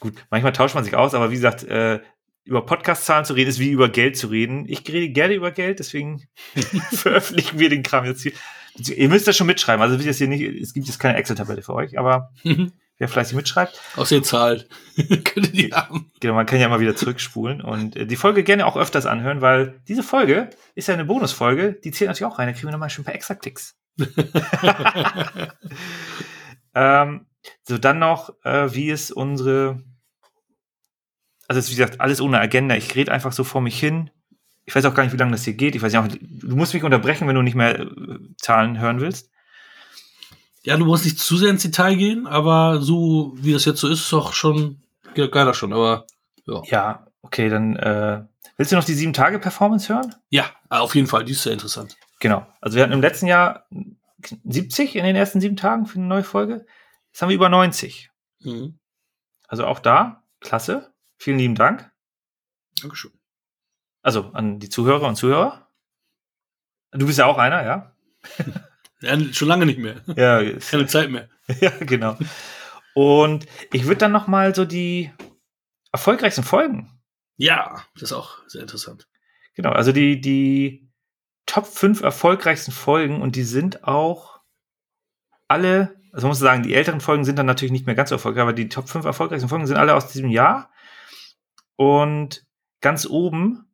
Gut, 0.00 0.14
manchmal 0.30 0.52
tauscht 0.52 0.74
man 0.74 0.84
sich 0.84 0.94
aus, 0.94 1.14
aber 1.14 1.30
wie 1.30 1.34
gesagt, 1.34 1.64
äh, 1.64 2.00
über 2.44 2.64
Podcast-Zahlen 2.64 3.24
zu 3.24 3.34
reden, 3.34 3.50
ist 3.50 3.58
wie 3.58 3.70
über 3.70 3.88
Geld 3.88 4.16
zu 4.16 4.28
reden. 4.28 4.64
Ich 4.68 4.88
rede 4.88 5.10
gerne 5.10 5.34
über 5.34 5.50
Geld, 5.50 5.80
deswegen 5.80 6.28
veröffentlichen 6.92 7.58
wir 7.58 7.68
den 7.68 7.82
Kram 7.82 8.04
jetzt 8.06 8.22
hier. 8.22 8.32
Ihr 8.76 9.08
müsst 9.08 9.26
das 9.26 9.36
schon 9.36 9.48
mitschreiben. 9.48 9.82
Also 9.82 9.96
das 9.96 10.18
hier 10.18 10.28
nicht, 10.28 10.42
es 10.42 10.72
gibt 10.72 10.86
jetzt 10.86 10.98
keine 10.98 11.18
Excel-Tabelle 11.18 11.62
für 11.62 11.74
euch, 11.74 11.98
aber 11.98 12.32
wer 12.98 13.08
fleißig 13.08 13.34
mitschreibt. 13.34 13.80
Aus 13.96 14.10
Zahlen. 14.22 14.64
Könnt 14.96 15.54
ihr 15.54 15.68
die 15.68 15.72
haben. 15.72 16.10
Genau, 16.20 16.34
man 16.34 16.46
kann 16.46 16.60
ja 16.60 16.68
mal 16.68 16.80
wieder 16.80 16.96
zurückspulen 16.96 17.60
und 17.60 17.96
äh, 17.96 18.06
die 18.06 18.16
Folge 18.16 18.44
gerne 18.44 18.66
auch 18.66 18.76
öfters 18.76 19.06
anhören, 19.06 19.40
weil 19.40 19.80
diese 19.88 20.02
Folge 20.02 20.50
ist 20.74 20.88
ja 20.88 20.94
eine 20.94 21.04
Bonusfolge, 21.04 21.78
die 21.84 21.90
zählt 21.90 22.08
natürlich 22.08 22.32
auch 22.32 22.38
rein. 22.38 22.48
Da 22.48 22.52
kriegen 22.52 22.68
wir 22.68 22.72
nochmal 22.72 22.90
schon 22.90 23.02
ein 23.02 23.06
paar 23.06 23.14
extra 23.14 23.34
Klicks. 23.34 23.76
ähm, 26.74 27.26
so, 27.64 27.78
dann 27.78 27.98
noch, 27.98 28.34
äh, 28.44 28.74
wie 28.74 28.90
ist 28.90 29.10
unsere 29.10 29.82
also 31.48 31.58
es 31.58 31.64
ist 31.64 31.72
wie 31.72 31.76
gesagt 31.76 32.00
alles 32.00 32.20
ohne 32.20 32.38
Agenda. 32.38 32.76
Ich 32.76 32.94
rede 32.94 33.10
einfach 33.10 33.32
so 33.32 33.42
vor 33.42 33.62
mich 33.62 33.80
hin. 33.80 34.10
Ich 34.66 34.74
weiß 34.74 34.84
auch 34.84 34.94
gar 34.94 35.02
nicht, 35.02 35.14
wie 35.14 35.16
lange 35.16 35.32
das 35.32 35.44
hier 35.44 35.54
geht. 35.54 35.74
Ich 35.74 35.82
weiß 35.82 35.92
nicht, 35.92 36.02
auch, 36.02 36.08
du 36.08 36.56
musst 36.56 36.74
mich 36.74 36.84
unterbrechen, 36.84 37.26
wenn 37.26 37.34
du 37.34 37.42
nicht 37.42 37.54
mehr 37.54 37.80
äh, 37.80 37.86
Zahlen 38.36 38.78
hören 38.78 39.00
willst. 39.00 39.30
Ja, 40.68 40.76
du 40.76 40.84
musst 40.84 41.06
nicht 41.06 41.18
zu 41.18 41.38
sehr 41.38 41.48
ins 41.48 41.62
Detail 41.62 41.96
gehen, 41.96 42.26
aber 42.26 42.82
so 42.82 43.32
wie 43.36 43.54
das 43.54 43.64
jetzt 43.64 43.80
so 43.80 43.88
ist, 43.88 44.00
ist 44.00 44.12
doch 44.12 44.34
schon 44.34 44.82
geiler 45.14 45.54
schon. 45.54 45.72
Aber 45.72 46.06
ja. 46.44 46.62
Ja, 46.66 47.06
okay, 47.22 47.48
dann 47.48 47.74
äh, 47.76 48.22
willst 48.58 48.70
du 48.70 48.76
noch 48.76 48.84
die 48.84 48.92
sieben 48.92 49.14
Tage 49.14 49.38
Performance 49.38 49.88
hören? 49.88 50.14
Ja, 50.28 50.50
auf 50.68 50.94
jeden 50.94 51.06
Fall. 51.06 51.24
Die 51.24 51.32
ist 51.32 51.42
sehr 51.42 51.54
interessant. 51.54 51.96
Genau. 52.20 52.46
Also 52.60 52.76
wir 52.76 52.82
hatten 52.82 52.92
im 52.92 53.00
letzten 53.00 53.26
Jahr 53.26 53.66
70 54.44 54.96
in 54.96 55.04
den 55.04 55.16
ersten 55.16 55.40
sieben 55.40 55.56
Tagen 55.56 55.86
für 55.86 56.00
eine 56.00 56.06
neue 56.06 56.22
Folge. 56.22 56.66
Jetzt 57.06 57.22
haben 57.22 57.30
wir 57.30 57.36
über 57.36 57.48
90. 57.48 58.10
Mhm. 58.40 58.78
Also 59.46 59.64
auch 59.64 59.78
da, 59.78 60.22
klasse. 60.40 60.92
Vielen 61.16 61.38
lieben 61.38 61.54
Dank. 61.54 61.90
Dankeschön. 62.82 63.12
Also 64.02 64.32
an 64.34 64.58
die 64.58 64.68
Zuhörer 64.68 65.08
und 65.08 65.16
Zuhörer. 65.16 65.66
Du 66.90 67.06
bist 67.06 67.18
ja 67.18 67.24
auch 67.24 67.38
einer, 67.38 67.64
ja? 67.64 67.96
ja 69.00 69.18
schon 69.32 69.48
lange 69.48 69.66
nicht 69.66 69.78
mehr. 69.78 70.02
Ja, 70.16 70.42
keine 70.70 70.86
Zeit 70.86 71.10
mehr. 71.10 71.28
ja, 71.60 71.70
genau. 71.80 72.16
Und 72.94 73.46
ich 73.72 73.84
würde 73.84 73.98
dann 73.98 74.12
noch 74.12 74.26
mal 74.26 74.54
so 74.54 74.64
die 74.64 75.12
erfolgreichsten 75.92 76.44
Folgen. 76.44 77.00
Ja, 77.36 77.84
das 77.94 78.02
ist 78.02 78.12
auch 78.12 78.38
sehr 78.48 78.62
interessant. 78.62 79.08
Genau, 79.54 79.70
also 79.70 79.92
die, 79.92 80.20
die 80.20 80.90
Top 81.46 81.66
5 81.66 82.02
erfolgreichsten 82.02 82.72
Folgen 82.72 83.22
und 83.22 83.36
die 83.36 83.42
sind 83.42 83.84
auch 83.84 84.40
alle, 85.46 85.96
also 86.12 86.26
man 86.26 86.30
muss 86.30 86.38
sagen, 86.38 86.62
die 86.62 86.74
älteren 86.74 87.00
Folgen 87.00 87.24
sind 87.24 87.38
dann 87.38 87.46
natürlich 87.46 87.72
nicht 87.72 87.86
mehr 87.86 87.94
ganz 87.94 88.10
so 88.10 88.16
erfolgreich, 88.16 88.42
aber 88.42 88.52
die 88.52 88.68
Top 88.68 88.88
5 88.88 89.04
erfolgreichsten 89.04 89.48
Folgen 89.48 89.66
sind 89.66 89.76
alle 89.76 89.94
aus 89.94 90.08
diesem 90.08 90.30
Jahr. 90.30 90.70
Und 91.76 92.44
ganz 92.80 93.06
oben, 93.06 93.72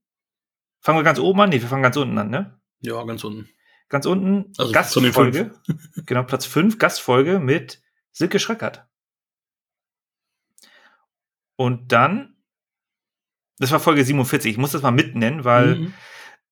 fangen 0.80 0.98
wir 0.98 1.02
ganz 1.02 1.18
oben 1.18 1.40
an? 1.40 1.50
Nee, 1.50 1.60
wir 1.60 1.68
fangen 1.68 1.82
ganz 1.82 1.96
unten 1.96 2.18
an, 2.18 2.30
ne? 2.30 2.60
Ja, 2.80 3.02
ganz 3.04 3.24
unten. 3.24 3.48
Ganz 3.94 4.06
unten, 4.06 4.52
also 4.58 4.72
Gastfolge. 4.72 5.52
genau, 6.04 6.24
Platz 6.24 6.46
5, 6.46 6.78
Gastfolge 6.80 7.38
mit 7.38 7.80
Silke 8.10 8.40
Schröckert. 8.40 8.88
Und 11.54 11.92
dann, 11.92 12.34
das 13.60 13.70
war 13.70 13.78
Folge 13.78 14.04
47, 14.04 14.50
ich 14.50 14.58
muss 14.58 14.72
das 14.72 14.82
mal 14.82 14.90
mitnennen, 14.90 15.44
weil 15.44 15.76
mhm. 15.76 15.94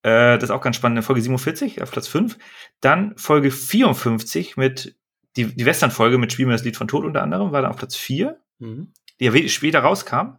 äh, 0.03 0.39
das 0.39 0.45
ist 0.45 0.51
auch 0.53 0.61
ganz 0.61 0.77
spannend. 0.77 1.05
Folge 1.05 1.21
47 1.21 1.83
auf 1.83 1.91
Platz 1.91 2.07
5. 2.07 2.39
Dann 2.81 3.19
Folge 3.19 3.51
54 3.51 4.57
mit, 4.57 4.95
die, 5.35 5.47
die 5.47 5.67
Western-Folge 5.67 6.19
mit 6.19 6.33
Spiel 6.33 6.47
mir 6.47 6.53
das 6.53 6.63
Lied 6.63 6.77
von 6.77 6.87
Tod 6.87 7.05
unter 7.05 7.25
anderem, 7.25 7.51
war 7.51 7.63
dann 7.63 7.73
auf 7.73 7.79
Platz 7.79 7.97
4, 7.97 8.41
mhm. 8.61 8.93
die 9.19 9.25
ja 9.25 9.49
später 9.49 9.81
rauskam. 9.81 10.37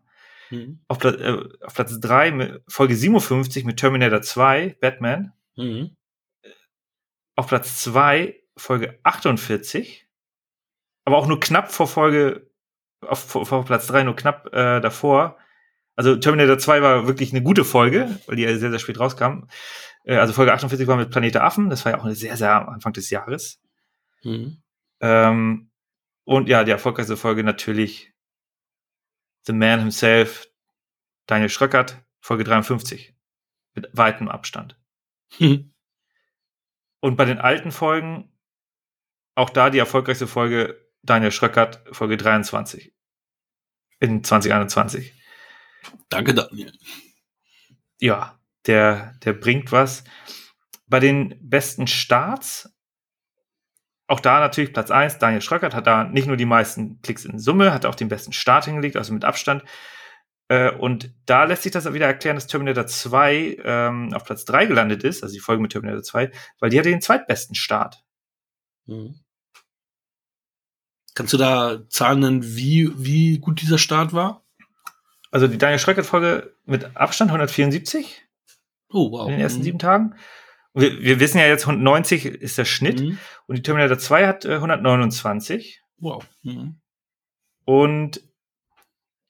Mhm. 0.52 0.80
Auf, 0.88 1.00
Pla 1.00 1.12
äh, 1.16 1.50
auf, 1.66 1.74
Platz 1.74 2.00
3 2.00 2.62
Folge 2.66 2.96
57 2.96 3.66
mit 3.66 3.76
Terminator 3.76 4.22
2, 4.22 4.78
Batman. 4.80 5.34
Mhm. 5.58 5.98
Auf 7.36 7.48
Platz 7.48 7.82
2 7.84 8.40
Folge 8.56 9.00
48, 9.04 10.08
aber 11.06 11.18
auch 11.18 11.28
nur 11.28 11.40
knapp 11.40 11.72
vor 11.72 11.88
Folge, 11.88 12.50
auf, 13.02 13.20
vor, 13.20 13.46
vor 13.46 13.66
Platz 13.66 13.88
3 13.88 14.04
nur 14.04 14.16
knapp 14.16 14.54
äh, 14.54 14.80
davor. 14.80 15.38
Also 15.96 16.16
Terminator 16.16 16.58
2 16.58 16.82
war 16.82 17.08
wirklich 17.08 17.32
eine 17.32 17.44
gute 17.44 17.66
Folge, 17.66 18.20
weil 18.28 18.36
die 18.36 18.44
ja 18.44 18.58
sehr, 18.58 18.70
sehr 18.70 18.80
spät 18.80 19.00
rauskam. 19.00 19.48
Äh, 20.04 20.18
also 20.18 20.34
Folge 20.34 20.54
48 20.54 20.88
war 20.88 20.98
mit 20.98 21.10
Planet 21.10 21.36
der 21.36 21.44
Affen, 21.44 21.70
das 21.70 21.84
war 21.86 21.94
ja 21.94 22.00
auch 22.00 22.06
eine 22.06 22.16
sehr, 22.16 22.38
sehr 22.38 22.54
am 22.54 22.70
Anfang 22.70 22.94
des 22.94 23.10
Jahres. 23.10 23.62
Mhm. 24.24 24.62
Ähm, 25.02 25.72
und 26.26 26.48
ja, 26.48 26.64
die 26.64 26.72
erfolgreichste 26.72 27.18
Folge 27.18 27.44
natürlich 27.44 28.14
The 29.46 29.54
Man 29.54 29.80
himself, 29.80 30.48
Daniel 31.28 31.50
Schröckert, 31.50 32.02
Folge 32.22 32.44
53. 32.46 33.14
Mit 33.76 33.90
weitem 33.92 34.30
Abstand. 34.30 34.80
Hm. 35.38 35.70
Und 37.04 37.18
bei 37.18 37.26
den 37.26 37.38
alten 37.38 37.74
Folgen, 37.74 38.32
auch 39.36 39.50
da 39.50 39.70
die 39.70 39.78
erfolgreichste 39.78 40.26
Folge 40.26 40.90
Daniel 41.02 41.34
Schröckert, 41.34 41.84
Folge 41.92 42.16
23. 42.16 42.94
In 44.00 44.24
2021. 44.24 45.14
Danke, 46.08 46.34
Daniel. 46.34 46.72
Ja, 48.00 48.40
der, 48.68 49.16
der 49.26 49.34
bringt 49.34 49.74
was. 49.74 50.06
Bei 50.88 51.02
den 51.02 51.38
besten 51.42 51.88
Starts 51.88 52.74
auch 54.08 54.22
da 54.22 54.40
natürlich 54.40 54.72
Platz 54.72 54.90
1, 54.90 55.18
Daniel 55.18 55.42
Schröckert 55.42 55.76
hat 55.76 55.88
da 55.88 56.06
nicht 56.06 56.28
nur 56.28 56.38
die 56.38 56.46
meisten 56.46 57.02
Klicks 57.02 57.26
in 57.26 57.38
Summe, 57.38 57.74
hat 57.74 57.86
auch 57.86 57.96
den 57.96 58.08
besten 58.08 58.32
Start 58.32 58.64
hingelegt, 58.64 58.96
also 58.96 59.14
mit 59.14 59.26
Abstand. 59.26 59.64
Äh, 60.50 60.72
und 60.72 61.14
da 61.26 61.46
lässt 61.46 61.64
sich 61.64 61.72
das 61.72 61.92
wieder 61.94 62.08
erklären, 62.08 62.36
dass 62.36 62.48
Terminator 62.48 62.86
2 62.86 63.58
ähm, 63.64 64.14
auf 64.14 64.26
Platz 64.26 64.46
3 64.46 64.66
gelandet 64.66 65.04
ist, 65.04 65.24
also 65.24 65.34
die 65.34 65.40
Folge 65.40 65.62
mit 65.62 65.72
Terminator 65.72 66.04
2, 66.04 66.32
weil 66.60 66.70
die 66.70 66.80
hatte 66.80 66.90
den 66.90 67.02
zweitbesten 67.02 67.56
Start. 67.56 68.04
Mhm. 68.86 69.16
Kannst 71.16 71.34
du 71.34 71.38
da 71.38 71.88
Zahlen 71.90 72.20
nennen, 72.20 72.44
wie, 72.44 72.92
wie 72.98 73.40
gut 73.40 73.62
dieser 73.62 73.78
Start 73.78 74.14
war? 74.14 74.44
Also 75.32 75.48
die 75.48 75.58
Daniel 75.58 75.80
Schröckert-Folge 75.80 76.56
mit 76.66 76.96
Abstand 76.96 77.30
174. 77.30 78.24
Oh, 78.90 79.12
wow. 79.12 79.28
In 79.28 79.34
den 79.34 79.42
ersten 79.42 79.60
mhm. 79.60 79.64
sieben 79.64 79.80
Tagen. 79.80 80.16
Wir, 80.74 81.02
wir, 81.02 81.20
wissen 81.20 81.38
ja 81.38 81.46
jetzt, 81.48 81.68
90 81.68 82.26
ist 82.26 82.58
der 82.58 82.66
Schnitt. 82.66 83.00
Mhm. 83.00 83.18
Und 83.48 83.58
die 83.58 83.62
Terminator 83.62 83.98
2 83.98 84.28
hat 84.28 84.46
äh, 84.46 84.56
129. 84.56 85.82
Wow. 85.98 86.26
Mhm. 86.42 86.80
Und 87.66 88.22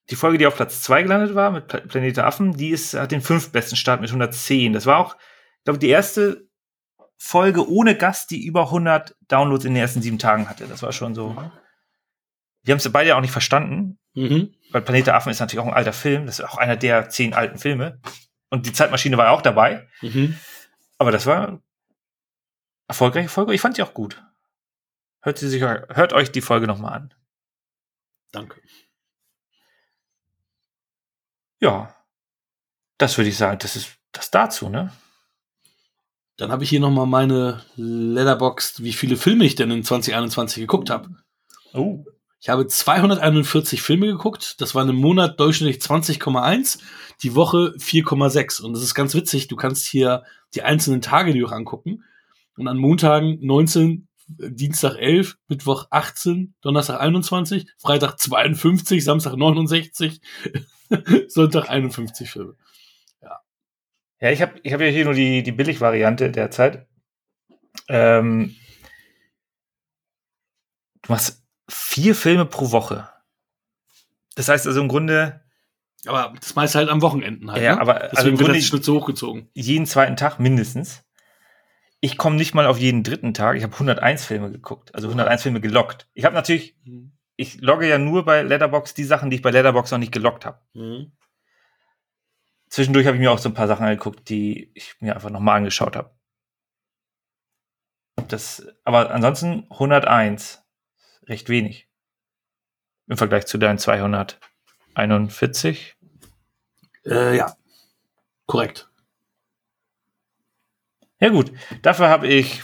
die 0.10 0.16
Folge, 0.16 0.38
die 0.38 0.48
auf 0.48 0.56
Platz 0.56 0.82
2 0.82 1.04
gelandet 1.04 1.36
war, 1.36 1.52
mit 1.52 1.68
Planet 1.68 2.18
der 2.18 2.28
Affen, 2.28 2.58
die 2.58 2.70
ist, 2.70 2.94
hat 2.94 3.12
den 3.12 3.22
fünftbesten 3.22 3.78
Start 3.78 4.02
mit 4.02 4.10
110. 4.10 4.74
Das 4.74 4.86
war 4.86 4.98
auch, 4.98 5.16
ich 5.60 5.64
glaube, 5.64 5.80
die 5.80 5.90
erste 5.90 6.48
Folge 7.18 7.70
ohne 7.70 7.96
Gast, 7.96 8.32
die 8.32 8.46
über 8.46 8.66
100 8.66 9.16
Downloads 9.30 9.66
in 9.66 9.74
den 9.74 9.82
ersten 9.82 10.02
sieben 10.02 10.20
Tagen 10.20 10.50
hatte. 10.50 10.68
Das 10.68 10.84
war 10.84 10.92
schon 10.92 11.16
so. 11.16 11.30
Mhm. 11.30 11.52
Wir 12.64 12.74
haben 12.74 12.80
es 12.80 12.92
beide 12.92 13.16
auch 13.16 13.22
nicht 13.22 13.32
verstanden, 13.32 13.98
mhm. 14.14 14.54
weil 14.72 14.82
Planet 14.82 15.10
Affen 15.10 15.32
ist 15.32 15.40
natürlich 15.40 15.64
auch 15.64 15.68
ein 15.68 15.74
alter 15.74 15.94
Film. 15.94 16.26
Das 16.26 16.40
ist 16.40 16.46
auch 16.46 16.58
einer 16.58 16.76
der 16.76 17.10
zehn 17.10 17.34
alten 17.34 17.58
Filme. 17.58 18.00
Und 18.50 18.66
die 18.66 18.74
Zeitmaschine 18.74 19.18
war 19.18 19.32
auch 19.32 19.42
dabei. 19.42 19.88
Mhm. 20.02 20.38
Aber 20.98 21.12
das 21.12 21.26
war 21.26 21.62
erfolgreiche 22.88 23.30
Folge. 23.30 23.54
Ich 23.54 23.62
fand 23.62 23.78
die 23.78 23.84
auch 23.84 23.94
gut. 23.94 24.22
Hört, 25.22 25.38
sie 25.38 25.48
sich, 25.48 25.62
hört 25.62 26.14
euch 26.14 26.32
die 26.32 26.42
Folge 26.42 26.68
nochmal 26.68 26.94
an. 26.94 27.14
Danke. 28.32 28.62
Ja, 31.64 31.96
das 32.98 33.18
würde 33.18 33.30
ich 33.30 33.38
sagen, 33.38 33.58
das 33.60 33.78
ist 33.78 33.96
das 34.12 34.30
dazu, 34.32 34.68
ne? 34.68 34.92
Dann 36.36 36.52
habe 36.52 36.66
ich 36.66 36.70
hier 36.70 36.82
nochmal 36.82 37.06
meine 37.06 37.62
Letterboxd, 37.78 38.84
wie 38.84 38.92
viele 38.92 39.16
Filme 39.16 39.46
ich 39.46 39.56
denn 39.56 39.72
in 39.72 39.82
2021 39.82 40.60
geguckt 40.60 40.90
habe. 40.90 41.10
Oh. 41.74 42.04
Ich 42.42 42.50
habe 42.50 42.68
241 42.68 43.82
Filme 43.82 44.08
geguckt. 44.08 44.60
Das 44.60 44.76
war 44.76 44.86
im 44.86 44.98
Monat 44.98 45.40
durchschnittlich 45.40 45.82
20,1, 45.82 46.80
die 47.22 47.34
Woche 47.34 47.74
4,6. 47.78 48.62
Und 48.62 48.74
das 48.74 48.84
ist 48.84 48.94
ganz 48.94 49.16
witzig. 49.16 49.48
Du 49.48 49.56
kannst 49.56 49.86
hier 49.86 50.24
die 50.56 50.64
einzelnen 50.64 51.02
Tage 51.02 51.32
dir 51.32 51.48
auch 51.48 51.54
angucken. 51.54 52.04
Und 52.58 52.68
an 52.68 52.78
Montagen 52.78 53.38
19, 53.42 54.10
Dienstag 54.28 54.96
11, 54.96 55.38
Mittwoch 55.48 55.88
18, 55.90 56.56
Donnerstag 56.62 57.00
21, 57.00 57.68
Freitag 57.78 58.18
52, 58.18 59.04
Samstag 59.04 59.36
69, 59.36 60.22
Sonntag 61.28 61.70
51 61.70 62.30
Filme. 62.30 62.56
Ja. 63.22 63.42
Ja, 64.20 64.32
ich 64.32 64.42
habe 64.42 64.60
ich 64.64 64.74
hab 64.74 64.82
ja 64.82 64.88
hier 64.88 65.06
nur 65.06 65.14
die, 65.14 65.44
die 65.44 65.52
Billig-Variante 65.52 66.32
derzeit. 66.32 66.88
Ähm, 67.90 68.56
du 71.02 71.12
machst 71.12 71.44
vier 71.70 72.16
Filme 72.16 72.46
pro 72.46 72.72
Woche. 72.72 73.10
Das 74.36 74.50
heißt 74.50 74.68
also 74.68 74.82
im 74.82 74.88
Grunde. 74.88 75.42
Aber 76.06 76.34
das 76.40 76.56
meiste 76.56 76.80
halt 76.80 76.90
am 76.90 77.02
Wochenenden 77.02 77.52
halt. 77.52 77.64
Ja, 77.64 77.76
ne? 77.76 77.82
aber 77.82 77.94
Deswegen 77.94 78.18
also 78.18 78.30
im 78.30 78.36
Grunde 78.36 78.54
wird 78.54 78.62
das 78.62 78.68
Schnitt 78.68 78.84
so 78.84 79.00
hochgezogen. 79.00 79.50
Jeden 79.54 79.86
zweiten 79.86 80.16
Tag 80.16 80.40
mindestens 80.40 81.04
ich 82.04 82.18
komme 82.18 82.36
nicht 82.36 82.54
mal 82.54 82.68
auf 82.68 82.80
jeden 82.80 83.04
dritten 83.04 83.34
Tag. 83.34 83.56
Ich 83.56 83.64
habe 83.64 83.72
101 83.72 84.26
Filme 84.26 84.52
geguckt, 84.52 84.94
also 84.94 85.08
101 85.08 85.42
Filme 85.42 85.62
gelockt. 85.62 86.10
Ich 86.14 86.26
habe 86.26 86.36
natürlich, 86.36 86.76
mhm. 86.84 87.14
ich 87.38 87.62
logge 87.62 87.88
ja 87.88 87.98
nur 87.98 88.26
bei 88.26 88.42
Letterbox 88.42 88.94
die 88.94 89.06
Sachen, 89.06 89.30
die 89.30 89.38
ich 89.38 89.42
bei 89.42 89.52
Letterbox 89.52 89.90
noch 89.90 90.00
nicht 90.00 90.12
gelockt 90.12 90.46
habe. 90.46 90.60
Mhm. 90.74 91.14
Zwischendurch 92.68 93.08
habe 93.08 93.16
ich 93.16 93.22
mir 93.22 93.32
auch 93.32 93.38
so 93.38 93.48
ein 93.48 93.54
paar 93.54 93.70
Sachen 93.70 93.86
angeguckt, 93.86 94.28
die 94.28 94.70
ich 94.74 95.00
mir 95.00 95.16
einfach 95.16 95.30
nochmal 95.30 95.56
angeschaut 95.56 95.96
habe. 95.96 96.14
Das, 98.28 98.68
aber 98.84 99.12
ansonsten 99.12 99.68
101, 99.70 100.62
recht 101.28 101.48
wenig. 101.48 101.88
Im 103.08 103.16
Vergleich 103.16 103.46
zu 103.46 103.58
deinen 103.58 103.78
241. 103.78 105.96
Äh, 107.06 107.38
ja, 107.38 107.56
korrekt. 108.46 108.90
Ja 111.24 111.30
gut, 111.30 111.52
dafür 111.82 112.10
habe 112.10 112.28
ich 112.28 112.62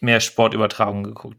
mehr 0.00 0.20
Sportübertragungen 0.20 1.04
geguckt. 1.04 1.38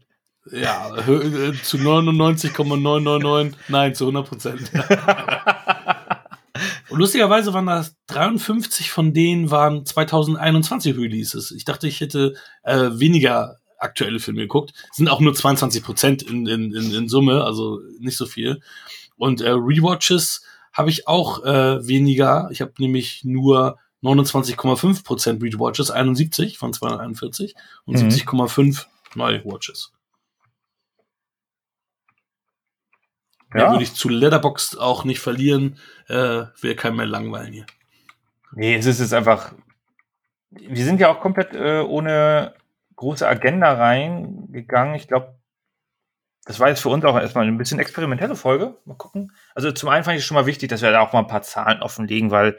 Ja, 0.50 0.92
äh, 0.96 1.52
zu 1.62 1.78
99,999, 1.78 3.56
nein, 3.68 3.94
zu 3.94 4.08
100 4.08 4.28
Prozent. 4.28 4.72
Und 6.88 6.98
lustigerweise 6.98 7.54
waren 7.54 7.66
das 7.66 7.94
53 8.08 8.90
von 8.90 9.14
denen 9.14 9.52
waren 9.52 9.86
2021 9.86 10.96
Releases. 10.96 11.52
Ich 11.52 11.64
dachte, 11.64 11.86
ich 11.86 12.00
hätte 12.00 12.34
äh, 12.64 12.90
weniger 12.94 13.58
aktuelle 13.78 14.18
Filme 14.18 14.40
geguckt. 14.40 14.72
Sind 14.90 15.08
auch 15.08 15.20
nur 15.20 15.34
22 15.34 15.84
Prozent 15.84 16.24
in, 16.24 16.48
in, 16.48 16.74
in, 16.74 16.92
in, 16.92 17.08
Summe, 17.08 17.44
also 17.44 17.78
nicht 18.00 18.16
so 18.16 18.26
viel. 18.26 18.60
Und 19.16 19.40
äh, 19.40 19.50
Rewatches 19.50 20.42
habe 20.72 20.90
ich 20.90 21.06
auch 21.06 21.44
äh, 21.44 21.86
weniger. 21.86 22.48
Ich 22.50 22.60
habe 22.60 22.72
nämlich 22.78 23.22
nur 23.22 23.78
29,5% 24.02 25.42
Rewatches, 25.42 25.90
71 25.90 26.58
von 26.58 26.72
241 26.72 27.54
und 27.84 28.00
mhm. 28.00 28.08
70,5 28.08 28.86
neue 29.14 29.44
Watches. 29.44 29.92
Ja. 33.54 33.70
würde 33.70 33.84
ich 33.84 33.94
zu 33.94 34.08
Letterboxd 34.08 34.78
auch 34.78 35.04
nicht 35.04 35.20
verlieren, 35.20 35.78
äh, 36.08 36.44
will 36.60 36.74
kein 36.74 36.96
mehr 36.96 37.06
langweilen 37.06 37.52
hier. 37.52 37.66
Nee, 38.52 38.74
es 38.74 38.86
ist 38.86 39.00
jetzt 39.00 39.14
einfach. 39.14 39.52
Wir 40.50 40.84
sind 40.84 41.00
ja 41.00 41.08
auch 41.10 41.20
komplett 41.20 41.54
äh, 41.54 41.80
ohne 41.80 42.54
große 42.96 43.26
Agenda 43.26 43.72
reingegangen. 43.72 44.94
Ich 44.94 45.08
glaube, 45.08 45.38
das 46.44 46.60
war 46.60 46.68
jetzt 46.68 46.80
für 46.80 46.88
uns 46.88 47.04
auch 47.04 47.16
erstmal 47.16 47.46
ein 47.46 47.58
bisschen 47.58 47.80
experimentelle 47.80 48.36
Folge. 48.36 48.76
Mal 48.84 48.94
gucken. 48.94 49.32
Also 49.54 49.72
zum 49.72 49.88
einen 49.88 50.04
fand 50.04 50.16
ich 50.16 50.22
es 50.22 50.26
schon 50.26 50.36
mal 50.36 50.46
wichtig, 50.46 50.68
dass 50.68 50.82
wir 50.82 50.92
da 50.92 51.00
auch 51.00 51.12
mal 51.12 51.20
ein 51.20 51.26
paar 51.26 51.42
Zahlen 51.42 51.82
offenlegen, 51.82 52.30
weil 52.30 52.56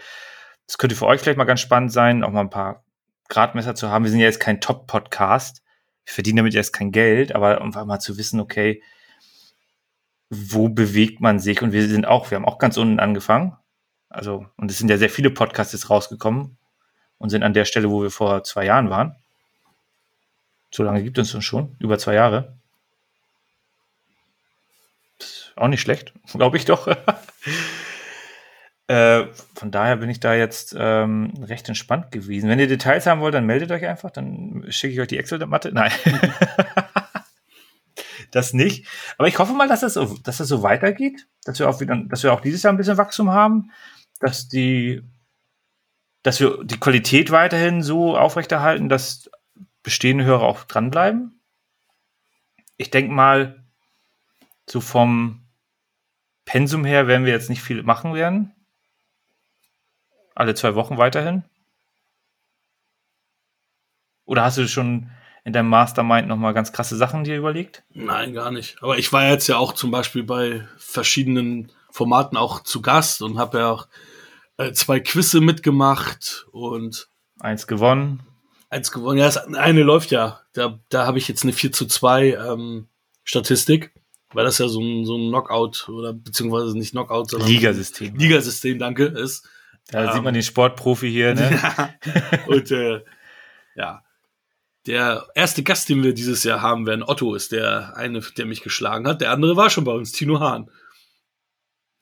das 0.67 0.77
könnte 0.77 0.95
für 0.95 1.07
euch 1.07 1.21
vielleicht 1.21 1.37
mal 1.37 1.45
ganz 1.45 1.61
spannend 1.61 1.91
sein, 1.91 2.23
auch 2.23 2.31
mal 2.31 2.41
ein 2.41 2.49
paar 2.49 2.83
Gradmesser 3.29 3.75
zu 3.75 3.89
haben. 3.89 4.03
Wir 4.03 4.11
sind 4.11 4.19
ja 4.19 4.25
jetzt 4.25 4.39
kein 4.39 4.61
Top-Podcast. 4.61 5.63
Wir 6.05 6.13
verdienen 6.13 6.37
damit 6.37 6.53
jetzt 6.53 6.73
kein 6.73 6.91
Geld, 6.91 7.33
aber 7.33 7.61
einfach 7.61 7.85
mal 7.85 7.99
zu 7.99 8.17
wissen, 8.17 8.39
okay, 8.39 8.81
wo 10.29 10.69
bewegt 10.69 11.21
man 11.21 11.39
sich? 11.39 11.61
Und 11.61 11.71
wir 11.71 11.87
sind 11.87 12.05
auch, 12.05 12.31
wir 12.31 12.35
haben 12.35 12.45
auch 12.45 12.59
ganz 12.59 12.77
unten 12.77 12.99
angefangen. 12.99 13.55
Also, 14.09 14.45
und 14.57 14.71
es 14.71 14.77
sind 14.77 14.89
ja 14.89 14.97
sehr 14.97 15.09
viele 15.09 15.29
Podcasts 15.29 15.73
jetzt 15.73 15.89
rausgekommen 15.89 16.57
und 17.17 17.29
sind 17.29 17.43
an 17.43 17.53
der 17.53 17.65
Stelle, 17.65 17.89
wo 17.89 18.01
wir 18.01 18.11
vor 18.11 18.43
zwei 18.43 18.65
Jahren 18.65 18.89
waren. 18.89 19.15
So 20.71 20.83
lange 20.83 21.03
gibt 21.03 21.17
es 21.17 21.33
uns 21.33 21.45
schon, 21.45 21.75
über 21.79 21.97
zwei 21.97 22.13
Jahre. 22.13 22.57
auch 25.55 25.67
nicht 25.67 25.81
schlecht, 25.81 26.13
glaube 26.33 26.57
ich 26.57 26.65
doch. 26.65 26.87
Äh, 28.87 29.25
von 29.53 29.69
daher 29.69 29.97
bin 29.97 30.09
ich 30.09 30.21
da 30.21 30.33
jetzt 30.33 30.73
ähm, 30.77 31.33
recht 31.41 31.67
entspannt 31.67 32.11
gewesen. 32.11 32.49
Wenn 32.49 32.59
ihr 32.59 32.67
Details 32.67 33.05
haben 33.05 33.19
wollt, 33.19 33.33
dann 33.33 33.45
meldet 33.45 33.71
euch 33.71 33.85
einfach, 33.85 34.11
dann 34.11 34.65
schicke 34.69 34.93
ich 34.93 34.99
euch 35.01 35.07
die 35.07 35.17
Excel-Matte. 35.17 35.73
Nein. 35.73 35.91
das 38.31 38.53
nicht. 38.53 38.87
Aber 39.17 39.27
ich 39.27 39.39
hoffe 39.39 39.53
mal, 39.53 39.67
dass 39.67 39.81
das, 39.81 39.95
so, 39.95 40.17
dass 40.23 40.37
das 40.37 40.47
so 40.47 40.63
weitergeht, 40.63 41.27
dass 41.43 41.59
wir 41.59 41.69
auch 41.69 41.81
wieder, 41.81 41.97
dass 42.05 42.23
wir 42.23 42.31
auch 42.31 42.39
dieses 42.39 42.63
Jahr 42.63 42.73
ein 42.73 42.77
bisschen 42.77 42.97
Wachstum 42.97 43.31
haben, 43.31 43.71
dass 44.19 44.47
die, 44.47 45.03
dass 46.23 46.39
wir 46.39 46.63
die 46.63 46.79
Qualität 46.79 47.31
weiterhin 47.31 47.83
so 47.83 48.17
aufrechterhalten, 48.17 48.87
dass 48.87 49.29
bestehende 49.83 50.23
Hörer 50.23 50.43
auch 50.43 50.63
dranbleiben. 50.63 51.41
Ich 52.77 52.89
denke 52.89 53.11
mal, 53.11 53.65
so 54.69 54.79
vom 54.79 55.45
Pensum 56.45 56.85
her 56.85 57.07
werden 57.07 57.25
wir 57.25 57.33
jetzt 57.33 57.49
nicht 57.49 57.61
viel 57.61 57.83
machen 57.83 58.13
werden. 58.13 58.53
Alle 60.37 60.53
zwei 60.53 60.75
Wochen 60.75 60.99
weiterhin? 60.99 61.43
Oder 64.25 64.43
hast 64.43 64.59
du 64.59 64.67
schon 64.67 65.09
in 65.43 65.51
deinem 65.51 65.69
Mastermind 65.69 66.27
nochmal 66.27 66.53
ganz 66.53 66.71
krasse 66.71 66.95
Sachen 66.95 67.23
dir 67.23 67.37
überlegt? 67.37 67.83
Nein, 67.89 68.33
gar 68.33 68.51
nicht. 68.51 68.77
Aber 68.83 68.99
ich 68.99 69.11
war 69.11 69.27
jetzt 69.27 69.47
ja 69.47 69.57
auch 69.57 69.73
zum 69.73 69.89
Beispiel 69.89 70.21
bei 70.21 70.67
verschiedenen 70.77 71.71
Formaten 71.89 72.37
auch 72.37 72.61
zu 72.61 72.83
Gast 72.83 73.23
und 73.23 73.39
habe 73.39 73.57
ja 73.57 73.71
auch 73.71 73.87
äh, 74.57 74.73
zwei 74.73 74.99
Quizze 74.99 75.41
mitgemacht 75.41 76.45
und 76.51 77.09
eins 77.39 77.65
gewonnen. 77.65 78.19
Eins 78.69 78.91
gewonnen. 78.91 79.17
Ja, 79.17 79.25
das 79.25 79.37
eine 79.37 79.81
läuft 79.81 80.11
ja. 80.11 80.41
Da, 80.53 80.79
da 80.89 81.07
habe 81.07 81.17
ich 81.17 81.27
jetzt 81.27 81.45
eine 81.45 81.53
4 81.53 81.71
zu 81.71 81.87
2 81.87 82.33
ähm, 82.33 82.89
Statistik, 83.23 83.91
weil 84.33 84.45
das 84.45 84.59
ja 84.59 84.67
so 84.67 84.81
ein, 84.81 85.03
so 85.03 85.17
ein 85.17 85.29
Knockout 85.29 85.89
oder 85.89 86.13
beziehungsweise 86.13 86.77
nicht 86.77 86.91
Knockout, 86.91 87.31
sondern 87.31 87.49
Ligasystem. 87.49 88.15
Ligasystem, 88.15 88.77
danke, 88.77 89.05
ist. 89.05 89.49
Da 89.89 90.05
ähm, 90.05 90.13
sieht 90.13 90.23
man 90.23 90.33
den 90.33 90.43
Sportprofi 90.43 91.09
hier, 91.09 91.33
ne? 91.33 91.59
und 92.47 92.71
äh, 92.71 93.03
ja, 93.75 94.03
der 94.85 95.27
erste 95.35 95.63
Gast, 95.63 95.89
den 95.89 96.03
wir 96.03 96.13
dieses 96.13 96.43
Jahr 96.43 96.61
haben 96.61 96.85
werden, 96.85 97.03
Otto 97.03 97.35
ist 97.35 97.51
der 97.51 97.95
eine, 97.95 98.21
der 98.21 98.45
mich 98.45 98.61
geschlagen 98.61 99.07
hat. 99.07 99.21
Der 99.21 99.31
andere 99.31 99.55
war 99.55 99.69
schon 99.69 99.83
bei 99.83 99.91
uns, 99.91 100.11
Tino 100.11 100.39
Hahn. 100.39 100.69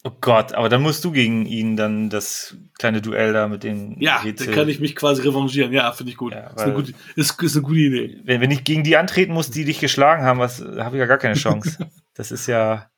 Oh 0.03 0.11
Gott, 0.21 0.53
aber 0.53 0.69
dann 0.69 0.83
musst 0.83 1.03
du 1.03 1.11
gegen 1.11 1.47
ihn 1.47 1.75
dann 1.75 2.11
das 2.11 2.55
kleine 2.77 3.01
Duell 3.01 3.33
da 3.33 3.47
mit 3.47 3.63
dem 3.63 3.99
Ja, 3.99 4.17
Rätsel. 4.17 4.45
dann 4.45 4.55
kann 4.55 4.69
ich 4.69 4.79
mich 4.79 4.95
quasi 4.95 5.23
revanchieren. 5.23 5.73
Ja, 5.73 5.91
finde 5.93 6.11
ich 6.11 6.17
gut. 6.17 6.31
Ja, 6.31 6.51
ist, 6.51 6.59
eine 6.59 6.73
gute, 6.73 6.93
ist, 7.15 7.41
ist, 7.41 7.55
eine 7.55 7.63
gute 7.63 7.79
Idee. 7.79 8.21
Wenn, 8.23 8.39
wenn 8.39 8.51
ich 8.51 8.63
gegen 8.63 8.83
die 8.83 8.97
antreten 8.97 9.33
muss, 9.33 9.49
die 9.49 9.65
dich 9.65 9.79
geschlagen 9.79 10.23
haben, 10.23 10.39
habe 10.39 10.95
ich 10.95 10.99
ja 10.99 11.07
gar 11.07 11.17
keine 11.17 11.33
Chance. 11.33 11.89
das 12.13 12.31
ist 12.31 12.45
ja. 12.45 12.91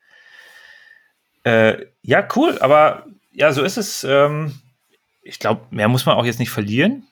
Äh, 1.46 1.86
ja, 2.02 2.28
cool, 2.36 2.58
aber 2.60 3.06
ja, 3.32 3.54
so 3.54 3.64
ist 3.64 3.78
es. 3.78 4.04
Ähm, 4.04 4.52
ich 5.28 5.40
glaube, 5.40 5.66
mehr 5.70 5.88
muss 5.88 6.06
man 6.06 6.16
auch 6.16 6.26
jetzt 6.26 6.40
nicht 6.40 6.50
verlieren. 6.50 7.08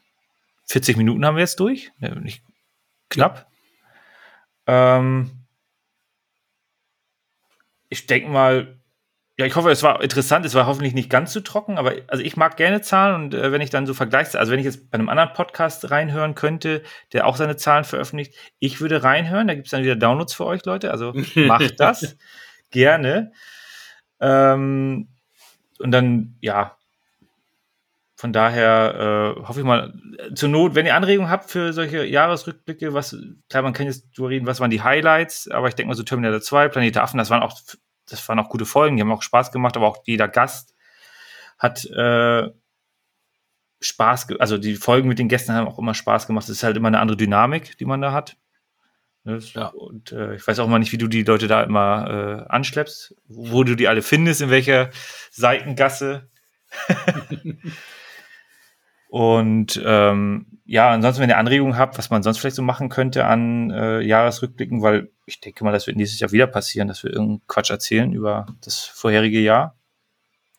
40 0.68 0.98
Minuten 0.98 1.26
haben 1.26 1.36
wir 1.36 1.42
jetzt 1.42 1.60
durch. 1.60 1.92
Nicht 2.00 2.44
knapp. 3.10 3.48
Ähm, 4.68 5.32
ich 7.90 8.08
denke 8.08 8.30
mal, 8.30 8.80
ja, 9.38 9.46
ich 9.46 9.56
hoffe, 9.56 9.70
es 9.70 9.84
war 9.84 10.02
interessant. 10.02 10.46
Es 10.46 10.54
war 10.54 10.66
hoffentlich 10.66 10.94
nicht 10.94 11.10
ganz 11.10 11.34
so 11.34 11.42
trocken, 11.42 11.78
aber 11.78 11.94
also 12.08 12.24
ich 12.24 12.38
mag 12.38 12.56
gerne 12.56 12.82
Zahlen 12.82 13.16
und 13.16 13.34
äh, 13.34 13.52
wenn 13.52 13.62
ich 13.62 13.70
dann 13.70 13.86
so 13.86 13.94
vergleiche, 13.94 14.40
also 14.40 14.52
wenn 14.52 14.60
ich 14.60 14.66
jetzt 14.66 14.90
bei 14.90 14.98
einem 14.98 15.10
anderen 15.10 15.34
Podcast 15.34 15.92
reinhören 15.92 16.36
könnte, 16.36 16.84
der 17.12 17.28
auch 17.28 17.36
seine 17.36 17.58
Zahlen 17.58 17.84
veröffentlicht, 17.84 18.34
ich 18.60 18.80
würde 18.80 19.04
reinhören. 19.04 19.48
Da 19.48 19.56
gibt 19.56 19.68
es 19.68 19.72
dann 19.72 19.84
wieder 19.84 19.98
Downloads 19.98 20.34
für 20.34 20.46
euch, 20.46 20.64
Leute. 20.66 20.92
Also 20.92 21.14
macht 21.36 21.80
das 21.80 22.18
gerne. 22.72 23.34
Ähm, 24.22 25.10
und 25.80 25.92
dann, 25.92 26.38
ja, 26.40 26.78
von 28.16 28.32
daher 28.32 29.36
äh, 29.38 29.42
hoffe 29.44 29.60
ich 29.60 29.66
mal, 29.66 29.94
zur 30.34 30.50
Not, 30.50 30.74
wenn 30.74 30.86
ihr 30.86 30.96
Anregungen 30.96 31.30
habt 31.30 31.50
für 31.50 31.74
solche 31.74 32.06
Jahresrückblicke, 32.06 32.94
was, 32.94 33.16
klar, 33.50 33.64
man 33.64 33.74
kann 33.74 33.88
jetzt 33.88 34.18
drüber 34.18 34.30
reden, 34.30 34.48
was 34.48 34.60
waren 34.60 34.72
die 34.72 34.82
Highlights, 34.82 35.50
aber 35.52 35.68
ich 35.68 35.76
denke 35.76 35.90
mal 35.90 35.96
so 35.96 36.04
Terminator 36.04 36.42
2, 36.42 36.70
Planet 36.70 36.98
Affen, 36.98 37.18
das 37.18 37.30
waren 37.30 37.44
auch 37.44 37.60
das 38.10 38.28
waren 38.30 38.40
auch 38.40 38.50
gute 38.50 38.66
Folgen, 38.66 38.98
die 38.98 39.02
haben 39.02 39.12
auch 39.12 39.22
Spaß 39.22 39.52
gemacht, 39.52 39.76
aber 39.76 39.88
auch 39.88 39.98
jeder 40.06 40.28
Gast 40.28 40.74
hat 41.58 41.86
äh, 41.86 42.50
Spaß, 43.82 44.28
also 44.40 44.58
die 44.58 44.76
Folgen 44.76 45.08
mit 45.08 45.20
den 45.20 45.30
Gästen 45.30 45.54
haben 45.54 45.68
auch 45.68 45.80
immer 45.80 45.94
Spaß 45.94 46.28
gemacht. 46.28 46.46
Es 46.46 46.50
ist 46.50 46.64
halt 46.64 46.78
immer 46.78 46.88
eine 46.88 47.00
andere 47.00 47.18
Dynamik, 47.18 47.78
die 47.78 47.86
man 47.86 48.02
da 48.02 48.14
hat. 48.14 48.38
Ne, 49.24 49.40
ja. 49.54 49.68
Und 49.68 50.12
äh, 50.12 50.36
ich 50.36 50.48
weiß 50.48 50.60
auch 50.60 50.68
mal 50.68 50.80
nicht, 50.80 50.92
wie 50.92 50.98
du 50.98 51.08
die 51.08 51.24
Leute 51.24 51.48
da 51.48 51.64
immer 51.64 52.46
äh, 52.48 52.52
anschleppst, 52.52 53.16
wo 53.28 53.64
du 53.64 53.76
die 53.76 53.88
alle 53.88 54.02
findest, 54.02 54.42
in 54.42 54.50
welcher 54.50 54.92
Seitengasse. 55.32 56.30
Und 59.16 59.82
ähm, 59.86 60.46
ja, 60.66 60.90
ansonsten, 60.90 61.22
wenn 61.22 61.30
ihr 61.30 61.38
Anregungen 61.38 61.78
habt, 61.78 61.98
was 61.98 62.10
man 62.10 62.22
sonst 62.22 62.40
vielleicht 62.40 62.58
so 62.58 62.62
machen 62.62 62.90
könnte 62.90 63.24
an 63.24 63.72
äh, 63.72 64.02
Jahresrückblicken, 64.02 64.82
weil 64.82 65.10
ich 65.26 65.40
denke 65.40 65.64
mal, 65.64 65.72
das 65.72 65.88
wird 65.88 65.96
nächstes 65.96 66.20
Jahr 66.20 66.34
wieder 66.34 66.48
passieren, 66.48 66.90
dass 66.90 67.02
wir 67.02 67.12
irgendeinen 67.12 67.48
Quatsch 67.48 67.70
erzählen 67.70 68.12
über 68.12 68.46
das 68.60 68.84
vorherige 68.84 69.40
Jahr, 69.40 69.74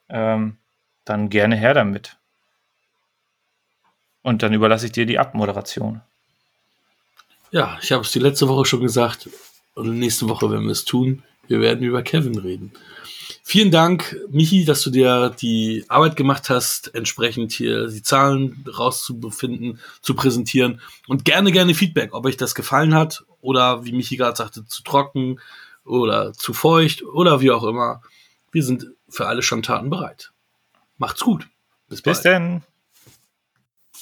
ähm, 0.08 0.56
dann 1.04 1.28
gerne 1.28 1.54
her 1.54 1.74
damit. 1.74 2.16
Und 4.22 4.42
dann 4.42 4.54
überlasse 4.54 4.86
ich 4.86 4.92
dir 4.92 5.04
die 5.04 5.18
Abmoderation. 5.18 6.00
Ja, 7.50 7.78
ich 7.82 7.92
habe 7.92 8.04
es 8.04 8.12
die 8.12 8.20
letzte 8.20 8.48
Woche 8.48 8.64
schon 8.64 8.80
gesagt 8.80 9.28
und 9.74 9.98
nächste 9.98 10.30
Woche 10.30 10.50
werden 10.50 10.64
wir 10.64 10.72
es 10.72 10.86
tun. 10.86 11.24
Wir 11.46 11.60
werden 11.60 11.84
über 11.84 12.02
Kevin 12.02 12.38
reden. 12.38 12.72
Vielen 13.48 13.70
Dank, 13.70 14.16
Michi, 14.28 14.64
dass 14.64 14.82
du 14.82 14.90
dir 14.90 15.30
die 15.30 15.84
Arbeit 15.86 16.16
gemacht 16.16 16.50
hast, 16.50 16.92
entsprechend 16.96 17.52
hier 17.52 17.86
die 17.86 18.02
Zahlen 18.02 18.64
rauszubefinden, 18.66 19.78
zu 20.00 20.16
präsentieren 20.16 20.80
und 21.06 21.24
gerne, 21.24 21.52
gerne 21.52 21.72
Feedback, 21.72 22.12
ob 22.12 22.26
euch 22.26 22.36
das 22.36 22.56
gefallen 22.56 22.92
hat 22.92 23.24
oder 23.40 23.84
wie 23.84 23.92
Michi 23.92 24.16
gerade 24.16 24.36
sagte, 24.36 24.66
zu 24.66 24.82
trocken 24.82 25.38
oder 25.84 26.32
zu 26.32 26.54
feucht 26.54 27.04
oder 27.04 27.40
wie 27.40 27.52
auch 27.52 27.62
immer. 27.62 28.02
Wir 28.50 28.64
sind 28.64 28.88
für 29.08 29.28
alle 29.28 29.42
Schandtaten 29.42 29.90
bereit. 29.90 30.32
Macht's 30.98 31.20
gut. 31.20 31.46
Bis, 31.88 32.02
Bis 32.02 32.22
denn. 32.22 32.64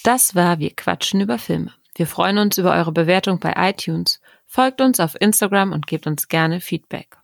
Das 0.05 0.35
war 0.35 0.59
Wir 0.59 0.75
quatschen 0.75 1.21
über 1.21 1.39
Filme. 1.39 1.75
Wir 1.97 2.07
freuen 2.07 2.39
uns 2.39 2.57
über 2.57 2.73
eure 2.73 2.93
Bewertung 2.93 3.41
bei 3.41 3.53
iTunes. 3.59 4.23
Folgt 4.47 4.81
uns 4.81 5.01
auf 5.01 5.21
Instagram 5.21 5.73
und 5.73 5.87
gebt 5.87 6.07
uns 6.07 6.29
gerne 6.29 6.63
Feedback. 6.63 7.19